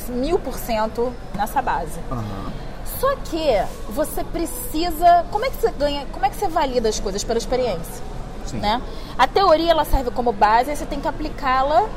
mil 0.10 0.38
por 0.38 0.58
cento 0.58 1.14
nessa 1.34 1.62
base. 1.62 1.98
Uhum. 2.12 2.52
Só 3.00 3.16
que 3.16 3.64
você 3.90 4.22
precisa. 4.26 5.26
Como 5.32 5.46
é 5.46 5.50
que 5.50 5.56
você 5.56 5.72
ganha? 5.72 6.06
Como 6.12 6.26
é 6.26 6.30
que 6.30 6.36
você 6.36 6.50
valida 6.50 6.90
as 6.90 7.00
coisas 7.00 7.24
pela 7.24 7.40
experiência? 7.40 8.04
Sim. 8.46 8.58
Né? 8.58 8.82
A 9.18 9.26
teoria 9.28 9.72
ela 9.72 9.86
serve 9.86 10.12
como 10.12 10.34
base 10.34 10.72
e 10.72 10.76
você 10.76 10.86
tem 10.86 11.00
que 11.00 11.08
aplicá-la 11.08 11.88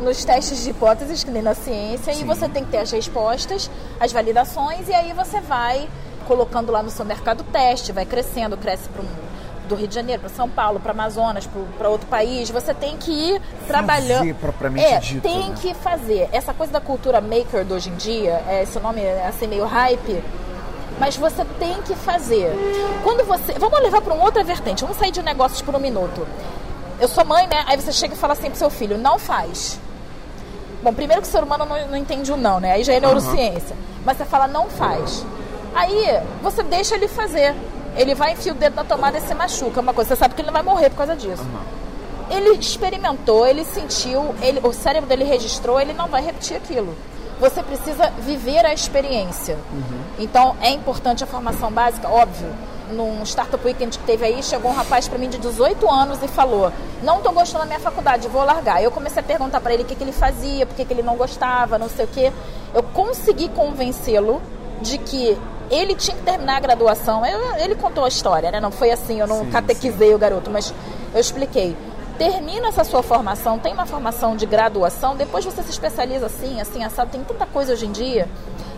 nos 0.00 0.24
testes 0.24 0.62
de 0.62 0.70
hipóteses, 0.70 1.22
que 1.22 1.30
nem 1.30 1.42
na 1.42 1.54
ciência, 1.54 2.14
Sim. 2.14 2.22
e 2.22 2.24
você 2.24 2.48
tem 2.48 2.64
que 2.64 2.70
ter 2.70 2.78
as 2.78 2.90
respostas, 2.90 3.70
as 4.00 4.10
validações, 4.10 4.88
e 4.88 4.94
aí 4.94 5.12
você 5.12 5.40
vai 5.40 5.90
colocando 6.26 6.72
lá 6.72 6.82
no 6.82 6.88
seu 6.88 7.04
mercado 7.04 7.44
teste, 7.44 7.92
vai 7.92 8.06
crescendo, 8.06 8.56
cresce 8.56 8.88
para 8.88 9.02
um 9.02 9.29
do 9.70 9.76
Rio 9.76 9.88
de 9.88 9.94
Janeiro 9.94 10.20
para 10.20 10.28
São 10.30 10.48
Paulo, 10.48 10.80
para 10.80 10.92
Amazonas, 10.92 11.48
para 11.78 11.88
outro 11.88 12.06
país, 12.08 12.50
você 12.50 12.74
tem 12.74 12.96
que 12.96 13.10
ir 13.10 13.42
trabalhando. 13.66 14.18
Fazer 14.18 14.34
propriamente 14.34 14.86
é, 14.86 14.98
dito, 14.98 15.22
tem 15.22 15.48
né? 15.48 15.54
que 15.60 15.72
fazer. 15.72 16.28
Essa 16.32 16.52
coisa 16.52 16.72
da 16.72 16.80
cultura 16.80 17.20
maker 17.20 17.64
de 17.64 17.72
hoje 17.72 17.88
em 17.88 17.94
dia, 17.94 18.42
é, 18.46 18.64
esse 18.64 18.78
nome 18.80 19.00
é 19.00 19.26
assim 19.26 19.46
meio 19.46 19.64
hype, 19.64 20.22
mas 20.98 21.16
você 21.16 21.44
tem 21.58 21.80
que 21.82 21.94
fazer. 21.94 22.52
Quando 23.02 23.24
você, 23.24 23.52
vamos 23.58 23.80
levar 23.80 24.02
para 24.02 24.12
uma 24.12 24.24
outra 24.24 24.44
vertente. 24.44 24.82
Vamos 24.82 24.98
sair 24.98 25.12
de 25.12 25.22
negócios 25.22 25.62
por 25.62 25.74
um 25.74 25.78
minuto. 25.78 26.26
Eu 27.00 27.08
sou 27.08 27.24
mãe, 27.24 27.46
né? 27.46 27.64
Aí 27.66 27.80
você 27.80 27.92
chega 27.92 28.12
e 28.12 28.16
fala 28.16 28.34
assim 28.34 28.50
pro 28.50 28.58
seu 28.58 28.68
filho, 28.68 28.98
não 28.98 29.18
faz. 29.18 29.80
Bom, 30.82 30.92
primeiro 30.92 31.22
que 31.22 31.28
o 31.28 31.30
ser 31.30 31.42
humano 31.42 31.64
não, 31.64 31.88
não 31.88 31.96
entende 31.96 32.30
o 32.32 32.36
não, 32.36 32.60
né? 32.60 32.72
Aí 32.72 32.84
já 32.84 32.92
é 32.92 33.00
neurociência. 33.00 33.74
Uhum. 33.74 34.02
Mas 34.04 34.18
você 34.18 34.24
fala, 34.24 34.46
não 34.48 34.68
faz. 34.68 35.24
Aí 35.74 36.20
você 36.42 36.62
deixa 36.62 36.96
ele 36.96 37.06
fazer. 37.06 37.54
Ele 37.96 38.14
vai 38.14 38.32
enfiar 38.32 38.54
o 38.54 38.56
dedo 38.56 38.76
na 38.76 38.84
tomada 38.84 39.18
e 39.18 39.20
se 39.20 39.34
machuca. 39.34 39.80
Uma 39.80 39.92
coisa, 39.92 40.10
você 40.10 40.16
sabe 40.16 40.34
que 40.34 40.40
ele 40.40 40.46
não 40.46 40.52
vai 40.54 40.62
morrer 40.62 40.90
por 40.90 40.98
causa 40.98 41.16
disso. 41.16 41.42
Uhum. 41.42 41.80
Ele 42.30 42.50
experimentou, 42.50 43.46
ele 43.46 43.64
sentiu, 43.64 44.34
ele, 44.40 44.60
o 44.62 44.72
cérebro 44.72 45.08
dele 45.08 45.24
registrou, 45.24 45.80
ele 45.80 45.92
não 45.92 46.06
vai 46.06 46.22
repetir 46.22 46.56
aquilo. 46.56 46.94
Você 47.40 47.62
precisa 47.62 48.10
viver 48.20 48.64
a 48.64 48.72
experiência. 48.72 49.56
Uhum. 49.72 50.00
Então 50.18 50.56
é 50.60 50.70
importante 50.70 51.24
a 51.24 51.26
formação 51.26 51.72
básica, 51.72 52.08
óbvio. 52.08 52.52
Num 52.92 53.22
Startup 53.24 53.64
Weekend 53.64 53.96
que 53.98 54.04
teve 54.04 54.24
aí, 54.24 54.42
chegou 54.42 54.70
um 54.70 54.74
rapaz 54.74 55.08
para 55.08 55.16
mim 55.16 55.28
de 55.28 55.38
18 55.38 55.88
anos 55.88 56.22
e 56.22 56.28
falou: 56.28 56.72
Não 57.02 57.18
estou 57.18 57.32
gostando 57.32 57.60
da 57.60 57.66
minha 57.66 57.78
faculdade, 57.78 58.26
vou 58.28 58.44
largar. 58.44 58.82
Eu 58.82 58.90
comecei 58.90 59.20
a 59.20 59.22
perguntar 59.22 59.60
para 59.60 59.72
ele 59.72 59.84
o 59.84 59.86
que, 59.86 59.94
que 59.94 60.02
ele 60.02 60.12
fazia, 60.12 60.66
por 60.66 60.74
que, 60.74 60.84
que 60.84 60.92
ele 60.92 61.02
não 61.02 61.16
gostava, 61.16 61.78
não 61.78 61.88
sei 61.88 62.04
o 62.04 62.08
quê. 62.08 62.32
Eu 62.74 62.82
consegui 62.82 63.48
convencê-lo 63.48 64.42
de 64.82 64.98
que 64.98 65.38
ele 65.70 65.94
tinha 65.94 66.16
que 66.16 66.22
terminar 66.22 66.56
a 66.56 66.60
graduação. 66.60 67.24
Eu, 67.24 67.56
ele 67.56 67.76
contou 67.76 68.04
a 68.04 68.08
história, 68.08 68.50
né? 68.50 68.60
Não 68.60 68.70
foi 68.70 68.90
assim, 68.90 69.20
eu 69.20 69.26
não 69.26 69.44
sim, 69.44 69.50
catequizei 69.50 70.08
sim. 70.08 70.14
o 70.14 70.18
garoto, 70.18 70.50
mas 70.50 70.74
eu 71.14 71.20
expliquei. 71.20 71.76
Termina 72.18 72.68
essa 72.68 72.84
sua 72.84 73.02
formação, 73.02 73.58
tem 73.58 73.72
uma 73.72 73.86
formação 73.86 74.36
de 74.36 74.44
graduação, 74.44 75.16
depois 75.16 75.44
você 75.44 75.62
se 75.62 75.70
especializa 75.70 76.26
assim, 76.26 76.60
assim, 76.60 76.84
assado, 76.84 77.10
tem 77.10 77.24
tanta 77.24 77.46
coisa 77.46 77.72
hoje 77.72 77.86
em 77.86 77.92
dia. 77.92 78.28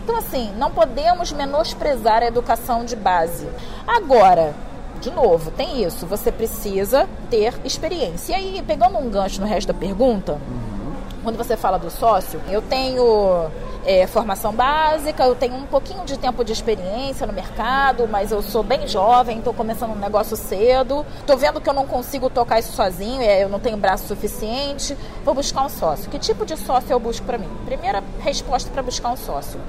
Então, 0.04 0.16
assim, 0.16 0.52
não 0.56 0.70
podemos 0.70 1.32
menosprezar 1.32 2.22
a 2.22 2.26
educação 2.26 2.84
de 2.84 2.94
base. 2.94 3.48
Agora, 3.86 4.54
de 5.00 5.10
novo, 5.10 5.50
tem 5.50 5.82
isso, 5.82 6.06
você 6.06 6.30
precisa 6.30 7.08
ter 7.28 7.54
experiência. 7.64 8.32
E 8.32 8.34
aí, 8.34 8.64
pegando 8.64 8.98
um 8.98 9.10
gancho 9.10 9.40
no 9.40 9.46
resto 9.46 9.72
da 9.72 9.74
pergunta, 9.74 10.34
uhum. 10.34 10.92
quando 11.24 11.36
você 11.36 11.56
fala 11.56 11.78
do 11.78 11.90
sócio, 11.90 12.40
eu 12.48 12.62
tenho 12.62 13.50
é, 13.84 14.06
formação 14.06 14.52
básica, 14.52 15.24
eu 15.24 15.34
tenho 15.34 15.54
um 15.54 15.66
pouquinho 15.66 16.04
de 16.04 16.18
tempo 16.18 16.44
de 16.44 16.52
experiência 16.52 17.26
no 17.26 17.32
mercado, 17.32 18.06
mas 18.08 18.30
eu 18.30 18.42
sou 18.42 18.62
bem 18.62 18.86
jovem, 18.86 19.38
estou 19.38 19.52
começando 19.52 19.90
um 19.90 19.98
negócio 19.98 20.36
cedo, 20.36 21.04
estou 21.20 21.36
vendo 21.36 21.60
que 21.60 21.68
eu 21.68 21.74
não 21.74 21.86
consigo 21.86 22.30
tocar 22.30 22.58
isso 22.58 22.72
sozinho, 22.72 23.20
é, 23.20 23.42
eu 23.42 23.48
não 23.48 23.58
tenho 23.58 23.76
braço 23.76 24.06
suficiente, 24.06 24.96
vou 25.24 25.34
buscar 25.34 25.64
um 25.64 25.68
sócio. 25.68 26.10
Que 26.10 26.18
tipo 26.18 26.46
de 26.46 26.56
sócio 26.56 26.92
eu 26.92 27.00
busco 27.00 27.26
para 27.26 27.38
mim? 27.38 27.48
Primeira 27.64 28.02
resposta 28.20 28.70
para 28.70 28.82
buscar 28.82 29.10
um 29.10 29.16
sócio: 29.16 29.60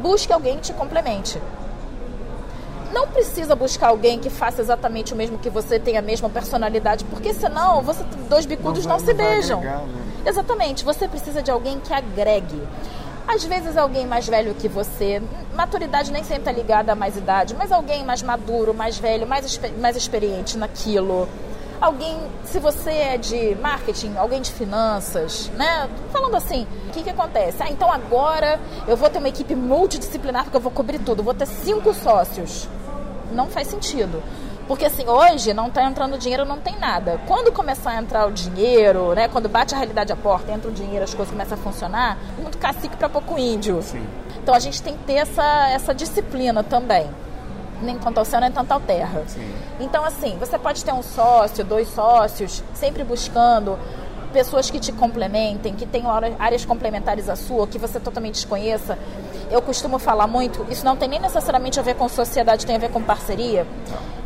busque 0.00 0.32
alguém 0.32 0.56
que 0.56 0.62
te 0.62 0.72
complemente 0.72 1.40
não 2.92 3.06
precisa 3.06 3.54
buscar 3.54 3.88
alguém 3.88 4.18
que 4.18 4.28
faça 4.28 4.60
exatamente 4.60 5.14
o 5.14 5.16
mesmo 5.16 5.38
que 5.38 5.48
você, 5.48 5.78
tenha 5.78 6.00
a 6.00 6.02
mesma 6.02 6.28
personalidade, 6.28 7.04
porque 7.04 7.32
senão 7.32 7.82
você, 7.82 8.04
dois 8.28 8.46
bicudos 8.46 8.84
não, 8.84 8.98
vai, 8.98 9.00
não 9.00 9.06
se 9.06 9.14
não 9.14 9.30
beijam. 9.30 9.58
Agregar, 9.58 9.82
né? 9.82 10.00
Exatamente, 10.26 10.84
você 10.84 11.08
precisa 11.08 11.42
de 11.42 11.50
alguém 11.50 11.80
que 11.80 11.92
agregue. 11.92 12.60
Às 13.26 13.44
vezes 13.44 13.76
alguém 13.76 14.06
mais 14.06 14.26
velho 14.26 14.54
que 14.54 14.68
você, 14.68 15.22
maturidade 15.54 16.10
nem 16.10 16.24
sempre 16.24 16.42
está 16.42 16.52
ligada 16.52 16.92
a 16.92 16.94
mais 16.94 17.16
idade, 17.16 17.54
mas 17.54 17.70
alguém 17.70 18.04
mais 18.04 18.22
maduro, 18.22 18.74
mais 18.74 18.98
velho, 18.98 19.26
mais, 19.26 19.60
mais 19.78 19.96
experiente 19.96 20.58
naquilo. 20.58 21.28
Alguém, 21.80 22.18
se 22.44 22.58
você 22.58 22.90
é 22.90 23.16
de 23.16 23.54
marketing, 23.54 24.16
alguém 24.16 24.42
de 24.42 24.52
finanças, 24.52 25.50
né? 25.56 25.88
Falando 26.12 26.34
assim, 26.34 26.66
o 26.88 26.90
que, 26.90 27.02
que 27.02 27.10
acontece? 27.10 27.62
Ah, 27.62 27.70
então 27.70 27.90
agora 27.90 28.60
eu 28.86 28.96
vou 28.96 29.08
ter 29.08 29.18
uma 29.18 29.28
equipe 29.28 29.54
multidisciplinar 29.54 30.44
porque 30.44 30.56
eu 30.58 30.60
vou 30.60 30.72
cobrir 30.72 30.98
tudo, 30.98 31.22
vou 31.22 31.32
ter 31.32 31.46
cinco 31.46 31.94
sócios. 31.94 32.68
Não 33.32 33.46
faz 33.46 33.68
sentido. 33.68 34.22
Porque 34.70 34.84
assim, 34.84 35.04
hoje 35.08 35.52
não 35.52 35.66
está 35.66 35.82
entrando 35.82 36.16
dinheiro, 36.16 36.44
não 36.44 36.60
tem 36.60 36.78
nada. 36.78 37.20
Quando 37.26 37.50
começar 37.50 37.90
a 37.90 37.96
entrar 38.00 38.28
o 38.28 38.30
dinheiro, 38.30 39.12
né? 39.16 39.26
Quando 39.26 39.48
bate 39.48 39.74
a 39.74 39.76
realidade 39.76 40.12
à 40.12 40.16
porta, 40.16 40.52
entra 40.52 40.70
o 40.70 40.72
dinheiro, 40.72 41.02
as 41.02 41.12
coisas 41.12 41.32
começam 41.32 41.58
a 41.58 41.60
funcionar, 41.60 42.16
muito 42.38 42.56
cacique 42.56 42.96
para 42.96 43.08
pouco 43.08 43.36
índio. 43.36 43.82
Sim. 43.82 44.06
Então 44.40 44.54
a 44.54 44.60
gente 44.60 44.80
tem 44.80 44.96
que 44.96 45.02
ter 45.02 45.14
essa, 45.14 45.68
essa 45.70 45.92
disciplina 45.92 46.62
também. 46.62 47.10
Nem 47.82 47.98
tanto 47.98 48.18
ao 48.18 48.24
céu, 48.24 48.40
nem 48.40 48.52
tanto 48.52 48.70
ao 48.70 48.78
terra. 48.78 49.24
Sim. 49.26 49.52
Então, 49.80 50.04
assim, 50.04 50.36
você 50.38 50.56
pode 50.56 50.84
ter 50.84 50.92
um 50.92 51.02
sócio, 51.02 51.64
dois 51.64 51.88
sócios, 51.88 52.62
sempre 52.72 53.02
buscando 53.02 53.76
pessoas 54.32 54.70
que 54.70 54.78
te 54.78 54.92
complementem, 54.92 55.74
que 55.74 55.84
tenham 55.84 56.12
áreas 56.38 56.64
complementares 56.64 57.28
à 57.28 57.34
sua, 57.34 57.66
que 57.66 57.76
você 57.76 57.98
totalmente 57.98 58.34
desconheça. 58.34 58.96
Eu 59.50 59.60
costumo 59.60 59.98
falar 59.98 60.28
muito, 60.28 60.64
isso 60.70 60.84
não 60.84 60.96
tem 60.96 61.08
nem 61.08 61.18
necessariamente 61.18 61.80
a 61.80 61.82
ver 61.82 61.96
com 61.96 62.08
sociedade, 62.08 62.64
tem 62.64 62.76
a 62.76 62.78
ver 62.78 62.90
com 62.90 63.02
parceria. 63.02 63.66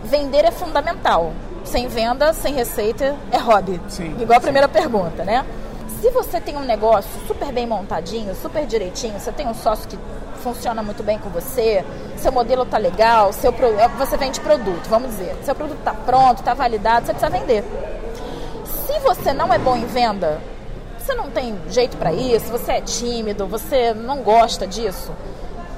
Vender 0.05 0.45
é 0.45 0.51
fundamental. 0.51 1.33
Sem 1.65 1.89
venda, 1.89 2.35
sem 2.35 2.53
receita, 2.55 3.17
é 3.33 3.39
hobby. 3.39 3.81
Sim, 3.89 4.15
Igual 4.21 4.37
a 4.37 4.41
primeira 4.41 4.69
sim. 4.69 4.75
pergunta, 4.75 5.25
né? 5.25 5.47
Se 6.01 6.11
você 6.11 6.39
tem 6.39 6.59
um 6.59 6.65
negócio 6.65 7.11
super 7.27 7.51
bem 7.51 7.67
montadinho, 7.67 8.35
super 8.35 8.67
direitinho, 8.67 9.19
você 9.19 9.33
tem 9.33 9.49
um 9.49 9.55
sócio 9.55 9.89
que 9.89 9.99
funciona 10.43 10.83
muito 10.83 11.03
bem 11.03 11.19
com 11.19 11.31
você, 11.31 11.83
seu 12.19 12.31
modelo 12.31 12.67
tá 12.67 12.77
legal, 12.77 13.33
seu 13.33 13.51
pro... 13.51 13.69
você 13.97 14.19
vende 14.19 14.39
produto, 14.41 14.87
vamos 14.91 15.13
dizer. 15.13 15.35
Seu 15.43 15.55
produto 15.55 15.79
tá 15.83 15.95
pronto, 15.95 16.43
tá 16.43 16.53
validado, 16.53 17.07
você 17.07 17.15
precisa 17.15 17.31
vender. 17.31 17.65
Se 18.87 18.99
você 19.01 19.33
não 19.33 19.51
é 19.55 19.59
bom 19.59 19.75
em 19.75 19.87
venda, 19.87 20.39
você 21.05 21.15
não 21.15 21.31
tem 21.31 21.59
jeito 21.69 21.97
para 21.99 22.13
isso, 22.13 22.47
você 22.47 22.73
é 22.73 22.81
tímido, 22.81 23.47
você 23.47 23.93
não 23.93 24.23
gosta 24.23 24.67
disso, 24.67 25.13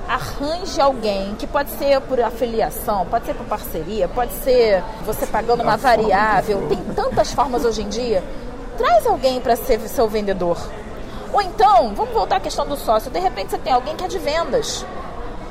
arranje 0.09 0.81
alguém 0.81 1.35
que 1.35 1.49
pode 1.49 1.71
ser 1.71 2.01
por 2.03 2.21
afiliação, 2.21 3.05
pode 3.07 3.27
ser 3.27 3.35
por 3.35 3.45
parceria, 3.47 4.07
pode 4.07 4.33
ser 4.35 4.85
você 5.05 5.27
pagando 5.27 5.65
uma 5.65 5.77
variável. 5.77 6.69
Tem 6.69 6.79
tantas 6.95 7.33
formas 7.33 7.65
hoje 7.65 7.83
em 7.83 7.89
dia. 7.89 8.23
Traz 8.79 9.05
alguém 9.05 9.41
para 9.41 9.57
ser 9.57 9.81
seu 9.89 10.09
vendedor. 10.09 10.59
Ou 11.33 11.43
então, 11.43 11.93
vamos 11.95 12.15
voltar 12.15 12.37
à 12.37 12.41
questão 12.41 12.65
do 12.65 12.77
sócio. 12.77 13.11
De 13.11 13.19
repente 13.19 13.51
você 13.51 13.59
tem 13.59 13.73
alguém 13.73 13.97
que 13.97 14.05
é 14.05 14.09
de 14.09 14.19
vendas. 14.19 14.87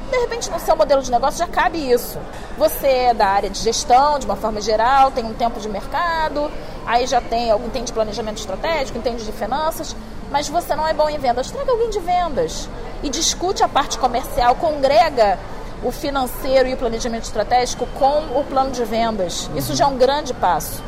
De 0.09 0.17
repente 0.17 0.49
no 0.49 0.59
seu 0.59 0.75
modelo 0.77 1.01
de 1.01 1.11
negócio 1.11 1.37
já 1.39 1.47
cabe 1.47 1.91
isso. 1.91 2.17
Você 2.57 2.87
é 2.87 3.13
da 3.13 3.27
área 3.27 3.49
de 3.49 3.59
gestão, 3.59 4.19
de 4.19 4.25
uma 4.25 4.37
forma 4.37 4.61
geral, 4.61 5.11
tem 5.11 5.25
um 5.25 5.33
tempo 5.33 5.59
de 5.59 5.67
mercado, 5.67 6.49
aí 6.85 7.07
já 7.07 7.21
tem, 7.21 7.49
entende 7.51 7.91
planejamento 7.91 8.37
estratégico, 8.37 8.97
entende 8.97 9.23
de 9.23 9.31
finanças, 9.31 9.95
mas 10.31 10.47
você 10.49 10.75
não 10.75 10.87
é 10.87 10.93
bom 10.93 11.09
em 11.09 11.17
vendas. 11.17 11.51
Traga 11.51 11.71
alguém 11.71 11.89
de 11.89 11.99
vendas 11.99 12.69
e 13.03 13.09
discute 13.09 13.63
a 13.63 13.67
parte 13.67 13.97
comercial, 13.97 14.55
congrega 14.55 15.37
o 15.83 15.91
financeiro 15.91 16.67
e 16.69 16.73
o 16.73 16.77
planejamento 16.77 17.23
estratégico 17.23 17.85
com 17.99 18.39
o 18.39 18.43
plano 18.43 18.71
de 18.71 18.83
vendas. 18.83 19.49
Isso 19.55 19.75
já 19.75 19.85
é 19.85 19.87
um 19.87 19.97
grande 19.97 20.33
passo. 20.33 20.81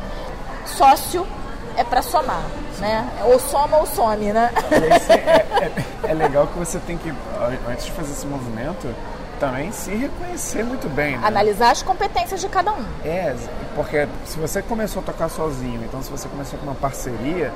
Sócio 0.66 1.26
é 1.76 1.84
para 1.84 2.02
somar, 2.02 2.42
né? 2.78 3.08
Ou 3.24 3.38
soma 3.38 3.78
ou 3.78 3.86
some, 3.86 4.32
né? 4.32 4.50
É, 4.70 5.64
é, 5.64 6.10
é, 6.10 6.14
legal 6.14 6.46
que 6.48 6.58
você 6.58 6.78
tem 6.80 6.98
que, 6.98 7.12
antes 7.68 7.86
de 7.86 7.92
fazer 7.92 8.12
esse 8.12 8.26
movimento, 8.26 8.92
também 9.38 9.72
se 9.72 9.90
reconhecer 9.90 10.64
muito 10.64 10.88
bem. 10.88 11.16
Né? 11.16 11.26
Analisar 11.26 11.70
as 11.70 11.82
competências 11.82 12.40
de 12.40 12.48
cada 12.48 12.72
um. 12.72 12.84
É, 13.04 13.34
porque 13.74 14.06
se 14.26 14.38
você 14.38 14.62
começou 14.62 15.00
a 15.00 15.04
tocar 15.04 15.28
sozinho, 15.28 15.82
então 15.84 16.02
se 16.02 16.10
você 16.10 16.28
começou 16.28 16.58
com 16.58 16.66
uma 16.66 16.74
parceria, 16.74 17.52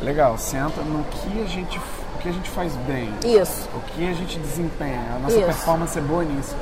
legal, 0.00 0.38
senta 0.38 0.80
no 0.80 1.04
que 1.04 1.42
a 1.42 1.46
gente 1.46 1.78
o 1.78 2.20
que 2.20 2.28
a 2.28 2.32
gente 2.32 2.50
faz 2.50 2.74
bem. 2.86 3.10
Isso. 3.24 3.68
O 3.74 3.80
que 3.80 4.08
a 4.08 4.12
gente 4.12 4.38
desempenha. 4.40 5.00
A 5.14 5.18
nossa 5.20 5.36
Isso. 5.36 5.46
performance 5.46 5.96
é 5.96 6.02
boa 6.02 6.24
nisso. 6.24 6.54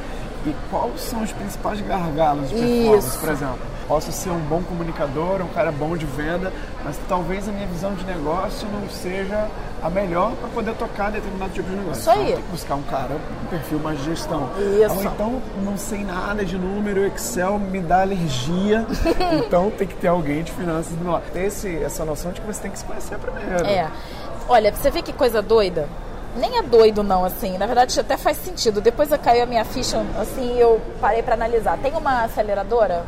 E 0.45 0.55
quais 0.71 1.01
são 1.01 1.23
os 1.23 1.33
principais 1.33 1.81
gargalos 1.81 2.51
de 2.51 2.55
performance, 2.55 3.09
Isso. 3.09 3.19
por 3.19 3.29
exemplo? 3.31 3.76
Posso 3.89 4.11
ser 4.11 4.31
um 4.31 4.41
bom 4.41 4.63
comunicador, 4.63 5.41
um 5.41 5.49
cara 5.49 5.71
bom 5.71 5.97
de 5.97 6.05
venda, 6.07 6.53
mas 6.85 6.99
talvez 7.09 7.49
a 7.49 7.53
minha 7.53 7.67
visão 7.69 7.95
de 7.95 8.05
negócio 8.05 8.67
não 8.69 8.89
seja 8.89 9.49
a 9.81 9.89
melhor 9.89 10.33
para 10.33 10.49
poder 10.49 10.75
tocar 10.75 11.13
determinado 11.13 11.53
tipo 11.53 11.69
de 11.71 11.77
negócio. 11.77 12.01
Isso 12.01 12.11
aí. 12.11 12.17
Então, 12.17 12.35
tem 12.35 12.45
que 12.45 12.51
buscar 12.51 12.75
um 12.75 12.83
cara, 12.83 13.17
um 13.45 13.47
perfil 13.47 13.79
mais 13.79 13.99
de 13.99 14.05
gestão. 14.07 14.51
Isso. 14.59 14.97
Ou 14.97 15.05
então, 15.05 15.43
não 15.63 15.77
sei 15.77 16.05
nada 16.05 16.45
de 16.45 16.59
número, 16.59 17.07
Excel 17.07 17.59
me 17.59 17.81
dá 17.81 18.03
alergia, 18.03 18.85
então 19.39 19.71
tem 19.71 19.87
que 19.87 19.95
ter 19.95 20.09
alguém 20.09 20.43
de 20.43 20.51
finanças 20.51 20.93
do 20.93 21.09
lado. 21.09 21.23
Ter 21.33 21.47
esse, 21.47 21.77
essa 21.77 22.05
noção 22.05 22.33
de 22.33 22.41
que 22.41 22.47
você 22.47 22.63
tem 22.63 22.71
que 22.73 22.79
se 22.79 22.85
conhecer 22.85 23.17
primeiro. 23.19 23.65
É. 23.67 23.89
Olha, 24.49 24.73
você 24.73 24.91
vê 24.91 25.01
que 25.01 25.13
coisa 25.13 25.41
doida? 25.41 25.89
Nem 26.37 26.59
é 26.59 26.63
doido 26.63 27.03
não, 27.03 27.25
assim. 27.25 27.57
Na 27.57 27.67
verdade, 27.67 27.99
até 27.99 28.17
faz 28.17 28.37
sentido. 28.37 28.81
Depois 28.81 29.09
caiu 29.23 29.45
a 29.45 29.47
minha 29.47 29.65
ficha, 29.65 30.05
assim, 30.21 30.59
eu 30.59 30.81
parei 31.01 31.23
para 31.23 31.35
analisar. 31.35 31.79
Tem 31.79 31.93
uma 31.95 32.25
aceleradora 32.25 33.05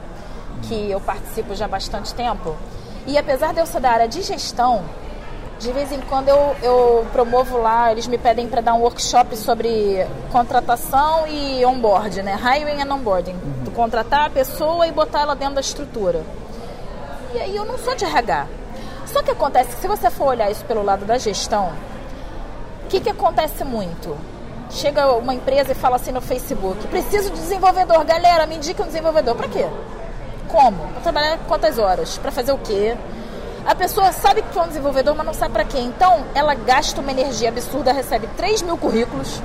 que 0.63 0.91
eu 0.91 1.01
participo 1.01 1.55
já 1.55 1.67
há 1.67 1.69
bastante 1.69 2.15
tempo. 2.15 2.57
E 3.07 3.17
apesar 3.17 3.53
de 3.55 3.61
eu 3.61 3.67
ser 3.67 3.81
da 3.81 3.91
área 3.91 4.09
de 4.09 4.23
gestão, 4.23 4.85
de 5.59 5.73
vez 5.73 5.91
em 5.91 6.01
quando 6.03 6.29
eu, 6.29 6.57
eu 6.63 7.07
promovo 7.13 7.59
lá, 7.59 7.91
eles 7.91 8.07
me 8.07 8.17
pedem 8.17 8.49
para 8.49 8.61
dar 8.61 8.75
um 8.75 8.81
workshop 8.81 9.37
sobre 9.37 10.07
contratação 10.31 11.27
e 11.27 11.65
onboard, 11.65 12.23
né? 12.23 12.39
Hiring 12.39 12.83
and 12.83 12.95
onboarding. 12.95 13.33
Uhum. 13.33 13.73
contratar 13.75 14.27
a 14.27 14.31
pessoa 14.31 14.87
e 14.87 14.93
botar 14.93 15.23
ela 15.23 15.35
dentro 15.35 15.57
da 15.57 15.61
estrutura. 15.61 16.23
E 17.35 17.39
aí 17.39 17.57
eu 17.57 17.65
não 17.65 17.77
sou 17.79 17.95
de 17.95 18.05
RH. 18.05 18.47
Só 19.07 19.23
que 19.23 19.31
acontece 19.31 19.75
que 19.75 19.81
se 19.81 19.89
você 19.89 20.11
for 20.11 20.29
olhar 20.29 20.51
isso 20.51 20.65
pelo 20.65 20.83
lado 20.83 21.05
da 21.05 21.19
gestão, 21.19 21.73
o 22.85 22.89
que, 22.89 23.01
que 23.01 23.11
acontece 23.11 23.65
muito? 23.65 24.17
Chega 24.71 25.13
uma 25.13 25.35
empresa 25.35 25.73
e 25.73 25.75
fala 25.75 25.97
assim 25.97 26.13
no 26.13 26.21
Facebook: 26.21 26.87
preciso 26.89 27.31
de 27.31 27.41
desenvolvedor, 27.41 28.05
galera, 28.05 28.47
me 28.47 28.57
indica 28.57 28.83
um 28.83 28.87
desenvolvedor. 28.87 29.35
Para 29.35 29.49
quê? 29.49 29.67
Como? 30.49 30.89
Para 30.89 31.01
trabalhar 31.03 31.39
quantas 31.47 31.79
horas? 31.79 32.19
Para 32.19 32.33
fazer 32.33 32.53
o 32.53 32.59
quê? 32.59 32.97
A 33.67 33.75
pessoa 33.75 34.13
sabe 34.13 34.43
que 34.43 34.59
é 34.59 34.63
um 34.63 34.69
desenvolvedor, 34.69 35.15
mas 35.15 35.27
não 35.27 35.35
sabe 35.35 35.53
para 35.53 35.65
quê. 35.65 35.79
Então, 35.79 36.25
ela 36.35 36.55
gasta 36.55 37.01
uma 37.01 37.11
energia 37.11 37.51
absurda, 37.51 37.93
recebe 37.93 38.27
3 38.37 38.63
mil 38.63 38.79
currículos, 38.79 39.43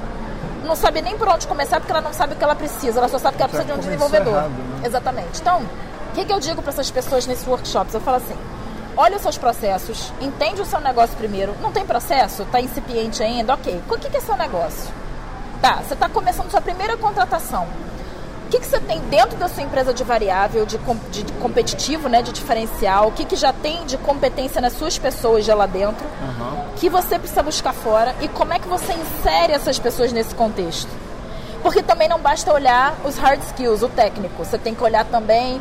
não 0.63 0.75
sabe 0.75 1.01
nem 1.01 1.17
por 1.17 1.27
onde 1.27 1.45
começar, 1.45 1.79
porque 1.79 1.91
ela 1.91 2.01
não 2.01 2.13
sabe 2.13 2.33
o 2.33 2.35
que 2.37 2.43
ela 2.43 2.55
precisa, 2.55 2.99
ela 2.99 3.09
só 3.09 3.19
sabe 3.19 3.35
que 3.35 3.43
ela 3.43 3.49
precisa 3.49 3.73
de 3.73 3.77
um 3.77 3.81
desenvolvedor. 3.81 4.33
Errado, 4.33 4.49
né? 4.49 4.81
Exatamente. 4.87 5.41
Então, 5.41 5.61
o 5.61 6.15
que, 6.15 6.23
que 6.25 6.31
eu 6.31 6.39
digo 6.39 6.61
para 6.61 6.71
essas 6.71 6.89
pessoas 6.89 7.27
nesses 7.27 7.45
workshops? 7.45 7.93
Eu 7.93 7.99
falo 7.99 8.17
assim: 8.17 8.35
olha 8.95 9.17
os 9.17 9.21
seus 9.21 9.37
processos, 9.37 10.13
entende 10.21 10.61
o 10.61 10.65
seu 10.65 10.79
negócio 10.79 11.15
primeiro. 11.17 11.53
Não 11.61 11.71
tem 11.71 11.85
processo? 11.85 12.43
Está 12.43 12.61
incipiente 12.61 13.21
ainda? 13.21 13.53
Ok. 13.55 13.81
O 13.89 13.97
que, 13.97 14.09
que 14.09 14.17
é 14.17 14.21
seu 14.21 14.37
negócio? 14.37 14.89
Tá, 15.61 15.81
você 15.85 15.93
está 15.93 16.07
começando 16.07 16.49
sua 16.49 16.61
primeira 16.61 16.95
contratação. 16.97 17.67
O 18.53 18.55
que, 18.55 18.61
que 18.61 18.67
você 18.67 18.79
tem 18.79 18.99
dentro 19.09 19.35
da 19.35 19.47
sua 19.47 19.63
empresa 19.63 19.91
de 19.91 20.03
variável, 20.03 20.63
de, 20.63 20.77
de, 21.09 21.23
de 21.23 21.33
competitivo, 21.33 22.07
né, 22.07 22.21
de 22.21 22.31
diferencial? 22.31 23.07
O 23.07 23.11
que, 23.11 23.25
que 23.25 23.35
já 23.35 23.51
tem 23.51 23.83
de 23.87 23.97
competência 23.97 24.61
nas 24.61 24.73
suas 24.73 24.95
pessoas 24.95 25.43
já 25.43 25.55
lá 25.55 25.65
dentro? 25.65 26.05
Uhum. 26.05 26.63
Que 26.75 26.87
você 26.87 27.17
precisa 27.17 27.41
buscar 27.41 27.73
fora? 27.73 28.13
E 28.21 28.27
como 28.27 28.53
é 28.53 28.59
que 28.59 28.67
você 28.67 28.93
insere 28.93 29.53
essas 29.53 29.79
pessoas 29.79 30.13
nesse 30.13 30.35
contexto? 30.35 30.91
Porque 31.63 31.81
também 31.81 32.07
não 32.07 32.19
basta 32.19 32.53
olhar 32.53 32.95
os 33.03 33.17
hard 33.17 33.41
skills, 33.41 33.81
o 33.81 33.89
técnico. 33.89 34.45
Você 34.45 34.59
tem 34.59 34.75
que 34.75 34.83
olhar 34.83 35.03
também 35.05 35.59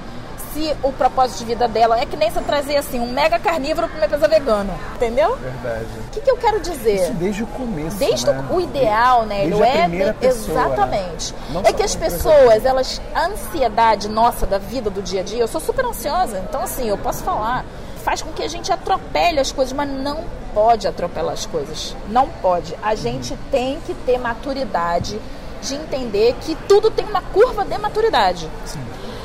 se 0.53 0.77
o 0.83 0.93
propósito 0.93 1.39
de 1.39 1.45
vida 1.47 1.67
dela 1.67 1.99
é 1.99 2.07
que 2.07 2.17
nem 2.17 2.31
você 2.31 2.41
trazer 2.41 2.77
assim 2.77 3.01
um 3.01 3.11
mega 3.11 3.39
carnívoro 3.39 3.89
para 3.89 3.97
uma 3.97 4.07
empresa 4.07 4.29
vegana, 4.29 4.75
entendeu? 4.95 5.37
Verdade. 5.37 5.87
O 6.07 6.11
que, 6.11 6.21
que 6.21 6.31
eu 6.31 6.37
quero 6.37 6.61
dizer? 6.61 7.03
Isso 7.03 7.15
desde 7.15 7.43
o 7.43 7.47
começo. 7.47 7.97
Desde 7.97 8.27
né? 8.27 8.45
o, 8.51 8.61
ideal, 8.61 9.25
né? 9.25 9.47
Desde 9.47 10.03
é 10.03 10.13
pessoa, 10.13 10.59
né? 10.59 10.65
exatamente. 10.65 11.35
Né? 11.51 11.63
É 11.65 11.73
que 11.73 11.83
as 11.83 11.95
pessoas, 11.95 12.65
elas 12.65 13.01
a 13.15 13.27
ansiedade 13.27 14.09
nossa 14.09 14.47
da 14.47 14.59
vida 14.59 14.91
do 14.91 15.03
dia 15.03 15.21
a 15.21 15.25
dia, 15.25 15.41
eu 15.41 15.49
sou 15.49 15.61
super 15.61 15.85
ansiosa, 15.85 16.43
então 16.49 16.63
assim, 16.63 16.89
eu 16.89 16.99
posso 16.99 17.23
falar, 17.23 17.65
faz 18.05 18.23
com 18.23 18.33
que 18.33 18.43
a 18.43 18.49
gente 18.49 18.73
atropele 18.73 19.41
as 19.41 19.53
coisas, 19.53 19.73
mas 19.73 19.89
não 19.89 20.25
pode 20.55 20.87
atropelar 20.87 21.33
as 21.33 21.47
coisas. 21.47 21.97
Não 22.09 22.29
pode. 22.29 22.77
A 22.83 22.95
gente 22.95 23.37
tem 23.51 23.81
que 23.81 23.95
ter 23.95 24.19
maturidade 24.19 25.19
de 25.63 25.75
entender 25.77 26.35
que 26.41 26.57
tudo 26.69 26.91
tem 26.91 27.07
uma 27.07 27.23
curva 27.23 27.65
de 27.65 27.79
maturidade. 27.79 28.51
Sim. 28.67 28.81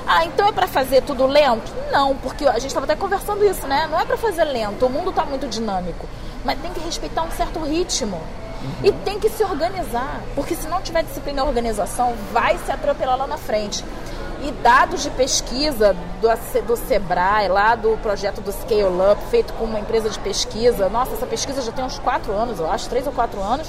Ah, 0.07 0.23
então 0.23 0.47
é 0.47 0.51
para 0.53 0.67
fazer 0.67 1.01
tudo 1.01 1.27
lento? 1.27 1.69
Não, 1.91 2.15
porque 2.15 2.47
a 2.47 2.53
gente 2.53 2.67
estava 2.67 2.85
até 2.85 2.95
conversando 2.95 3.43
isso, 3.43 3.67
né? 3.67 3.89
Não 3.91 3.99
é 3.99 4.05
para 4.05 4.15
fazer 4.15 4.45
lento, 4.45 4.85
o 4.85 4.89
mundo 4.89 5.09
está 5.09 5.25
muito 5.25 5.47
dinâmico. 5.47 6.07
Mas 6.45 6.57
tem 6.61 6.71
que 6.71 6.79
respeitar 6.79 7.23
um 7.23 7.31
certo 7.31 7.59
ritmo. 7.59 8.15
Uhum. 8.15 8.85
E 8.85 8.91
tem 8.91 9.19
que 9.19 9.29
se 9.29 9.43
organizar, 9.43 10.21
porque 10.33 10.55
se 10.55 10.67
não 10.69 10.81
tiver 10.81 11.03
disciplina 11.03 11.41
e 11.41 11.45
organização, 11.45 12.15
vai 12.31 12.57
se 12.59 12.71
atropelar 12.71 13.17
lá 13.17 13.27
na 13.27 13.37
frente. 13.37 13.83
E 14.41 14.51
dados 14.51 15.03
de 15.03 15.09
pesquisa 15.09 15.93
do, 16.21 16.61
do 16.61 16.75
Sebrae, 16.77 17.49
lá 17.49 17.75
do 17.75 17.97
projeto 18.01 18.39
do 18.39 18.51
Scale 18.51 19.11
Up, 19.11 19.21
feito 19.29 19.51
com 19.53 19.65
uma 19.65 19.79
empresa 19.79 20.09
de 20.09 20.19
pesquisa, 20.19 20.87
nossa, 20.87 21.15
essa 21.15 21.25
pesquisa 21.25 21.61
já 21.61 21.71
tem 21.73 21.83
uns 21.83 21.99
quatro 21.99 22.31
anos, 22.31 22.59
eu 22.59 22.71
acho, 22.71 22.87
três 22.87 23.05
ou 23.05 23.11
quatro 23.11 23.41
anos, 23.41 23.67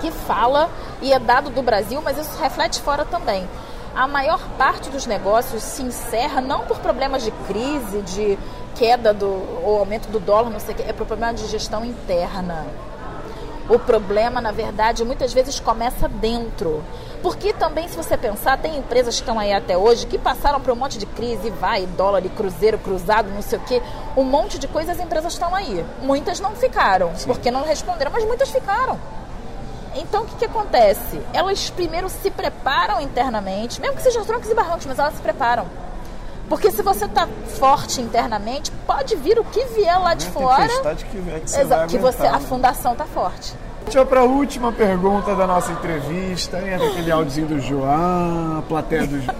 que 0.00 0.12
fala, 0.12 0.70
e 1.02 1.12
é 1.12 1.18
dado 1.18 1.50
do 1.50 1.62
Brasil, 1.62 2.00
mas 2.00 2.16
isso 2.16 2.38
reflete 2.38 2.80
fora 2.80 3.04
também 3.04 3.48
a 3.94 4.06
maior 4.06 4.40
parte 4.56 4.88
dos 4.90 5.06
negócios 5.06 5.62
se 5.62 5.82
encerra 5.82 6.40
não 6.40 6.60
por 6.60 6.78
problemas 6.78 7.22
de 7.22 7.30
crise, 7.30 8.02
de 8.02 8.38
queda 8.76 9.12
do 9.12 9.26
ou 9.64 9.78
aumento 9.78 10.08
do 10.08 10.20
dólar, 10.20 10.50
não 10.50 10.60
sei 10.60 10.74
o 10.74 10.76
que, 10.76 10.82
é 10.82 10.92
por 10.92 11.06
problema 11.06 11.34
de 11.34 11.46
gestão 11.46 11.84
interna. 11.84 12.66
O 13.68 13.78
problema, 13.78 14.40
na 14.40 14.50
verdade, 14.50 15.04
muitas 15.04 15.32
vezes 15.32 15.60
começa 15.60 16.08
dentro. 16.08 16.82
Porque 17.22 17.52
também, 17.52 17.86
se 17.86 17.96
você 17.96 18.16
pensar, 18.16 18.58
tem 18.58 18.76
empresas 18.78 19.14
que 19.14 19.20
estão 19.20 19.38
aí 19.38 19.52
até 19.52 19.76
hoje 19.76 20.06
que 20.06 20.18
passaram 20.18 20.60
por 20.60 20.72
um 20.72 20.76
monte 20.76 20.98
de 20.98 21.06
crise, 21.06 21.50
vai, 21.50 21.86
dólar 21.86 22.24
e 22.24 22.28
cruzeiro 22.30 22.78
cruzado, 22.78 23.30
não 23.30 23.42
sei 23.42 23.58
o 23.58 23.62
quê. 23.62 23.80
Um 24.16 24.24
monte 24.24 24.58
de 24.58 24.66
coisas 24.66 24.98
as 24.98 25.04
empresas 25.04 25.34
estão 25.34 25.54
aí. 25.54 25.84
Muitas 26.02 26.40
não 26.40 26.52
ficaram, 26.56 27.12
Sim. 27.14 27.26
porque 27.26 27.50
não 27.50 27.62
responderam, 27.62 28.10
mas 28.10 28.24
muitas 28.24 28.50
ficaram. 28.50 28.98
Então, 29.94 30.22
o 30.22 30.26
que, 30.26 30.36
que 30.36 30.44
acontece? 30.44 31.20
Elas 31.32 31.70
primeiro 31.70 32.08
se 32.08 32.30
preparam 32.30 33.00
internamente, 33.00 33.80
mesmo 33.80 33.96
que 33.96 34.02
sejam 34.02 34.24
troncos 34.24 34.48
e 34.48 34.54
barrancos, 34.54 34.86
mas 34.86 34.98
elas 34.98 35.14
se 35.14 35.22
preparam. 35.22 35.66
Porque 36.48 36.70
se 36.70 36.82
você 36.82 37.04
está 37.04 37.28
forte 37.58 38.00
internamente, 38.00 38.72
pode 38.86 39.14
vir 39.16 39.38
o 39.38 39.44
que 39.44 39.64
vier 39.66 39.98
lá 40.00 40.14
de 40.14 40.26
fora. 40.26 40.66
Que, 40.66 40.88
é 40.88 40.94
que, 40.94 41.18
você 41.46 41.86
que 41.88 41.98
você, 41.98 42.26
a 42.26 42.40
fundação 42.40 42.92
está 42.92 43.04
forte. 43.04 43.54
Deixa 43.84 44.04
para 44.04 44.20
a 44.20 44.24
última 44.24 44.72
pergunta 44.72 45.34
da 45.34 45.46
nossa 45.46 45.72
entrevista. 45.72 46.58
Entra 46.58 46.88
aquele 46.88 47.10
áudiozinho 47.10 47.46
do 47.46 47.60
João, 47.60 48.58
a 48.58 48.62
plateia 48.62 49.06
do 49.06 49.20
João. 49.20 49.36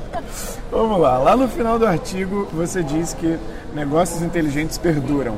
Vamos 0.70 1.00
lá. 1.00 1.18
Lá 1.18 1.36
no 1.36 1.48
final 1.48 1.78
do 1.78 1.86
artigo, 1.86 2.46
você 2.52 2.82
diz 2.82 3.14
que 3.14 3.38
negócios 3.74 4.22
inteligentes 4.22 4.76
perduram. 4.76 5.36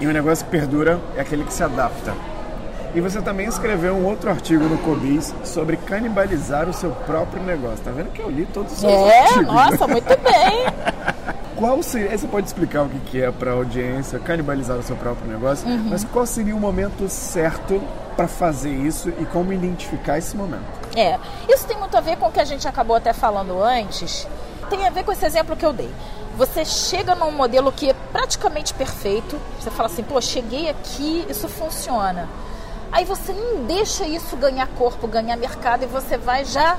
E 0.00 0.06
o 0.06 0.12
negócio 0.12 0.44
que 0.44 0.50
perdura 0.50 1.00
é 1.16 1.20
aquele 1.20 1.44
que 1.44 1.52
se 1.52 1.62
adapta. 1.62 2.14
E 2.96 3.00
você 3.00 3.20
também 3.20 3.46
escreveu 3.46 3.94
um 3.94 4.06
outro 4.06 4.30
artigo 4.30 4.64
no 4.64 4.78
Cobis 4.78 5.34
sobre 5.44 5.76
canibalizar 5.76 6.66
o 6.68 6.72
seu 6.72 6.90
próprio 6.92 7.42
negócio. 7.42 7.84
Tá 7.84 7.90
vendo 7.90 8.10
que 8.10 8.20
eu 8.22 8.30
li 8.30 8.46
todos 8.46 8.72
os 8.72 8.78
seus 8.78 8.90
É, 8.92 9.20
artigos? 9.20 9.46
nossa, 9.46 9.86
muito 9.86 10.08
bem. 10.22 10.64
Qual 11.54 11.82
seria, 11.82 12.16
você 12.16 12.26
pode 12.26 12.46
explicar 12.46 12.82
o 12.84 12.88
que 12.88 12.98
que 13.00 13.22
é 13.22 13.30
para 13.30 13.50
a 13.50 13.54
audiência 13.54 14.18
canibalizar 14.18 14.76
o 14.78 14.82
seu 14.82 14.96
próprio 14.96 15.26
negócio, 15.30 15.66
Uhum. 15.68 15.88
mas 15.90 16.04
qual 16.04 16.26
seria 16.26 16.54
o 16.54 16.60
momento 16.60 17.08
certo 17.08 17.80
para 18.14 18.28
fazer 18.28 18.70
isso 18.70 19.08
e 19.18 19.24
como 19.26 19.52
identificar 19.54 20.18
esse 20.18 20.36
momento? 20.36 20.64
É, 20.94 21.18
isso 21.48 21.66
tem 21.66 21.78
muito 21.78 21.96
a 21.96 22.00
ver 22.02 22.16
com 22.18 22.26
o 22.28 22.32
que 22.32 22.40
a 22.40 22.44
gente 22.44 22.66
acabou 22.68 22.96
até 22.96 23.12
falando 23.14 23.62
antes. 23.62 24.26
Tem 24.68 24.86
a 24.86 24.90
ver 24.90 25.02
com 25.04 25.12
esse 25.12 25.24
exemplo 25.24 25.56
que 25.56 25.64
eu 25.64 25.72
dei. 25.72 25.90
Você 26.36 26.62
chega 26.64 27.14
num 27.14 27.30
modelo 27.30 27.72
que 27.72 27.88
é 27.88 27.94
praticamente 28.12 28.74
perfeito. 28.74 29.38
Você 29.58 29.70
fala 29.70 29.88
assim, 29.88 30.02
pô, 30.02 30.20
cheguei 30.20 30.68
aqui, 30.68 31.24
isso 31.28 31.48
funciona. 31.48 32.28
Aí 32.96 33.04
você 33.04 33.30
não 33.34 33.64
deixa 33.64 34.06
isso 34.06 34.34
ganhar 34.38 34.66
corpo, 34.68 35.06
ganhar 35.06 35.36
mercado 35.36 35.82
e 35.82 35.86
você 35.86 36.16
vai 36.16 36.46
já 36.46 36.78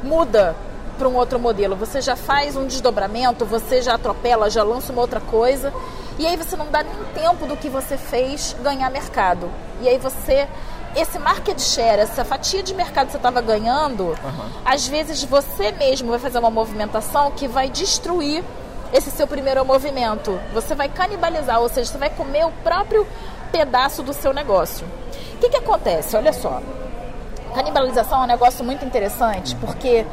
muda 0.00 0.54
para 0.96 1.08
um 1.08 1.16
outro 1.16 1.40
modelo. 1.40 1.74
Você 1.74 2.00
já 2.00 2.14
faz 2.14 2.54
um 2.54 2.68
desdobramento, 2.68 3.44
você 3.44 3.82
já 3.82 3.94
atropela, 3.94 4.48
já 4.48 4.62
lança 4.62 4.92
uma 4.92 5.02
outra 5.02 5.20
coisa. 5.20 5.74
E 6.20 6.24
aí 6.24 6.36
você 6.36 6.54
não 6.54 6.70
dá 6.70 6.84
nem 6.84 6.94
tempo 7.12 7.46
do 7.46 7.56
que 7.56 7.68
você 7.68 7.96
fez 7.96 8.54
ganhar 8.62 8.88
mercado. 8.90 9.50
E 9.80 9.88
aí 9.88 9.98
você 9.98 10.46
esse 10.94 11.18
market 11.18 11.58
share, 11.58 12.00
essa 12.00 12.24
fatia 12.24 12.62
de 12.62 12.72
mercado 12.72 13.06
que 13.06 13.10
você 13.10 13.18
estava 13.18 13.40
ganhando, 13.40 14.16
às 14.64 14.86
vezes 14.86 15.24
você 15.24 15.72
mesmo 15.72 16.10
vai 16.10 16.20
fazer 16.20 16.38
uma 16.38 16.48
movimentação 16.48 17.32
que 17.32 17.48
vai 17.48 17.68
destruir 17.68 18.44
esse 18.92 19.10
seu 19.10 19.26
primeiro 19.26 19.64
movimento. 19.64 20.40
Você 20.54 20.76
vai 20.76 20.88
canibalizar, 20.88 21.60
ou 21.60 21.68
seja, 21.68 21.90
você 21.90 21.98
vai 21.98 22.10
comer 22.10 22.46
o 22.46 22.52
próprio 22.62 23.04
pedaço 23.50 24.04
do 24.04 24.12
seu 24.12 24.32
negócio. 24.32 24.86
Que, 25.46 25.50
que 25.50 25.56
acontece? 25.58 26.16
Olha 26.16 26.32
só. 26.32 26.60
Canibalização 27.54 28.22
é 28.22 28.24
um 28.24 28.26
negócio 28.26 28.64
muito 28.64 28.84
interessante 28.84 29.54
porque 29.56 30.04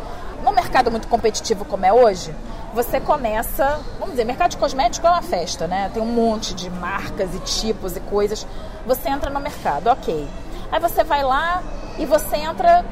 no 0.43 0.53
mercado 0.53 0.91
muito 0.91 1.07
competitivo 1.07 1.65
como 1.65 1.85
é 1.85 1.91
hoje, 1.91 2.33
você 2.71 2.99
começa, 2.99 3.79
vamos 3.97 4.11
dizer, 4.11 4.25
mercado 4.25 4.51
de 4.51 4.57
cosmético 4.57 5.07
é 5.07 5.09
uma 5.09 5.23
festa, 5.23 5.65
né? 5.65 5.89
Tem 5.91 6.01
um 6.01 6.05
monte 6.05 6.53
de 6.53 6.69
marcas 6.69 7.33
e 7.33 7.39
tipos 7.39 7.97
e 7.97 7.99
coisas. 7.99 8.45
Você 8.85 9.09
entra 9.09 9.29
no 9.31 9.39
mercado, 9.39 9.87
ok. 9.87 10.27
Aí 10.71 10.79
você 10.79 11.03
vai 11.03 11.23
lá 11.23 11.63
e 11.97 12.05
você 12.05 12.37
entra 12.37 12.85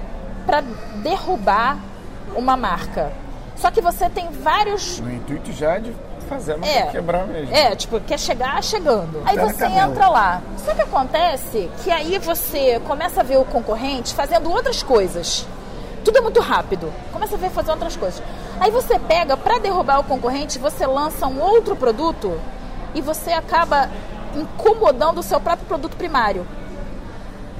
para 0.45 0.61
derrubar 1.03 1.77
uma 2.35 2.57
marca. 2.57 3.11
Só 3.55 3.69
que 3.69 3.81
você 3.81 4.09
tem 4.09 4.31
vários 4.31 4.99
No 4.99 5.13
intuito 5.13 5.51
já 5.51 5.77
de 5.77 5.95
fazer 6.35 6.57
É. 6.63 6.83
quebrar 6.87 7.27
mesmo. 7.27 7.53
é, 7.53 7.75
tipo, 7.75 7.99
quer 8.01 8.19
chegar 8.19 8.63
chegando. 8.63 9.21
Aí 9.25 9.37
você 9.37 9.65
entra 9.65 10.07
lá. 10.07 10.41
Só 10.63 10.73
que 10.73 10.81
acontece 10.81 11.69
que 11.83 11.91
aí 11.91 12.17
você 12.19 12.79
começa 12.87 13.21
a 13.21 13.23
ver 13.23 13.37
o 13.37 13.45
concorrente 13.45 14.13
fazendo 14.13 14.49
outras 14.51 14.81
coisas. 14.81 15.45
Tudo 16.03 16.17
é 16.17 16.21
muito 16.21 16.39
rápido. 16.39 16.91
Começa 17.11 17.35
a 17.35 17.37
ver 17.37 17.49
fazer 17.51 17.71
outras 17.71 17.95
coisas. 17.95 18.23
Aí 18.59 18.71
você 18.71 18.97
pega, 18.97 19.35
para 19.37 19.59
derrubar 19.59 19.99
o 19.99 20.03
concorrente, 20.03 20.57
você 20.57 20.85
lança 20.87 21.27
um 21.27 21.39
outro 21.39 21.75
produto 21.75 22.39
e 22.95 23.01
você 23.01 23.31
acaba 23.31 23.89
incomodando 24.35 25.19
o 25.19 25.23
seu 25.23 25.39
próprio 25.39 25.67
produto 25.67 25.95
primário. 25.95 26.45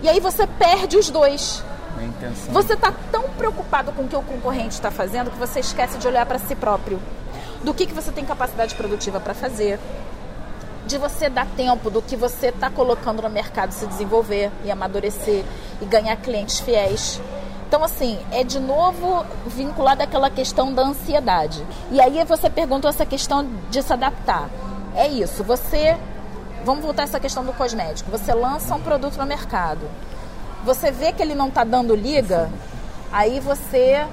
E 0.01 0.09
aí 0.09 0.19
você 0.19 0.47
perde 0.47 0.97
os 0.97 1.09
dois. 1.09 1.63
Intenção. 2.01 2.51
Você 2.53 2.74
está 2.74 2.91
tão 3.11 3.24
preocupado 3.38 3.91
com 3.91 4.03
o 4.03 4.07
que 4.07 4.15
o 4.15 4.24
concorrente 4.24 4.74
está 4.74 4.89
fazendo 4.89 5.30
que 5.30 5.38
você 5.38 5.59
esquece 5.59 5.99
de 5.99 6.07
olhar 6.07 6.26
para 6.26 6.39
si 6.39 6.55
próprio. 6.55 6.99
Do 7.64 7.74
que, 7.74 7.86
que 7.86 7.93
você 7.93 8.12
tem 8.12 8.26
capacidade 8.26 8.76
produtiva 8.76 9.20
para 9.20 9.34
fazer. 9.34 9.80
De 10.86 10.97
você 10.97 11.30
dar 11.30 11.45
tempo 11.55 11.89
do 11.89 12.01
que 12.01 12.16
você 12.16 12.47
está 12.47 12.70
colocando 12.70 13.22
no 13.22 13.30
mercado 13.30 13.72
se 13.72 13.86
desenvolver 13.86 14.51
e 14.64 14.72
amadurecer 14.72 15.43
e 15.82 15.86
ganhar 15.86 16.16
clientes 16.18 16.59
fiéis. 16.59 17.22
Então, 17.68 17.84
assim, 17.84 18.20
é 18.32 18.43
de 18.43 18.59
novo 18.59 19.26
vinculado 19.45 20.03
àquela 20.03 20.30
questão 20.30 20.74
da 20.74 20.82
ansiedade. 20.82 21.64
E 21.91 22.01
aí 22.01 22.24
você 22.26 22.49
perguntou 22.49 22.89
essa 22.89 23.05
questão 23.05 23.47
de 23.70 23.82
se 23.82 23.93
adaptar. 23.93 24.49
É 24.95 25.07
isso, 25.07 25.43
você. 25.43 25.97
Vamos 26.66 26.84
voltar 26.84 27.03
a 27.03 27.05
essa 27.05 27.20
questão 27.20 27.43
do 27.43 27.53
cosmético. 27.53 28.12
Você 28.12 28.34
lança 28.34 28.76
um 28.76 28.82
produto 28.82 29.18
no 29.18 29.26
mercado 29.26 29.88
você 30.64 30.91
vê 30.91 31.12
que 31.12 31.22
ele 31.22 31.36
não 31.36 31.47
está 31.47 31.64
dando 31.64 31.95
liga, 31.95 32.49
aí 33.12 33.39
você 33.39 34.05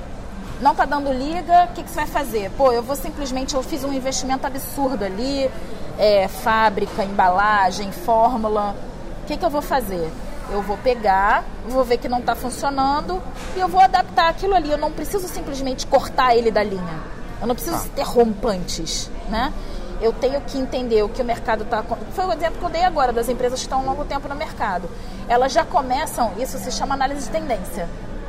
não 0.61 0.72
está 0.72 0.84
dando 0.84 1.12
liga, 1.12 1.64
o 1.70 1.74
que, 1.74 1.82
que 1.82 1.90
você 1.90 1.96
vai 1.96 2.06
fazer? 2.06 2.50
Pô, 2.56 2.72
eu 2.72 2.82
vou 2.82 2.96
simplesmente, 2.96 3.54
eu 3.54 3.62
fiz 3.62 3.84
um 3.84 3.92
investimento 3.92 4.46
absurdo 4.46 5.04
ali, 5.04 5.50
é, 5.98 6.28
fábrica, 6.28 7.04
embalagem, 7.04 7.92
fórmula. 7.92 8.74
O 9.22 9.26
que, 9.26 9.36
que 9.36 9.44
eu 9.44 9.50
vou 9.50 9.62
fazer? 9.62 10.11
Eu 10.50 10.62
vou 10.62 10.78
pegar, 10.78 11.44
vou 11.68 11.84
ver 11.84 11.98
que 11.98 12.09
não 12.09 12.20
está 12.20 12.34
funcionando 12.34 13.22
e 13.54 13.61
eu 13.61 13.68
vou 13.68 13.80
adaptar 13.80 14.28
aquilo 14.28 14.54
ali. 14.54 14.70
Eu 14.70 14.78
não 14.78 14.90
preciso 14.90 15.28
simplesmente 15.28 15.86
cortar 15.86 16.34
ele 16.34 16.50
da 16.50 16.62
linha. 16.62 17.18
Eu 17.40 17.46
não 17.46 17.54
preciso 17.54 17.88
ter 17.90 18.02
rompantes, 18.02 19.11
né? 19.28 19.52
Eu 20.00 20.12
tenho 20.12 20.40
que 20.40 20.56
entender 20.59 21.02
o 21.02 21.09
que 21.09 21.20
o 21.20 21.24
mercado 21.24 21.64
está. 21.64 21.82
Foi 22.12 22.24
o 22.24 22.32
exemplo 22.32 22.59
que 22.59 22.64
eu 22.64 22.70
dei 22.70 22.84
agora 22.84 23.12
das 23.12 23.28
empresas 23.28 23.59
que 23.59 23.66
estão 23.66 23.80
há 23.80 23.82
um 23.82 23.86
longo 23.86 24.04
tempo 24.04 24.28
no 24.28 24.34
mercado. 24.34 24.88
Elas 25.28 25.52
já 25.52 25.64
começam, 25.64 26.32
isso 26.38 26.56
se 26.59 26.72
chama 26.72 26.94
análise 26.94 27.26
de 27.26 27.30
tendência. 27.30 27.88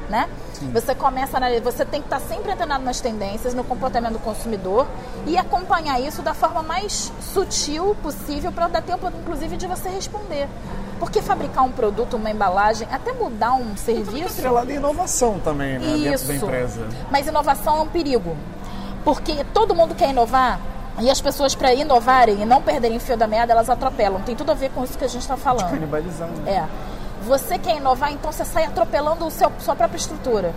Né? 0.09 0.27
Você 0.73 0.95
começa 0.95 1.35
a 1.35 1.37
analisar, 1.37 1.61
você 1.61 1.85
tem 1.85 2.01
que 2.01 2.07
estar 2.07 2.19
sempre 2.19 2.51
antenado 2.51 2.83
nas 2.83 2.99
tendências, 2.99 3.53
no 3.53 3.63
comportamento 3.63 4.13
do 4.13 4.19
consumidor 4.19 4.87
e 5.27 5.37
acompanhar 5.37 5.99
isso 6.01 6.23
da 6.23 6.33
forma 6.33 6.63
mais 6.63 7.13
sutil 7.21 7.95
possível 8.01 8.51
para 8.51 8.67
dar 8.67 8.81
tempo, 8.81 9.07
inclusive, 9.07 9.55
de 9.55 9.67
você 9.67 9.87
responder. 9.89 10.49
Porque 10.99 11.21
fabricar 11.21 11.63
um 11.63 11.71
produto, 11.71 12.17
uma 12.17 12.29
embalagem, 12.29 12.87
até 12.91 13.13
mudar 13.13 13.53
um 13.53 13.77
serviço. 13.77 14.39
Atrelado 14.39 14.71
em 14.71 14.75
inovação 14.75 15.39
também, 15.39 15.77
né? 15.79 15.85
Dentro 15.85 16.27
da 16.27 16.33
Isso. 16.33 16.45
empresa. 16.45 16.87
Mas 17.11 17.27
inovação 17.27 17.77
é 17.77 17.81
um 17.81 17.87
perigo. 17.87 18.35
Porque 19.05 19.45
todo 19.53 19.73
mundo 19.75 19.95
quer 19.95 20.09
inovar 20.09 20.59
e 20.99 21.09
as 21.09 21.21
pessoas, 21.21 21.55
para 21.55 21.73
inovarem 21.73 22.41
e 22.41 22.45
não 22.45 22.61
perderem 22.61 22.97
o 22.97 22.99
fio 22.99 23.15
da 23.15 23.25
meada, 23.25 23.53
elas 23.53 23.69
atropelam. 23.69 24.21
Tem 24.21 24.35
tudo 24.35 24.51
a 24.51 24.55
ver 24.55 24.69
com 24.71 24.83
isso 24.83 24.97
que 24.97 25.05
a 25.05 25.07
gente 25.07 25.21
está 25.21 25.37
falando. 25.37 25.69
Canibalizar. 25.69 26.27
né? 26.27 26.51
É. 26.51 26.98
Você 27.23 27.57
quer 27.57 27.77
inovar, 27.77 28.11
então 28.11 28.31
você 28.31 28.45
sai 28.45 28.65
atropelando 28.65 29.25
o 29.25 29.31
seu, 29.31 29.51
sua 29.59 29.75
própria 29.75 29.97
estrutura. 29.97 30.53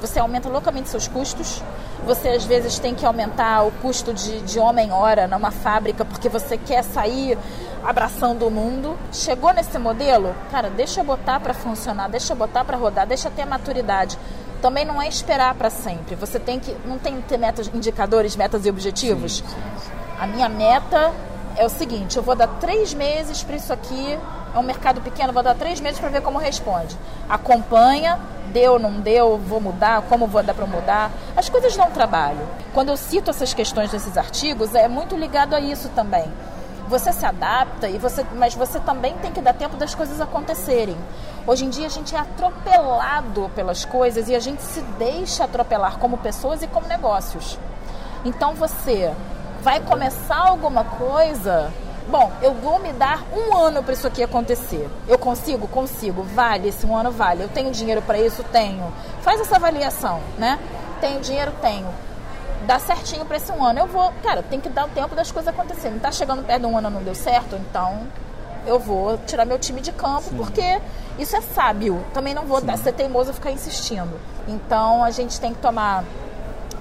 Você 0.00 0.18
aumenta 0.18 0.48
loucamente 0.48 0.88
seus 0.88 1.08
custos. 1.08 1.62
Você 2.06 2.28
às 2.28 2.44
vezes 2.44 2.78
tem 2.78 2.94
que 2.94 3.04
aumentar 3.04 3.64
o 3.66 3.72
custo 3.72 4.14
de, 4.14 4.40
de 4.42 4.58
homem-hora 4.58 5.26
numa 5.26 5.50
fábrica 5.50 6.04
porque 6.04 6.28
você 6.28 6.56
quer 6.56 6.82
sair 6.82 7.36
abraçando 7.84 8.46
o 8.46 8.50
mundo. 8.50 8.96
Chegou 9.12 9.52
nesse 9.52 9.78
modelo, 9.78 10.34
cara, 10.50 10.70
deixa 10.70 11.00
eu 11.00 11.04
botar 11.04 11.40
para 11.40 11.52
funcionar, 11.52 12.08
deixa 12.08 12.32
eu 12.32 12.36
botar 12.36 12.64
para 12.64 12.76
rodar, 12.76 13.06
deixa 13.06 13.28
eu 13.28 13.32
ter 13.32 13.44
maturidade. 13.44 14.16
Também 14.62 14.84
não 14.84 15.02
é 15.02 15.08
esperar 15.08 15.54
para 15.54 15.70
sempre. 15.70 16.14
Você 16.14 16.38
tem 16.38 16.60
que 16.60 16.76
não 16.84 16.98
tem 16.98 17.16
que 17.16 17.22
ter 17.22 17.38
metas, 17.38 17.68
indicadores, 17.72 18.36
metas 18.36 18.64
e 18.66 18.70
objetivos. 18.70 19.42
A 20.18 20.26
minha 20.26 20.48
meta 20.48 21.12
é 21.56 21.64
o 21.64 21.68
seguinte: 21.68 22.16
eu 22.16 22.22
vou 22.22 22.36
dar 22.36 22.46
três 22.60 22.94
meses 22.94 23.42
para 23.42 23.56
isso 23.56 23.72
aqui. 23.72 24.18
É 24.54 24.58
um 24.58 24.62
mercado 24.62 25.00
pequeno, 25.00 25.32
vou 25.32 25.42
dar 25.42 25.54
três 25.54 25.80
meses 25.80 26.00
para 26.00 26.08
ver 26.08 26.22
como 26.22 26.38
responde. 26.38 26.96
Acompanha, 27.28 28.18
deu, 28.52 28.78
não 28.78 28.92
deu, 29.00 29.38
vou 29.38 29.60
mudar, 29.60 30.02
como 30.02 30.26
vou 30.26 30.42
dar 30.42 30.54
para 30.54 30.66
mudar. 30.66 31.10
As 31.36 31.48
coisas 31.48 31.76
dão 31.76 31.90
trabalho. 31.90 32.40
Quando 32.72 32.88
eu 32.88 32.96
cito 32.96 33.30
essas 33.30 33.52
questões 33.52 33.90
desses 33.90 34.16
artigos, 34.16 34.74
é 34.74 34.88
muito 34.88 35.16
ligado 35.16 35.54
a 35.54 35.60
isso 35.60 35.88
também. 35.90 36.24
Você 36.88 37.12
se 37.12 37.26
adapta, 37.26 37.88
e 37.88 37.98
você, 37.98 38.24
mas 38.34 38.54
você 38.54 38.80
também 38.80 39.14
tem 39.18 39.30
que 39.30 39.42
dar 39.42 39.52
tempo 39.52 39.76
das 39.76 39.94
coisas 39.94 40.20
acontecerem. 40.20 40.96
Hoje 41.46 41.66
em 41.66 41.70
dia 41.70 41.86
a 41.86 41.90
gente 41.90 42.16
é 42.16 42.18
atropelado 42.18 43.50
pelas 43.54 43.84
coisas 43.84 44.28
e 44.28 44.34
a 44.34 44.40
gente 44.40 44.62
se 44.62 44.80
deixa 44.98 45.44
atropelar 45.44 45.98
como 45.98 46.16
pessoas 46.16 46.62
e 46.62 46.66
como 46.66 46.86
negócios. 46.88 47.58
Então 48.24 48.54
você 48.54 49.12
vai 49.60 49.80
começar 49.80 50.48
alguma 50.48 50.84
coisa. 50.84 51.70
Bom, 52.10 52.32
eu 52.40 52.54
vou 52.54 52.78
me 52.78 52.90
dar 52.94 53.22
um 53.34 53.54
ano 53.54 53.82
para 53.82 53.92
isso 53.92 54.06
aqui 54.06 54.22
acontecer. 54.22 54.88
Eu 55.06 55.18
consigo? 55.18 55.68
Consigo. 55.68 56.22
Vale, 56.22 56.68
esse 56.68 56.86
um 56.86 56.96
ano 56.96 57.10
vale. 57.10 57.42
Eu 57.42 57.48
tenho 57.48 57.70
dinheiro 57.70 58.00
para 58.00 58.18
isso? 58.18 58.42
Tenho. 58.44 58.90
Faz 59.20 59.38
essa 59.40 59.56
avaliação, 59.56 60.20
né? 60.38 60.58
Tenho 61.02 61.20
dinheiro? 61.20 61.52
Tenho. 61.60 61.86
Dá 62.66 62.78
certinho 62.78 63.26
para 63.26 63.36
esse 63.36 63.52
um 63.52 63.62
ano. 63.62 63.80
Eu 63.80 63.86
vou, 63.86 64.10
cara, 64.22 64.42
tem 64.42 64.58
que 64.58 64.70
dar 64.70 64.86
o 64.86 64.88
tempo 64.88 65.14
das 65.14 65.30
coisas 65.30 65.52
acontecerem. 65.52 65.92
Não 65.92 66.00
tá 66.00 66.10
chegando 66.10 66.42
perto 66.46 66.60
de 66.62 66.66
um 66.66 66.78
ano 66.78 66.88
não 66.88 67.02
deu 67.02 67.14
certo, 67.14 67.56
então 67.56 68.06
eu 68.66 68.78
vou 68.78 69.18
tirar 69.18 69.44
meu 69.44 69.58
time 69.58 69.80
de 69.82 69.92
campo, 69.92 70.34
porque 70.34 70.80
isso 71.18 71.36
é 71.36 71.42
sábio. 71.42 72.02
Também 72.14 72.32
não 72.32 72.46
vou 72.46 72.60
dar, 72.60 72.78
ser 72.78 72.92
teimoso 72.92 73.32
e 73.32 73.34
ficar 73.34 73.50
insistindo. 73.50 74.18
Então 74.46 75.04
a 75.04 75.10
gente 75.10 75.38
tem 75.38 75.52
que 75.52 75.60
tomar 75.60 76.04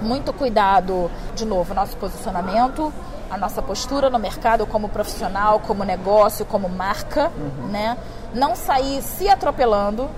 muito 0.02 0.32
cuidado, 0.32 1.12
de 1.36 1.46
novo, 1.46 1.74
nosso 1.74 1.98
posicionamento, 1.98 2.94
a 3.30 3.38
nossa 3.38 3.62
postura 3.62 4.10
no 4.10 4.20
mercado 4.20 4.66
como 4.66 4.90
profissional, 4.90 5.60
como 5.60 5.84
negócio, 5.84 6.46
como 6.46 6.70
marca, 6.70 7.32
né? 7.70 7.98
Não 8.34 8.56
sair 8.56 9.02
se 9.02 9.30
atropelando, 9.30 10.10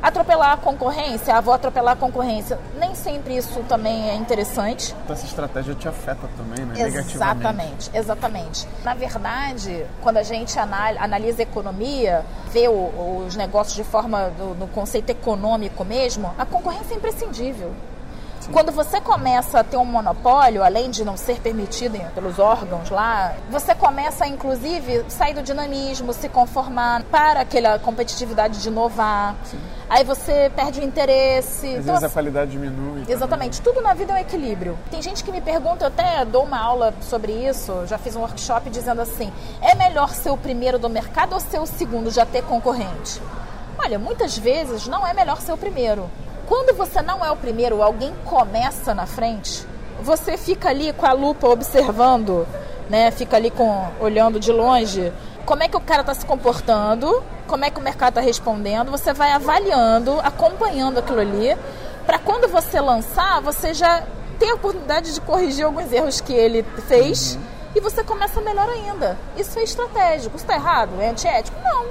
Atropelar 0.00 0.52
a 0.52 0.56
concorrência, 0.56 1.34
ah, 1.34 1.40
vou 1.40 1.52
atropelar 1.52 1.94
a 1.94 1.96
concorrência. 1.96 2.58
Nem 2.78 2.94
sempre 2.94 3.36
isso 3.36 3.60
também 3.68 4.10
é 4.10 4.14
interessante. 4.14 4.94
Então 5.02 5.14
essa 5.14 5.26
estratégia 5.26 5.74
te 5.74 5.88
afeta 5.88 6.28
também, 6.36 6.64
né? 6.64 6.74
Exatamente, 6.86 7.90
exatamente. 7.92 8.68
Na 8.84 8.94
verdade, 8.94 9.84
quando 10.00 10.18
a 10.18 10.22
gente 10.22 10.56
analisa 10.56 11.42
a 11.42 11.44
economia, 11.44 12.24
vê 12.52 12.68
o, 12.68 13.24
os 13.26 13.34
negócios 13.34 13.74
de 13.74 13.82
forma, 13.82 14.30
do, 14.38 14.54
no 14.54 14.68
conceito 14.68 15.10
econômico 15.10 15.84
mesmo, 15.84 16.32
a 16.38 16.46
concorrência 16.46 16.94
é 16.94 16.96
imprescindível. 16.96 17.72
Quando 18.52 18.72
você 18.72 18.98
começa 19.00 19.60
a 19.60 19.64
ter 19.64 19.76
um 19.76 19.84
monopólio, 19.84 20.64
além 20.64 20.90
de 20.90 21.04
não 21.04 21.18
ser 21.18 21.38
permitido 21.38 21.98
pelos 22.14 22.38
órgãos 22.38 22.88
lá, 22.88 23.34
você 23.50 23.74
começa, 23.74 24.26
inclusive, 24.26 25.04
sair 25.08 25.34
do 25.34 25.42
dinamismo, 25.42 26.14
se 26.14 26.30
conformar 26.30 27.02
para 27.04 27.40
aquela 27.40 27.78
competitividade 27.78 28.62
de 28.62 28.68
inovar. 28.68 29.36
Sim. 29.44 29.58
Aí 29.88 30.02
você 30.02 30.50
perde 30.54 30.80
o 30.80 30.84
interesse. 30.84 31.66
Às 31.66 31.72
então, 31.72 31.84
vezes 31.84 32.02
a 32.02 32.06
assim, 32.06 32.14
qualidade 32.14 32.50
diminui. 32.50 33.04
Exatamente. 33.06 33.60
Também. 33.60 33.74
Tudo 33.74 33.82
na 33.82 33.94
vida 33.94 34.12
é 34.12 34.16
um 34.16 34.18
equilíbrio. 34.18 34.78
Tem 34.90 35.02
gente 35.02 35.22
que 35.22 35.30
me 35.30 35.40
pergunta, 35.40 35.84
eu 35.84 35.88
até 35.88 36.24
dou 36.24 36.44
uma 36.44 36.58
aula 36.58 36.94
sobre 37.02 37.32
isso, 37.32 37.86
já 37.86 37.98
fiz 37.98 38.16
um 38.16 38.20
workshop 38.20 38.70
dizendo 38.70 39.02
assim: 39.02 39.32
é 39.60 39.74
melhor 39.74 40.10
ser 40.10 40.30
o 40.30 40.36
primeiro 40.36 40.78
do 40.78 40.88
mercado 40.88 41.34
ou 41.34 41.40
ser 41.40 41.58
o 41.58 41.66
segundo, 41.66 42.10
já 42.10 42.24
ter 42.24 42.42
concorrente? 42.44 43.20
Olha, 43.78 43.98
muitas 43.98 44.36
vezes 44.36 44.88
não 44.88 45.06
é 45.06 45.12
melhor 45.14 45.40
ser 45.40 45.52
o 45.52 45.56
primeiro. 45.56 46.10
Quando 46.48 46.74
você 46.74 47.02
não 47.02 47.24
é 47.24 47.30
o 47.30 47.36
primeiro, 47.36 47.82
alguém 47.82 48.14
começa 48.24 48.94
na 48.94 49.06
frente, 49.06 49.66
você 50.00 50.38
fica 50.38 50.70
ali 50.70 50.92
com 50.94 51.04
a 51.04 51.12
lupa 51.12 51.46
observando, 51.46 52.46
né? 52.88 53.10
Fica 53.10 53.36
ali 53.36 53.50
com 53.50 53.86
olhando 54.00 54.40
de 54.40 54.50
longe 54.50 55.12
como 55.44 55.62
é 55.62 55.68
que 55.68 55.76
o 55.76 55.80
cara 55.80 56.02
está 56.02 56.12
se 56.12 56.26
comportando, 56.26 57.22
como 57.46 57.64
é 57.64 57.70
que 57.70 57.80
o 57.80 57.82
mercado 57.82 58.10
está 58.10 58.20
respondendo, 58.20 58.90
você 58.90 59.14
vai 59.14 59.32
avaliando, 59.32 60.20
acompanhando 60.20 60.98
aquilo 60.98 61.20
ali, 61.20 61.56
para 62.04 62.18
quando 62.18 62.48
você 62.48 62.78
lançar, 62.80 63.40
você 63.40 63.72
já 63.72 64.02
tem 64.38 64.50
a 64.50 64.54
oportunidade 64.54 65.14
de 65.14 65.20
corrigir 65.22 65.64
alguns 65.64 65.90
erros 65.90 66.20
que 66.20 66.34
ele 66.34 66.62
fez 66.86 67.34
uhum. 67.34 67.40
e 67.76 67.80
você 67.80 68.04
começa 68.04 68.42
melhor 68.42 68.68
ainda. 68.68 69.16
Isso 69.38 69.58
é 69.58 69.64
estratégico. 69.64 70.36
Isso 70.36 70.44
está 70.44 70.54
errado? 70.54 70.90
É 71.00 71.08
antiético? 71.08 71.58
Não. 71.64 71.86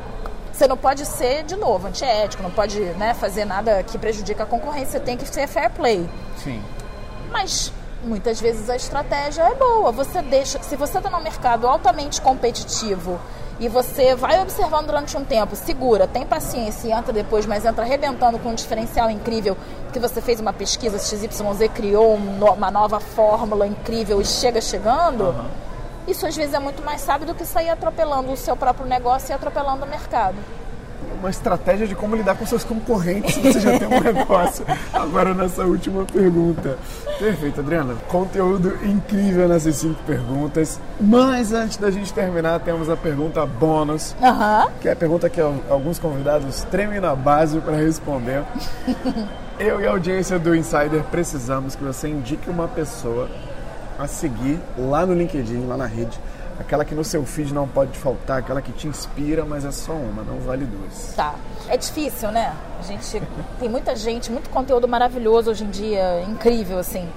Você 0.57 0.67
não 0.67 0.75
pode 0.75 1.05
ser, 1.05 1.43
de 1.43 1.55
novo, 1.55 1.85
antiético, 1.85 2.41
não 2.41 2.49
pode 2.49 2.79
né, 2.79 3.13
fazer 3.13 3.45
nada 3.45 3.83
que 3.83 3.95
prejudique 3.95 4.41
a 4.41 4.45
concorrência, 4.45 4.93
você 4.93 4.99
tem 4.99 5.15
que 5.15 5.27
ser 5.27 5.45
fair 5.45 5.69
play. 5.69 6.09
Sim. 6.35 6.63
Mas 7.31 7.71
muitas 8.03 8.41
vezes 8.41 8.67
a 8.67 8.75
estratégia 8.75 9.43
é 9.43 9.53
boa. 9.53 9.91
Você 9.91 10.19
deixa, 10.23 10.59
se 10.63 10.75
você 10.75 10.97
está 10.97 11.11
num 11.11 11.21
mercado 11.21 11.67
altamente 11.67 12.19
competitivo 12.19 13.19
e 13.59 13.69
você 13.69 14.15
vai 14.15 14.41
observando 14.41 14.87
durante 14.87 15.15
um 15.15 15.23
tempo, 15.23 15.55
segura, 15.55 16.07
tem 16.07 16.25
paciência 16.25 16.87
e 16.87 16.91
entra 16.91 17.13
depois, 17.13 17.45
mas 17.45 17.63
entra 17.63 17.83
arrebentando 17.83 18.39
com 18.39 18.49
um 18.49 18.55
diferencial 18.55 19.11
incrível, 19.11 19.55
porque 19.83 19.99
você 19.99 20.19
fez 20.23 20.39
uma 20.39 20.53
pesquisa 20.53 20.97
XYZ, 20.97 21.69
criou 21.71 22.15
uma 22.15 22.71
nova 22.71 22.99
fórmula 22.99 23.67
incrível 23.67 24.19
e 24.19 24.25
chega 24.25 24.59
chegando. 24.59 25.25
Uhum 25.25 25.67
isso 26.07 26.25
às 26.25 26.35
vezes 26.35 26.53
é 26.53 26.59
muito 26.59 26.81
mais 26.83 27.01
sábio 27.01 27.27
do 27.27 27.35
que 27.35 27.45
sair 27.45 27.69
atropelando 27.69 28.31
o 28.31 28.37
seu 28.37 28.55
próprio 28.55 28.87
negócio 28.87 29.31
e 29.31 29.33
atropelando 29.33 29.85
o 29.85 29.87
mercado. 29.87 30.35
Uma 31.19 31.29
estratégia 31.29 31.87
de 31.87 31.95
como 31.95 32.15
lidar 32.15 32.35
com 32.35 32.45
seus 32.45 32.63
concorrentes 32.63 33.33
se 33.33 33.41
você 33.41 33.59
já 33.59 33.77
tem 33.77 33.87
um 33.87 33.99
negócio. 33.99 34.65
Agora, 34.93 35.33
nessa 35.33 35.63
última 35.63 36.05
pergunta. 36.05 36.77
Perfeito, 37.19 37.59
Adriana. 37.59 37.95
Conteúdo 38.07 38.77
incrível 38.85 39.47
nessas 39.47 39.75
cinco 39.77 40.01
perguntas. 40.03 40.79
Mas 40.99 41.53
antes 41.53 41.77
da 41.77 41.89
gente 41.89 42.13
terminar, 42.13 42.59
temos 42.59 42.89
a 42.89 42.95
pergunta 42.95 43.45
bônus. 43.45 44.15
Uhum. 44.21 44.71
Que 44.79 44.89
é 44.89 44.91
a 44.91 44.95
pergunta 44.95 45.29
que 45.29 45.41
alguns 45.41 45.97
convidados 45.97 46.63
tremem 46.65 46.99
na 46.99 47.15
base 47.15 47.59
para 47.59 47.75
responder. 47.75 48.43
Eu 49.59 49.81
e 49.81 49.87
a 49.87 49.89
audiência 49.89 50.37
do 50.37 50.55
Insider 50.55 51.03
precisamos 51.09 51.75
que 51.75 51.83
você 51.83 52.07
indique 52.07 52.47
uma 52.47 52.67
pessoa 52.67 53.27
a 53.97 54.07
seguir 54.07 54.59
lá 54.77 55.05
no 55.05 55.13
LinkedIn, 55.13 55.65
lá 55.65 55.77
na 55.77 55.85
rede. 55.85 56.19
Aquela 56.59 56.83
que 56.83 56.95
no 56.95 57.03
seu 57.03 57.23
feed 57.23 57.53
não 57.53 57.67
pode 57.67 57.97
faltar, 57.97 58.39
aquela 58.39 58.61
que 58.61 58.71
te 58.71 58.87
inspira, 58.87 59.45
mas 59.45 59.63
é 59.63 59.71
só 59.71 59.91
uma, 59.91 60.23
não 60.23 60.39
vale 60.39 60.65
duas. 60.65 61.13
Tá. 61.15 61.35
É 61.67 61.77
difícil, 61.77 62.31
né? 62.31 62.53
A 62.79 62.83
gente 62.83 63.21
tem 63.59 63.69
muita 63.69 63.95
gente, 63.95 64.31
muito 64.31 64.49
conteúdo 64.49 64.87
maravilhoso 64.87 65.51
hoje 65.51 65.63
em 65.63 65.69
dia, 65.69 66.23
incrível 66.27 66.79
assim. 66.79 67.07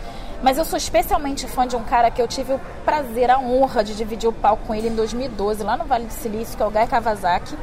Mas 0.42 0.58
eu 0.58 0.64
sou 0.64 0.76
especialmente 0.76 1.46
fã 1.46 1.66
de 1.66 1.76
um 1.76 1.82
cara 1.84 2.10
que 2.10 2.20
eu 2.20 2.28
tive 2.28 2.52
o 2.52 2.60
prazer, 2.84 3.30
a 3.30 3.38
honra 3.38 3.84
de 3.84 3.94
dividir 3.94 4.28
o 4.28 4.32
palco 4.32 4.66
com 4.66 4.74
ele 4.74 4.88
em 4.88 4.94
2012, 4.94 5.62
lá 5.62 5.76
no 5.76 5.84
Vale 5.84 6.06
do 6.06 6.12
Silício, 6.12 6.56
que 6.56 6.62
é 6.62 6.66
o 6.66 6.70
Guy 6.70 6.86
Kawasaki 6.86 7.54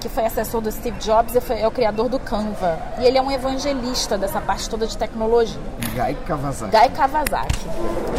que 0.00 0.08
foi 0.08 0.24
assessor 0.24 0.60
do 0.60 0.70
Steve 0.70 0.98
Jobs 0.98 1.34
e 1.34 1.40
foi, 1.40 1.60
é 1.60 1.66
o 1.66 1.70
criador 1.70 2.08
do 2.08 2.18
Canva. 2.18 2.78
E 2.98 3.04
ele 3.04 3.18
é 3.18 3.22
um 3.22 3.30
evangelista 3.30 4.16
dessa 4.16 4.40
parte 4.40 4.68
toda 4.68 4.86
de 4.86 4.96
tecnologia. 4.96 5.60
Guy 5.94 6.14
Kawasaki. 6.26 6.76
Guy 6.76 6.88
Kawasaki. 6.90 7.66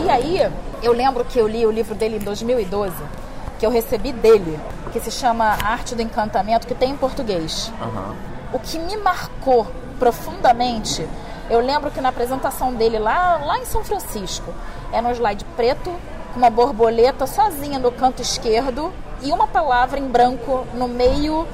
E 0.04 0.10
aí, 0.10 0.52
eu 0.82 0.92
lembro 0.92 1.24
que 1.26 1.40
eu 1.40 1.48
li 1.48 1.66
o 1.66 1.72
livro 1.72 1.96
dele 1.96 2.18
em 2.18 2.20
2012, 2.20 2.94
que 3.58 3.66
eu 3.66 3.72
recebi 3.72 4.12
dele, 4.12 4.60
que 4.92 5.00
se 5.00 5.12
chama 5.12 5.46
Arte 5.46 5.96
do 5.96 6.02
Encantamento, 6.02 6.68
que 6.68 6.76
tem 6.76 6.92
em 6.92 6.98
português. 6.98 7.72
Uhum. 7.82 8.16
O 8.54 8.60
que 8.60 8.80
me 8.80 8.98
marcou 8.98 9.68
profundamente, 10.00 11.08
eu 11.50 11.60
lembro 11.60 11.92
que 11.92 12.02
na 12.02 12.10
apresentação 12.10 12.74
dele 12.74 12.98
lá, 12.98 13.38
lá 13.44 13.60
em 13.60 13.66
São 13.66 13.84
Francisco, 13.84 14.54
é 14.92 15.02
no 15.02 15.12
slide 15.12 15.46
preto, 15.56 15.94
com 16.34 16.40
uma 16.40 16.50
borboleta 16.50 17.26
sozinha 17.26 17.80
no 17.80 17.92
canto 17.92 18.22
esquerdo 18.22 18.92
e 19.22 19.32
uma 19.32 19.48
palavra 19.48 20.00
em 20.00 20.08
branco 20.08 20.66
no 20.74 20.88
meio 20.88 21.48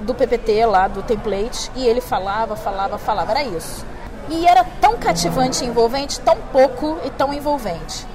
do 0.00 0.14
PPT 0.14 0.64
lá, 0.66 0.88
do 0.88 1.02
template, 1.02 1.70
e 1.74 1.86
ele 1.86 2.00
falava, 2.00 2.56
falava, 2.56 2.98
falava, 2.98 3.32
era 3.32 3.42
isso. 3.42 3.84
E 4.28 4.46
era 4.46 4.64
tão 4.80 4.98
cativante 4.98 5.64
e 5.64 5.66
envolvente, 5.66 6.20
tão 6.20 6.36
pouco 6.52 6.98
e 7.04 7.10
tão 7.10 7.32
envolvente. 7.32 8.06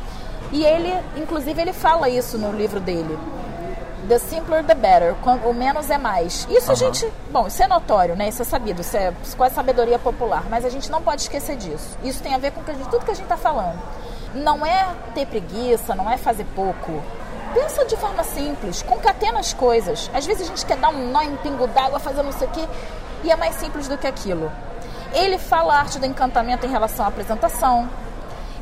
E 0.51 0.63
ele, 0.63 0.93
inclusive, 1.17 1.59
ele 1.59 1.73
fala 1.73 2.07
isso 2.07 2.37
no 2.37 2.51
livro 2.51 2.79
dele. 2.79 3.17
The 4.07 4.19
simpler 4.19 4.63
the 4.63 4.75
better, 4.75 5.15
o 5.45 5.53
menos 5.53 5.89
é 5.89 5.97
mais. 5.97 6.45
Isso 6.49 6.67
uhum. 6.67 6.73
a 6.73 6.75
gente, 6.75 7.13
bom, 7.31 7.47
isso 7.47 7.63
é 7.63 7.67
notório, 7.67 8.15
né? 8.15 8.27
Isso 8.27 8.41
é 8.41 8.45
sabido, 8.45 8.81
isso 8.81 8.95
é 8.95 9.13
quase 9.37 9.55
sabedoria 9.55 9.97
popular, 9.97 10.43
mas 10.49 10.65
a 10.65 10.69
gente 10.69 10.91
não 10.91 11.01
pode 11.01 11.21
esquecer 11.21 11.55
disso. 11.55 11.97
Isso 12.03 12.21
tem 12.21 12.35
a 12.35 12.37
ver 12.37 12.51
com 12.51 12.61
tudo 12.63 13.05
que 13.05 13.11
a 13.11 13.15
gente 13.15 13.23
está 13.23 13.37
falando. 13.37 13.79
Não 14.35 14.65
é 14.65 14.87
ter 15.15 15.25
preguiça, 15.25 15.95
não 15.95 16.09
é 16.09 16.17
fazer 16.17 16.45
pouco, 16.53 17.01
Pensa 17.53 17.85
de 17.85 17.95
forma 17.95 18.23
simples, 18.23 18.81
concatena 18.81 19.39
as 19.39 19.53
coisas. 19.53 20.09
Às 20.13 20.25
vezes 20.25 20.43
a 20.43 20.45
gente 20.49 20.65
quer 20.65 20.77
dar 20.77 20.89
um 20.89 21.11
nó 21.11 21.21
em 21.21 21.35
pingo 21.37 21.67
d'água, 21.67 21.99
fazer 21.99 22.23
não 22.23 22.31
sei 22.31 22.47
o 22.47 22.51
quê, 22.51 22.67
e 23.23 23.31
é 23.31 23.35
mais 23.35 23.55
simples 23.55 23.87
do 23.87 23.97
que 23.97 24.07
aquilo. 24.07 24.51
Ele 25.13 25.37
fala 25.37 25.75
a 25.75 25.79
arte 25.79 25.99
do 25.99 26.05
encantamento 26.05 26.65
em 26.65 26.69
relação 26.69 27.05
à 27.05 27.09
apresentação, 27.09 27.87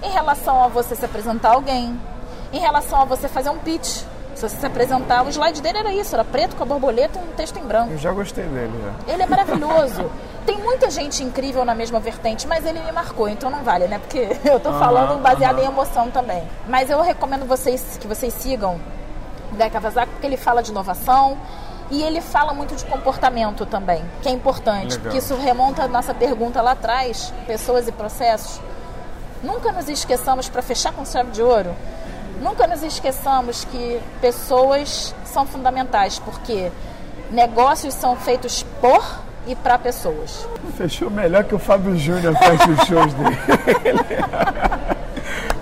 em 0.04 0.10
relação 0.10 0.62
a 0.62 0.68
você 0.68 0.96
se 0.96 1.06
apresentar 1.06 1.52
a 1.52 1.54
alguém, 1.54 2.00
em 2.52 2.60
relação 2.60 3.02
a 3.02 3.06
você 3.06 3.30
fazer 3.30 3.50
um 3.50 3.58
pitch. 3.58 4.04
Se 4.42 4.50
você 4.50 4.58
se 4.58 4.66
apresentar, 4.66 5.24
o 5.24 5.30
slide 5.30 5.62
dele 5.62 5.78
era 5.78 5.94
isso, 5.94 6.16
era 6.16 6.26
preto 6.26 6.56
com 6.56 6.64
a 6.64 6.66
borboleta 6.66 7.20
e 7.20 7.22
um 7.22 7.32
texto 7.34 7.60
em 7.60 7.62
branco. 7.62 7.92
Eu 7.92 7.98
já 8.00 8.12
gostei 8.12 8.44
dele, 8.46 8.74
já. 8.82 9.14
Ele 9.14 9.22
é 9.22 9.28
maravilhoso. 9.28 10.10
Tem 10.48 10.58
muita 10.58 10.90
gente 10.90 11.24
incrível 11.24 11.64
na 11.64 11.76
mesma 11.76 12.00
vertente, 12.00 12.48
mas 12.48 12.66
ele 12.66 12.80
me 12.80 12.92
marcou, 12.92 13.30
então 13.30 13.52
não 13.52 13.64
vale, 13.64 13.88
né? 13.88 14.00
Porque 14.00 14.36
eu 14.44 14.60
tô 14.60 14.74
falando 14.74 15.22
baseado 15.22 15.60
em 15.60 15.66
emoção 15.66 16.10
também. 16.10 16.42
Mas 16.68 16.90
eu 16.90 17.00
recomendo 17.04 17.46
vocês 17.46 18.00
que 18.02 18.08
vocês 18.08 18.34
sigam 18.34 18.80
o 19.52 19.56
Guy 19.56 19.70
Kawasaki, 19.70 20.12
porque 20.14 20.26
ele 20.26 20.38
fala 20.38 20.64
de 20.64 20.72
inovação, 20.72 21.38
e 21.92 22.02
ele 22.02 22.20
fala 22.20 22.52
muito 22.52 22.76
de 22.76 22.84
comportamento 22.86 23.68
também, 23.68 24.04
que 24.24 24.28
é 24.28 24.32
importante, 24.32 24.96
Legal. 24.96 25.02
porque 25.02 25.18
isso 25.20 25.36
remonta 25.36 25.84
a 25.84 25.88
nossa 25.88 26.16
pergunta 26.16 26.64
lá 26.64 26.72
atrás, 26.72 27.32
pessoas 27.46 27.88
e 27.88 27.92
processos. 27.92 28.60
Nunca 29.44 29.72
nos 29.72 29.88
esqueçamos, 29.88 30.50
para 30.50 30.64
fechar 30.64 30.94
com 30.94 31.06
chave 31.06 31.30
de 31.30 31.44
ouro, 31.44 31.76
nunca 32.42 32.68
nos 32.68 32.84
esqueçamos 32.84 33.66
que 33.66 34.00
pessoas 34.20 35.16
são 35.26 35.46
fundamentais, 35.46 36.20
porque 36.20 36.72
negócios 37.32 37.94
são 37.94 38.16
feitos 38.16 38.64
por 38.82 39.04
e 39.48 39.56
para 39.56 39.78
pessoas. 39.78 40.48
Fechou 40.76 41.10
melhor 41.10 41.44
que 41.44 41.56
o 41.56 41.60
Fábio 41.60 41.98
Júnior 41.98 42.36
faz 42.36 42.60
os 42.68 42.88
shows 42.88 43.14
dele. 43.14 43.38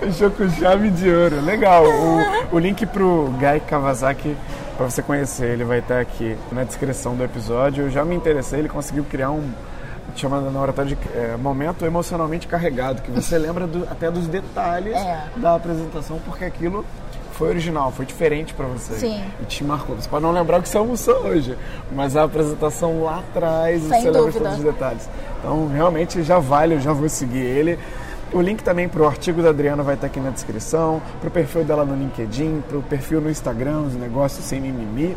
Fechou 0.00 0.30
com 0.30 0.48
chave 0.50 0.90
de 0.90 1.10
ouro. 1.10 1.40
Legal. 1.42 1.84
O, 1.84 2.56
o 2.56 2.58
link 2.58 2.84
pro 2.86 3.32
Guy 3.38 3.60
Kawasaki 3.60 4.36
para 4.76 4.88
você 4.88 5.02
conhecer, 5.02 5.50
ele 5.50 5.64
vai 5.64 5.80
estar 5.80 6.00
aqui 6.00 6.38
na 6.50 6.64
descrição 6.64 7.14
do 7.14 7.22
episódio. 7.22 7.84
Eu 7.84 7.90
já 7.90 8.02
me 8.02 8.14
interessei, 8.14 8.60
ele 8.60 8.68
conseguiu 8.68 9.04
criar 9.04 9.30
um 9.30 9.52
chamado 10.18 10.50
na 10.50 10.60
oratória 10.60 10.96
de 10.96 11.08
é, 11.16 11.36
momento 11.36 11.84
emocionalmente 11.84 12.46
carregado, 12.46 13.02
que 13.02 13.10
você 13.10 13.38
lembra 13.38 13.66
do, 13.66 13.84
até 13.90 14.10
dos 14.10 14.26
detalhes 14.26 14.94
é. 14.94 15.28
da 15.36 15.54
apresentação, 15.54 16.18
porque 16.24 16.44
aquilo 16.44 16.84
foi 17.32 17.48
original, 17.48 17.90
foi 17.90 18.04
diferente 18.04 18.52
para 18.52 18.66
você. 18.66 18.94
Sim. 18.94 19.24
E 19.40 19.44
te 19.46 19.64
marcou. 19.64 19.96
Você 19.96 20.08
pode 20.08 20.22
não 20.22 20.30
lembrar 20.30 20.60
o 20.60 20.62
que 20.62 20.68
você 20.68 20.76
almoçou 20.76 21.14
hoje, 21.24 21.56
mas 21.90 22.14
a 22.14 22.24
apresentação 22.24 23.02
lá 23.02 23.20
atrás, 23.20 23.80
Sem 23.80 23.88
você 23.88 24.10
dúvida. 24.10 24.20
lembra 24.20 24.40
todos 24.40 24.58
os 24.58 24.64
detalhes. 24.64 25.08
Então, 25.38 25.68
realmente 25.68 26.22
já 26.22 26.38
vale, 26.38 26.74
eu 26.74 26.80
já 26.80 26.92
vou 26.92 27.08
seguir 27.08 27.38
ele. 27.38 27.78
O 28.32 28.40
link 28.40 28.62
também 28.62 28.88
para 28.88 29.02
o 29.02 29.06
artigo 29.06 29.42
da 29.42 29.48
Adriana 29.48 29.82
vai 29.82 29.94
estar 29.94 30.06
aqui 30.06 30.20
na 30.20 30.30
descrição, 30.30 31.02
para 31.18 31.28
o 31.28 31.30
perfil 31.32 31.64
dela 31.64 31.84
no 31.84 31.96
LinkedIn, 31.96 32.62
para 32.68 32.78
o 32.78 32.82
perfil 32.82 33.20
no 33.20 33.30
Instagram, 33.30 33.80
os 33.80 33.94
negócios 33.94 34.44
sem 34.44 34.60
mimimi. 34.60 35.16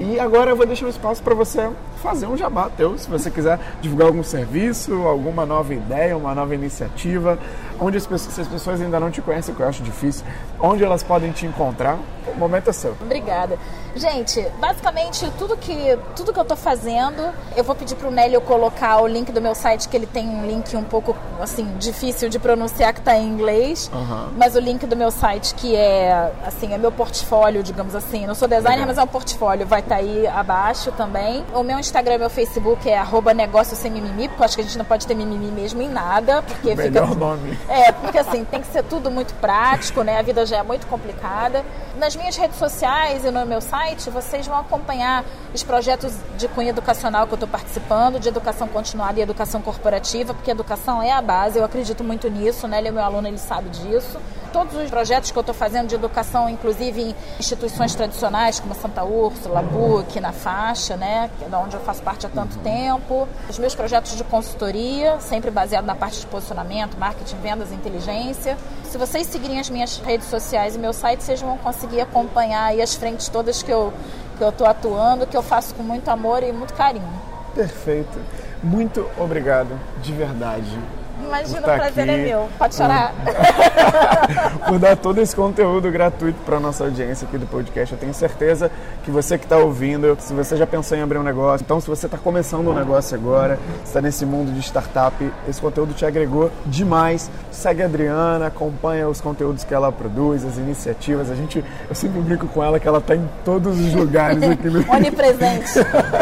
E 0.00 0.18
agora 0.18 0.50
eu 0.50 0.56
vou 0.56 0.66
deixar 0.66 0.86
um 0.86 0.88
espaço 0.88 1.22
para 1.22 1.34
você 1.34 1.70
fazer 2.02 2.26
um 2.26 2.36
jabá 2.36 2.68
teu, 2.68 2.98
se 2.98 3.08
você 3.08 3.30
quiser 3.30 3.58
divulgar 3.80 4.08
algum 4.08 4.22
serviço, 4.22 4.92
alguma 5.06 5.46
nova 5.46 5.72
ideia, 5.72 6.16
uma 6.16 6.34
nova 6.34 6.54
iniciativa, 6.54 7.38
onde 7.80 7.96
as 7.96 8.06
pessoas, 8.06 8.34
se 8.34 8.40
as 8.40 8.48
pessoas 8.48 8.80
ainda 8.80 9.00
não 9.00 9.10
te 9.10 9.22
conhecem, 9.22 9.54
que 9.54 9.60
eu 9.60 9.68
acho 9.68 9.82
difícil, 9.82 10.24
onde 10.60 10.84
elas 10.84 11.02
podem 11.02 11.32
te 11.32 11.46
encontrar, 11.46 11.98
o 12.26 12.38
momento 12.38 12.68
é 12.68 12.72
seu. 12.72 12.96
Obrigada. 13.00 13.58
Gente, 13.96 14.40
basicamente 14.58 15.30
tudo 15.38 15.56
que, 15.56 15.98
tudo 16.16 16.32
que 16.32 16.38
eu 16.40 16.44
tô 16.44 16.56
fazendo, 16.56 17.32
eu 17.56 17.62
vou 17.62 17.74
pedir 17.76 17.94
pro 17.94 18.10
Nélio 18.10 18.40
colocar 18.40 19.00
o 19.00 19.06
link 19.06 19.30
do 19.30 19.40
meu 19.40 19.54
site, 19.54 19.88
que 19.88 19.96
ele 19.96 20.06
tem 20.06 20.28
um 20.28 20.44
link 20.46 20.74
um 20.76 20.82
pouco, 20.82 21.16
assim, 21.40 21.64
difícil 21.78 22.28
de 22.28 22.38
pronunciar, 22.38 22.92
que 22.92 23.00
tá 23.00 23.16
em 23.16 23.26
inglês, 23.28 23.90
Uhum. 23.94 24.30
mas 24.36 24.56
o 24.56 24.58
link 24.60 24.84
do 24.86 24.96
meu 24.96 25.10
site, 25.10 25.54
que 25.54 25.76
é, 25.76 26.32
assim, 26.44 26.72
é 26.74 26.78
meu 26.78 26.90
portfólio, 26.90 27.62
digamos 27.62 27.94
assim. 27.94 28.26
Não 28.26 28.34
sou 28.34 28.48
designer, 28.48 28.70
Legal. 28.80 28.86
mas 28.88 28.98
é 28.98 29.02
um 29.02 29.06
portfólio, 29.06 29.66
vai 29.66 29.80
estar 29.80 29.96
aí 29.96 30.26
abaixo 30.26 30.90
também. 30.92 31.44
O 31.54 31.62
meu 31.62 31.78
Instagram 31.78 32.14
e 32.14 32.18
meu 32.18 32.30
Facebook 32.30 32.88
é 32.88 32.98
arroba 32.98 33.32
negócio 33.32 33.76
sem 33.76 33.90
mimimi, 33.90 34.28
porque 34.28 34.42
eu 34.42 34.44
acho 34.44 34.56
que 34.56 34.60
a 34.62 34.64
gente 34.64 34.78
não 34.78 34.84
pode 34.84 35.06
ter 35.06 35.14
mimimi 35.14 35.52
mesmo 35.52 35.80
em 35.80 35.88
nada, 35.88 36.42
porque 36.42 36.74
Melhor 36.74 37.06
fica... 37.08 37.18
nome. 37.18 37.58
É, 37.68 37.92
porque 37.92 38.18
assim, 38.18 38.44
tem 38.44 38.60
que 38.60 38.66
ser 38.68 38.82
tudo 38.84 39.10
muito 39.10 39.32
prático, 39.34 40.02
né? 40.02 40.18
A 40.18 40.22
vida 40.22 40.44
já 40.44 40.58
é 40.58 40.62
muito 40.62 40.86
complicada. 40.88 41.64
Nas 41.96 42.16
minhas 42.16 42.36
redes 42.36 42.58
sociais 42.58 43.24
e 43.24 43.30
no 43.30 43.46
meu 43.46 43.60
site, 43.60 43.83
vocês 44.10 44.46
vão 44.46 44.58
acompanhar 44.58 45.24
os 45.52 45.62
projetos 45.62 46.14
de 46.38 46.48
cunho 46.48 46.70
educacional 46.70 47.26
que 47.26 47.34
eu 47.34 47.36
estou 47.36 47.48
participando, 47.48 48.18
de 48.18 48.28
educação 48.28 48.66
continuada 48.66 49.20
e 49.20 49.22
educação 49.22 49.60
corporativa, 49.60 50.32
porque 50.32 50.50
educação 50.50 51.02
é 51.02 51.12
a 51.12 51.20
base, 51.20 51.58
eu 51.58 51.64
acredito 51.64 52.02
muito 52.02 52.28
nisso, 52.30 52.66
né? 52.66 52.78
Ele 52.78 52.88
é 52.88 52.90
meu 52.90 53.02
aluno, 53.02 53.28
ele 53.28 53.38
sabe 53.38 53.68
disso. 53.68 54.18
Todos 54.54 54.76
os 54.76 54.88
projetos 54.88 55.32
que 55.32 55.36
eu 55.36 55.40
estou 55.40 55.52
fazendo 55.52 55.88
de 55.88 55.96
educação, 55.96 56.48
inclusive 56.48 57.02
em 57.02 57.14
instituições 57.40 57.92
tradicionais, 57.92 58.60
como 58.60 58.72
Santa 58.72 59.02
Úrsula, 59.02 59.60
BUC, 59.60 60.20
na 60.20 60.30
faixa, 60.30 60.96
né? 60.96 61.28
Que 61.36 61.46
é 61.46 61.48
da 61.48 61.58
onde 61.58 61.74
eu 61.74 61.80
faço 61.80 62.00
parte 62.04 62.24
há 62.24 62.28
tanto 62.28 62.56
tempo. 62.58 63.28
Os 63.50 63.58
meus 63.58 63.74
projetos 63.74 64.16
de 64.16 64.22
consultoria, 64.22 65.18
sempre 65.18 65.50
baseado 65.50 65.86
na 65.86 65.96
parte 65.96 66.20
de 66.20 66.26
posicionamento, 66.28 66.96
marketing, 66.96 67.34
vendas 67.38 67.72
e 67.72 67.74
inteligência. 67.74 68.56
Se 68.84 68.96
vocês 68.96 69.26
seguirem 69.26 69.58
as 69.58 69.68
minhas 69.68 69.98
redes 69.98 70.28
sociais 70.28 70.76
e 70.76 70.78
meu 70.78 70.92
site, 70.92 71.24
vocês 71.24 71.40
vão 71.40 71.58
conseguir 71.58 72.00
acompanhar 72.00 72.66
aí 72.66 72.80
as 72.80 72.94
frentes 72.94 73.28
todas 73.28 73.60
que 73.60 73.72
eu 73.72 73.92
que 74.38 74.44
eu 74.44 74.50
estou 74.50 74.68
atuando, 74.68 75.26
que 75.26 75.36
eu 75.36 75.42
faço 75.42 75.74
com 75.74 75.82
muito 75.82 76.08
amor 76.08 76.44
e 76.44 76.52
muito 76.52 76.74
carinho. 76.74 77.20
Perfeito. 77.56 78.20
Muito 78.62 79.10
obrigado, 79.18 79.76
de 80.00 80.12
verdade. 80.12 80.78
Imagina, 81.22 81.60
o 81.60 81.62
prazer 81.62 82.10
aqui. 82.10 82.20
é 82.20 82.24
meu. 82.24 82.48
Pode 82.58 82.74
chorar. 82.74 83.14
por 84.66 84.78
dar 84.78 84.96
todo 84.96 85.20
esse 85.20 85.34
conteúdo 85.34 85.90
gratuito 85.90 86.38
para 86.44 86.58
nossa 86.58 86.84
audiência 86.84 87.26
aqui 87.26 87.38
do 87.38 87.46
podcast. 87.46 87.92
Eu 87.92 87.98
tenho 87.98 88.14
certeza 88.14 88.70
que 89.04 89.10
você 89.10 89.38
que 89.38 89.44
está 89.44 89.56
ouvindo, 89.58 90.16
se 90.20 90.32
você 90.32 90.56
já 90.56 90.66
pensou 90.66 90.96
em 90.96 91.02
abrir 91.02 91.18
um 91.18 91.22
negócio, 91.22 91.64
então 91.64 91.80
se 91.80 91.88
você 91.88 92.06
está 92.06 92.18
começando 92.18 92.68
um 92.68 92.74
negócio 92.74 93.16
agora, 93.16 93.58
está 93.84 94.00
nesse 94.00 94.24
mundo 94.24 94.52
de 94.52 94.60
startup, 94.60 95.14
esse 95.48 95.60
conteúdo 95.60 95.94
te 95.94 96.04
agregou 96.04 96.50
demais. 96.66 97.30
Segue 97.50 97.82
a 97.82 97.86
Adriana, 97.86 98.46
acompanha 98.46 99.08
os 99.08 99.20
conteúdos 99.20 99.64
que 99.64 99.74
ela 99.74 99.92
produz, 99.92 100.44
as 100.44 100.56
iniciativas. 100.56 101.30
A 101.30 101.34
gente, 101.34 101.64
eu 101.88 101.94
sempre 101.94 102.20
brinco 102.20 102.46
com 102.48 102.62
ela 102.62 102.80
que 102.80 102.88
ela 102.88 102.98
está 102.98 103.14
em 103.14 103.28
todos 103.44 103.78
os 103.78 103.94
lugares 103.94 104.42
aqui 104.42 104.68
no 104.68 104.84
Onipresente. 104.92 105.72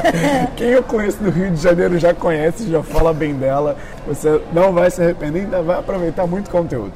Quem 0.56 0.68
eu 0.68 0.82
conheço 0.82 1.18
do 1.18 1.30
Rio 1.30 1.50
de 1.50 1.60
Janeiro 1.60 1.98
já 1.98 2.12
conhece, 2.14 2.70
já 2.70 2.82
fala 2.82 3.12
bem 3.12 3.34
dela. 3.34 3.76
Você 4.06 4.42
não 4.52 4.72
vai 4.72 4.90
se 4.90 5.00
arrepender, 5.00 5.42
ainda 5.42 5.62
vai 5.62 5.78
aproveitar 5.78 6.26
muito 6.26 6.50
conteúdo. 6.50 6.92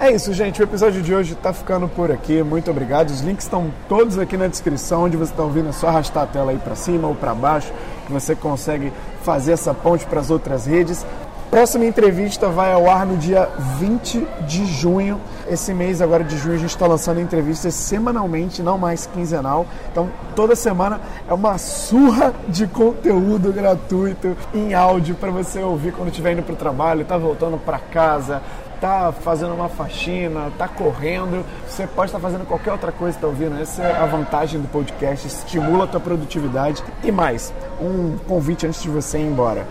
É 0.00 0.10
isso, 0.10 0.32
gente. 0.32 0.60
O 0.60 0.64
episódio 0.64 1.00
de 1.00 1.14
hoje 1.14 1.34
está 1.34 1.52
ficando 1.52 1.86
por 1.86 2.10
aqui. 2.10 2.42
Muito 2.42 2.68
obrigado. 2.70 3.10
Os 3.10 3.20
links 3.20 3.44
estão 3.44 3.72
todos 3.88 4.18
aqui 4.18 4.36
na 4.36 4.48
descrição. 4.48 5.04
Onde 5.04 5.16
você 5.16 5.30
está 5.30 5.44
ouvindo, 5.44 5.68
é 5.68 5.72
só 5.72 5.88
arrastar 5.88 6.24
a 6.24 6.26
tela 6.26 6.50
aí 6.50 6.58
para 6.58 6.74
cima 6.74 7.06
ou 7.06 7.14
para 7.14 7.32
baixo, 7.34 7.72
que 8.04 8.12
você 8.12 8.34
consegue 8.34 8.92
fazer 9.22 9.52
essa 9.52 9.72
ponte 9.72 10.04
para 10.06 10.18
as 10.18 10.28
outras 10.28 10.66
redes. 10.66 11.06
Próxima 11.52 11.84
entrevista 11.84 12.48
vai 12.48 12.72
ao 12.72 12.88
ar 12.88 13.04
no 13.04 13.18
dia 13.18 13.46
20 13.78 14.26
de 14.48 14.64
junho. 14.64 15.20
Esse 15.46 15.74
mês 15.74 16.00
agora 16.00 16.24
de 16.24 16.38
junho 16.38 16.54
a 16.54 16.58
gente 16.58 16.70
está 16.70 16.86
lançando 16.86 17.20
entrevistas 17.20 17.74
semanalmente, 17.74 18.62
não 18.62 18.78
mais 18.78 19.04
quinzenal. 19.04 19.66
Então 19.90 20.08
toda 20.34 20.56
semana 20.56 20.98
é 21.28 21.34
uma 21.34 21.58
surra 21.58 22.32
de 22.48 22.66
conteúdo 22.66 23.52
gratuito 23.52 24.34
em 24.54 24.72
áudio 24.72 25.14
para 25.14 25.30
você 25.30 25.62
ouvir 25.62 25.92
quando 25.92 26.08
estiver 26.08 26.32
indo 26.32 26.42
para 26.42 26.54
o 26.54 26.56
trabalho, 26.56 27.02
está 27.02 27.18
voltando 27.18 27.58
para 27.58 27.78
casa, 27.78 28.40
tá 28.80 29.12
fazendo 29.12 29.52
uma 29.52 29.68
faxina, 29.68 30.50
tá 30.56 30.66
correndo, 30.66 31.44
você 31.68 31.86
pode 31.86 32.08
estar 32.08 32.18
fazendo 32.18 32.46
qualquer 32.46 32.72
outra 32.72 32.90
coisa, 32.90 33.18
tá 33.18 33.26
ouvindo? 33.26 33.60
Essa 33.60 33.82
é 33.82 33.96
a 33.98 34.06
vantagem 34.06 34.58
do 34.58 34.68
podcast, 34.68 35.26
estimula 35.26 35.84
a 35.84 35.86
tua 35.86 36.00
produtividade. 36.00 36.82
E 37.04 37.12
mais, 37.12 37.52
um 37.78 38.16
convite 38.26 38.66
antes 38.66 38.82
de 38.82 38.88
você 38.88 39.18
ir 39.18 39.26
embora. 39.26 39.66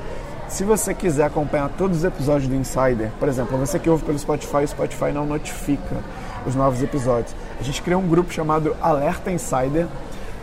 Se 0.52 0.66
você 0.66 0.94
quiser 0.94 1.24
acompanhar 1.24 1.70
todos 1.78 2.00
os 2.00 2.04
episódios 2.04 2.50
do 2.50 2.54
Insider, 2.54 3.10
por 3.18 3.30
exemplo, 3.30 3.58
você 3.58 3.80
que 3.80 3.90
ouve 3.90 4.04
pelo 4.04 4.20
Spotify, 4.20 4.58
o 4.58 4.68
Spotify 4.68 5.14
não 5.14 5.26
notifica 5.26 5.96
os 6.46 6.56
novos 6.56 6.84
episódios. 6.84 7.34
A 7.58 7.64
gente 7.64 7.82
criou 7.82 8.02
um 8.02 8.08
grupo 8.08 8.34
chamado 8.34 8.76
Alerta 8.82 9.32
Insider. 9.32 9.88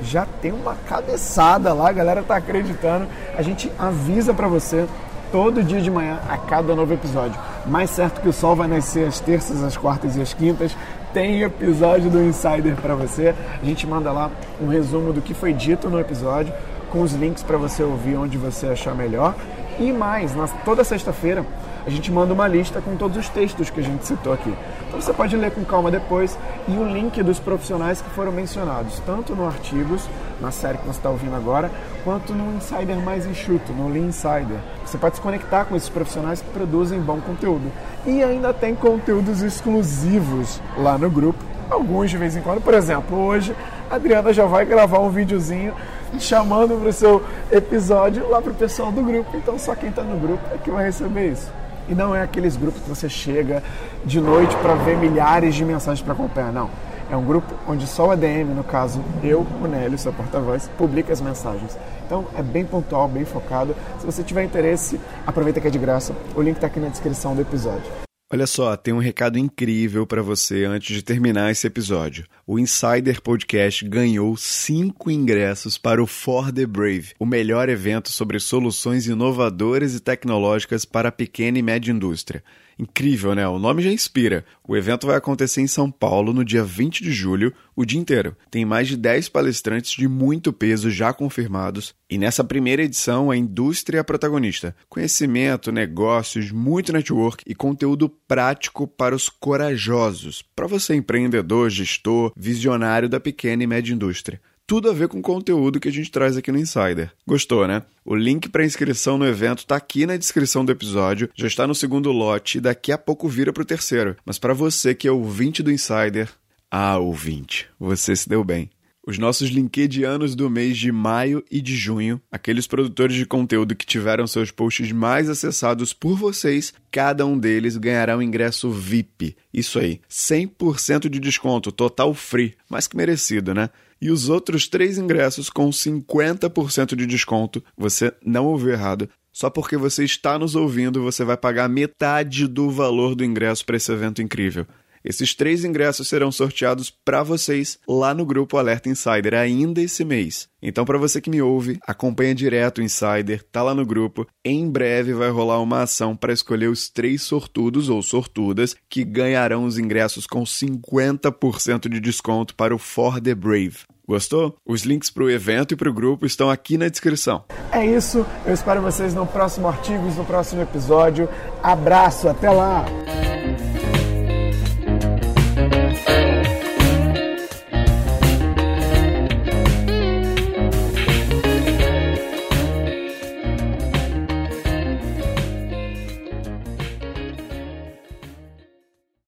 Já 0.02 0.26
tem 0.40 0.50
uma 0.50 0.76
cabeçada 0.88 1.74
lá, 1.74 1.90
a 1.90 1.92
galera 1.92 2.22
tá 2.22 2.36
acreditando. 2.36 3.06
A 3.36 3.42
gente 3.42 3.70
avisa 3.78 4.32
para 4.32 4.48
você 4.48 4.86
todo 5.30 5.62
dia 5.62 5.82
de 5.82 5.90
manhã 5.90 6.18
a 6.26 6.38
cada 6.38 6.74
novo 6.74 6.94
episódio. 6.94 7.38
Mais 7.66 7.90
certo 7.90 8.22
que 8.22 8.28
o 8.30 8.32
sol 8.32 8.56
vai 8.56 8.66
nascer 8.66 9.06
às 9.06 9.20
terças, 9.20 9.62
às 9.62 9.76
quartas 9.76 10.16
e 10.16 10.22
às 10.22 10.32
quintas. 10.32 10.74
Tem 11.12 11.42
episódio 11.42 12.08
do 12.08 12.22
Insider 12.22 12.76
para 12.76 12.94
você. 12.94 13.34
A 13.62 13.64
gente 13.64 13.86
manda 13.86 14.10
lá 14.10 14.30
um 14.58 14.68
resumo 14.68 15.12
do 15.12 15.20
que 15.20 15.34
foi 15.34 15.52
dito 15.52 15.90
no 15.90 16.00
episódio, 16.00 16.50
com 16.90 17.02
os 17.02 17.12
links 17.12 17.42
para 17.42 17.58
você 17.58 17.82
ouvir 17.82 18.16
onde 18.16 18.38
você 18.38 18.68
achar 18.68 18.94
melhor. 18.94 19.34
E 19.78 19.92
mais, 19.92 20.34
na, 20.34 20.48
toda 20.64 20.82
sexta-feira 20.82 21.44
a 21.86 21.90
gente 21.90 22.10
manda 22.12 22.34
uma 22.34 22.46
lista 22.46 22.80
com 22.80 22.96
todos 22.96 23.16
os 23.16 23.28
textos 23.28 23.70
que 23.70 23.80
a 23.80 23.82
gente 23.82 24.04
citou 24.04 24.32
aqui. 24.32 24.52
Então 24.86 25.00
você 25.00 25.12
pode 25.12 25.36
ler 25.36 25.50
com 25.52 25.64
calma 25.64 25.90
depois 25.90 26.36
e 26.66 26.72
o 26.72 26.84
link 26.84 27.22
dos 27.22 27.38
profissionais 27.38 28.02
que 28.02 28.10
foram 28.10 28.32
mencionados, 28.32 29.00
tanto 29.06 29.34
no 29.34 29.46
Artigos, 29.46 30.08
na 30.40 30.50
série 30.50 30.78
que 30.78 30.84
você 30.84 30.98
está 30.98 31.08
ouvindo 31.08 31.34
agora, 31.34 31.70
quanto 32.04 32.34
no 32.34 32.56
Insider 32.56 32.96
mais 32.96 33.24
enxuto, 33.24 33.72
no 33.72 33.88
Lean 33.88 34.06
Insider. 34.06 34.58
Você 34.84 34.98
pode 34.98 35.16
se 35.16 35.22
conectar 35.22 35.64
com 35.64 35.76
esses 35.76 35.88
profissionais 35.88 36.42
que 36.42 36.50
produzem 36.50 37.00
bom 37.00 37.20
conteúdo. 37.20 37.70
E 38.04 38.22
ainda 38.22 38.52
tem 38.52 38.74
conteúdos 38.74 39.42
exclusivos 39.42 40.60
lá 40.76 40.98
no 40.98 41.10
grupo, 41.10 41.42
alguns 41.70 42.10
de 42.10 42.18
vez 42.18 42.36
em 42.36 42.40
quando. 42.40 42.60
Por 42.60 42.74
exemplo, 42.74 43.16
hoje 43.16 43.54
a 43.90 43.94
Adriana 43.94 44.32
já 44.32 44.44
vai 44.44 44.64
gravar 44.64 44.98
um 44.98 45.10
videozinho 45.10 45.72
chamando 46.18 46.78
para 46.80 46.88
o 46.88 46.92
seu 46.92 47.22
episódio 47.50 48.28
lá 48.28 48.40
para 48.40 48.52
o 48.52 48.54
pessoal 48.54 48.90
do 48.90 49.02
grupo. 49.02 49.36
Então 49.36 49.58
só 49.58 49.74
quem 49.74 49.90
está 49.90 50.02
no 50.02 50.18
grupo 50.18 50.42
é 50.52 50.58
que 50.58 50.70
vai 50.70 50.84
receber 50.84 51.32
isso. 51.32 51.50
E 51.88 51.94
não 51.94 52.14
é 52.14 52.22
aqueles 52.22 52.56
grupos 52.56 52.82
que 52.82 52.88
você 52.88 53.08
chega 53.08 53.62
de 54.04 54.20
noite 54.20 54.54
para 54.56 54.74
ver 54.74 54.96
milhares 54.96 55.54
de 55.54 55.64
mensagens 55.64 56.02
para 56.02 56.12
acompanhar, 56.12 56.52
não. 56.52 56.68
É 57.10 57.16
um 57.16 57.24
grupo 57.24 57.54
onde 57.66 57.86
só 57.86 58.08
o 58.08 58.10
ADM, 58.10 58.54
no 58.54 58.62
caso 58.62 59.02
eu, 59.22 59.46
o 59.62 59.66
Nélio, 59.66 59.96
seu 59.98 60.12
porta-voz, 60.12 60.70
publica 60.76 61.12
as 61.12 61.20
mensagens. 61.22 61.78
Então 62.04 62.26
é 62.36 62.42
bem 62.42 62.64
pontual, 62.64 63.08
bem 63.08 63.24
focado. 63.24 63.74
Se 63.98 64.04
você 64.04 64.22
tiver 64.22 64.44
interesse, 64.44 65.00
aproveita 65.26 65.60
que 65.60 65.68
é 65.68 65.70
de 65.70 65.78
graça. 65.78 66.14
O 66.34 66.42
link 66.42 66.56
está 66.56 66.66
aqui 66.66 66.78
na 66.78 66.88
descrição 66.88 67.34
do 67.34 67.40
episódio. 67.40 68.07
Olha 68.30 68.46
só, 68.46 68.76
tem 68.76 68.92
um 68.92 68.98
recado 68.98 69.38
incrível 69.38 70.06
para 70.06 70.20
você 70.20 70.66
antes 70.66 70.94
de 70.94 71.02
terminar 71.02 71.50
esse 71.50 71.66
episódio. 71.66 72.26
O 72.46 72.58
Insider 72.58 73.22
Podcast 73.22 73.88
ganhou 73.88 74.36
cinco 74.36 75.10
ingressos 75.10 75.78
para 75.78 76.02
o 76.02 76.06
For 76.06 76.52
the 76.52 76.66
Brave, 76.66 77.14
o 77.18 77.24
melhor 77.24 77.70
evento 77.70 78.10
sobre 78.10 78.38
soluções 78.38 79.06
inovadoras 79.06 79.94
e 79.94 80.00
tecnológicas 80.00 80.84
para 80.84 81.08
a 81.08 81.12
pequena 81.12 81.58
e 81.58 81.62
média 81.62 81.90
indústria. 81.90 82.44
Incrível, 82.78 83.34
né? 83.34 83.46
O 83.48 83.58
nome 83.58 83.82
já 83.82 83.90
inspira. 83.90 84.44
O 84.66 84.76
evento 84.76 85.06
vai 85.06 85.16
acontecer 85.16 85.60
em 85.60 85.66
São 85.66 85.90
Paulo 85.90 86.32
no 86.32 86.44
dia 86.44 86.62
20 86.62 87.02
de 87.02 87.10
julho, 87.10 87.52
o 87.74 87.84
dia 87.84 87.98
inteiro. 87.98 88.36
Tem 88.50 88.64
mais 88.64 88.86
de 88.86 88.96
10 88.96 89.28
palestrantes 89.30 89.92
de 89.92 90.06
muito 90.06 90.52
peso 90.52 90.88
já 90.90 91.12
confirmados. 91.12 91.92
E 92.08 92.16
nessa 92.16 92.44
primeira 92.44 92.82
edição, 92.82 93.30
a 93.30 93.36
indústria 93.36 93.98
é 93.98 94.00
a 94.00 94.04
protagonista. 94.04 94.76
Conhecimento, 94.88 95.72
negócios, 95.72 96.52
muito 96.52 96.92
network 96.92 97.42
e 97.46 97.54
conteúdo 97.54 98.08
prático 98.08 98.86
para 98.86 99.14
os 99.14 99.28
corajosos. 99.28 100.44
Para 100.54 100.68
você, 100.68 100.94
empreendedor, 100.94 101.70
gestor, 101.70 102.32
visionário 102.36 103.08
da 103.08 103.18
pequena 103.18 103.64
e 103.64 103.66
média 103.66 103.92
indústria 103.92 104.40
tudo 104.68 104.90
a 104.90 104.92
ver 104.92 105.08
com 105.08 105.18
o 105.18 105.22
conteúdo 105.22 105.80
que 105.80 105.88
a 105.88 105.90
gente 105.90 106.10
traz 106.10 106.36
aqui 106.36 106.52
no 106.52 106.58
Insider. 106.58 107.10
Gostou, 107.26 107.66
né? 107.66 107.82
O 108.04 108.14
link 108.14 108.50
para 108.50 108.66
inscrição 108.66 109.16
no 109.16 109.26
evento 109.26 109.60
está 109.60 109.76
aqui 109.76 110.04
na 110.04 110.14
descrição 110.14 110.62
do 110.62 110.70
episódio, 110.70 111.30
já 111.34 111.46
está 111.46 111.66
no 111.66 111.74
segundo 111.74 112.12
lote 112.12 112.58
e 112.58 112.60
daqui 112.60 112.92
a 112.92 112.98
pouco 112.98 113.26
vira 113.30 113.50
para 113.50 113.62
o 113.62 113.66
terceiro. 113.66 114.14
Mas 114.26 114.38
para 114.38 114.52
você 114.52 114.94
que 114.94 115.08
é 115.08 115.10
ouvinte 115.10 115.62
do 115.62 115.72
Insider, 115.72 116.28
ah, 116.70 116.98
ouvinte, 116.98 117.66
você 117.80 118.14
se 118.14 118.28
deu 118.28 118.44
bem. 118.44 118.68
Os 119.06 119.16
nossos 119.16 119.48
linkedianos 119.48 120.34
do 120.34 120.50
mês 120.50 120.76
de 120.76 120.92
maio 120.92 121.42
e 121.50 121.62
de 121.62 121.74
junho, 121.74 122.20
aqueles 122.30 122.66
produtores 122.66 123.16
de 123.16 123.24
conteúdo 123.24 123.74
que 123.74 123.86
tiveram 123.86 124.26
seus 124.26 124.50
posts 124.50 124.92
mais 124.92 125.30
acessados 125.30 125.94
por 125.94 126.14
vocês, 126.14 126.74
cada 126.90 127.24
um 127.24 127.38
deles 127.38 127.78
ganhará 127.78 128.18
um 128.18 128.20
ingresso 128.20 128.70
VIP. 128.70 129.34
Isso 129.50 129.78
aí, 129.78 130.02
100% 130.10 131.08
de 131.08 131.18
desconto, 131.18 131.72
total 131.72 132.12
free, 132.12 132.54
mais 132.68 132.86
que 132.86 132.98
merecido, 132.98 133.54
né? 133.54 133.70
E 134.00 134.10
os 134.10 134.28
outros 134.28 134.68
três 134.68 134.98
ingressos 134.98 135.50
com 135.50 135.70
50% 135.70 136.94
de 136.94 137.06
desconto, 137.06 137.62
você 137.76 138.12
não 138.24 138.46
ouviu 138.46 138.72
errado. 138.72 139.08
Só 139.32 139.50
porque 139.50 139.76
você 139.76 140.04
está 140.04 140.38
nos 140.38 140.54
ouvindo, 140.54 141.02
você 141.02 141.24
vai 141.24 141.36
pagar 141.36 141.68
metade 141.68 142.46
do 142.46 142.70
valor 142.70 143.14
do 143.14 143.24
ingresso 143.24 143.64
para 143.64 143.76
esse 143.76 143.92
evento 143.92 144.22
incrível. 144.22 144.66
Esses 145.04 145.34
três 145.34 145.64
ingressos 145.64 146.08
serão 146.08 146.30
sorteados 146.30 146.90
para 147.04 147.22
vocês 147.22 147.78
lá 147.88 148.12
no 148.14 148.26
grupo 148.26 148.56
Alerta 148.56 148.88
Insider 148.88 149.34
ainda 149.34 149.80
esse 149.80 150.04
mês. 150.04 150.48
Então, 150.60 150.84
para 150.84 150.98
você 150.98 151.20
que 151.20 151.30
me 151.30 151.40
ouve, 151.40 151.78
acompanha 151.86 152.34
direto 152.34 152.78
o 152.78 152.82
Insider, 152.82 153.44
tá 153.50 153.62
lá 153.62 153.74
no 153.74 153.86
grupo. 153.86 154.26
Em 154.44 154.68
breve 154.68 155.12
vai 155.12 155.30
rolar 155.30 155.60
uma 155.60 155.82
ação 155.82 156.16
para 156.16 156.32
escolher 156.32 156.68
os 156.68 156.88
três 156.88 157.22
sortudos 157.22 157.88
ou 157.88 158.02
sortudas 158.02 158.74
que 158.88 159.04
ganharão 159.04 159.64
os 159.64 159.78
ingressos 159.78 160.26
com 160.26 160.42
50% 160.42 161.88
de 161.88 162.00
desconto 162.00 162.54
para 162.54 162.74
o 162.74 162.78
For 162.78 163.20
the 163.20 163.34
Brave. 163.34 163.78
Gostou? 164.08 164.56
Os 164.66 164.82
links 164.82 165.10
para 165.10 165.24
o 165.24 165.30
evento 165.30 165.74
e 165.74 165.76
para 165.76 165.90
o 165.90 165.92
grupo 165.92 166.24
estão 166.24 166.50
aqui 166.50 166.78
na 166.78 166.88
descrição. 166.88 167.44
É 167.70 167.84
isso, 167.84 168.24
eu 168.46 168.54
espero 168.54 168.80
vocês 168.80 169.12
no 169.12 169.26
próximo 169.26 169.68
artigo, 169.68 170.02
no 170.16 170.24
próximo 170.24 170.62
episódio. 170.62 171.28
Abraço, 171.62 172.26
até 172.26 172.50
lá! 172.50 172.86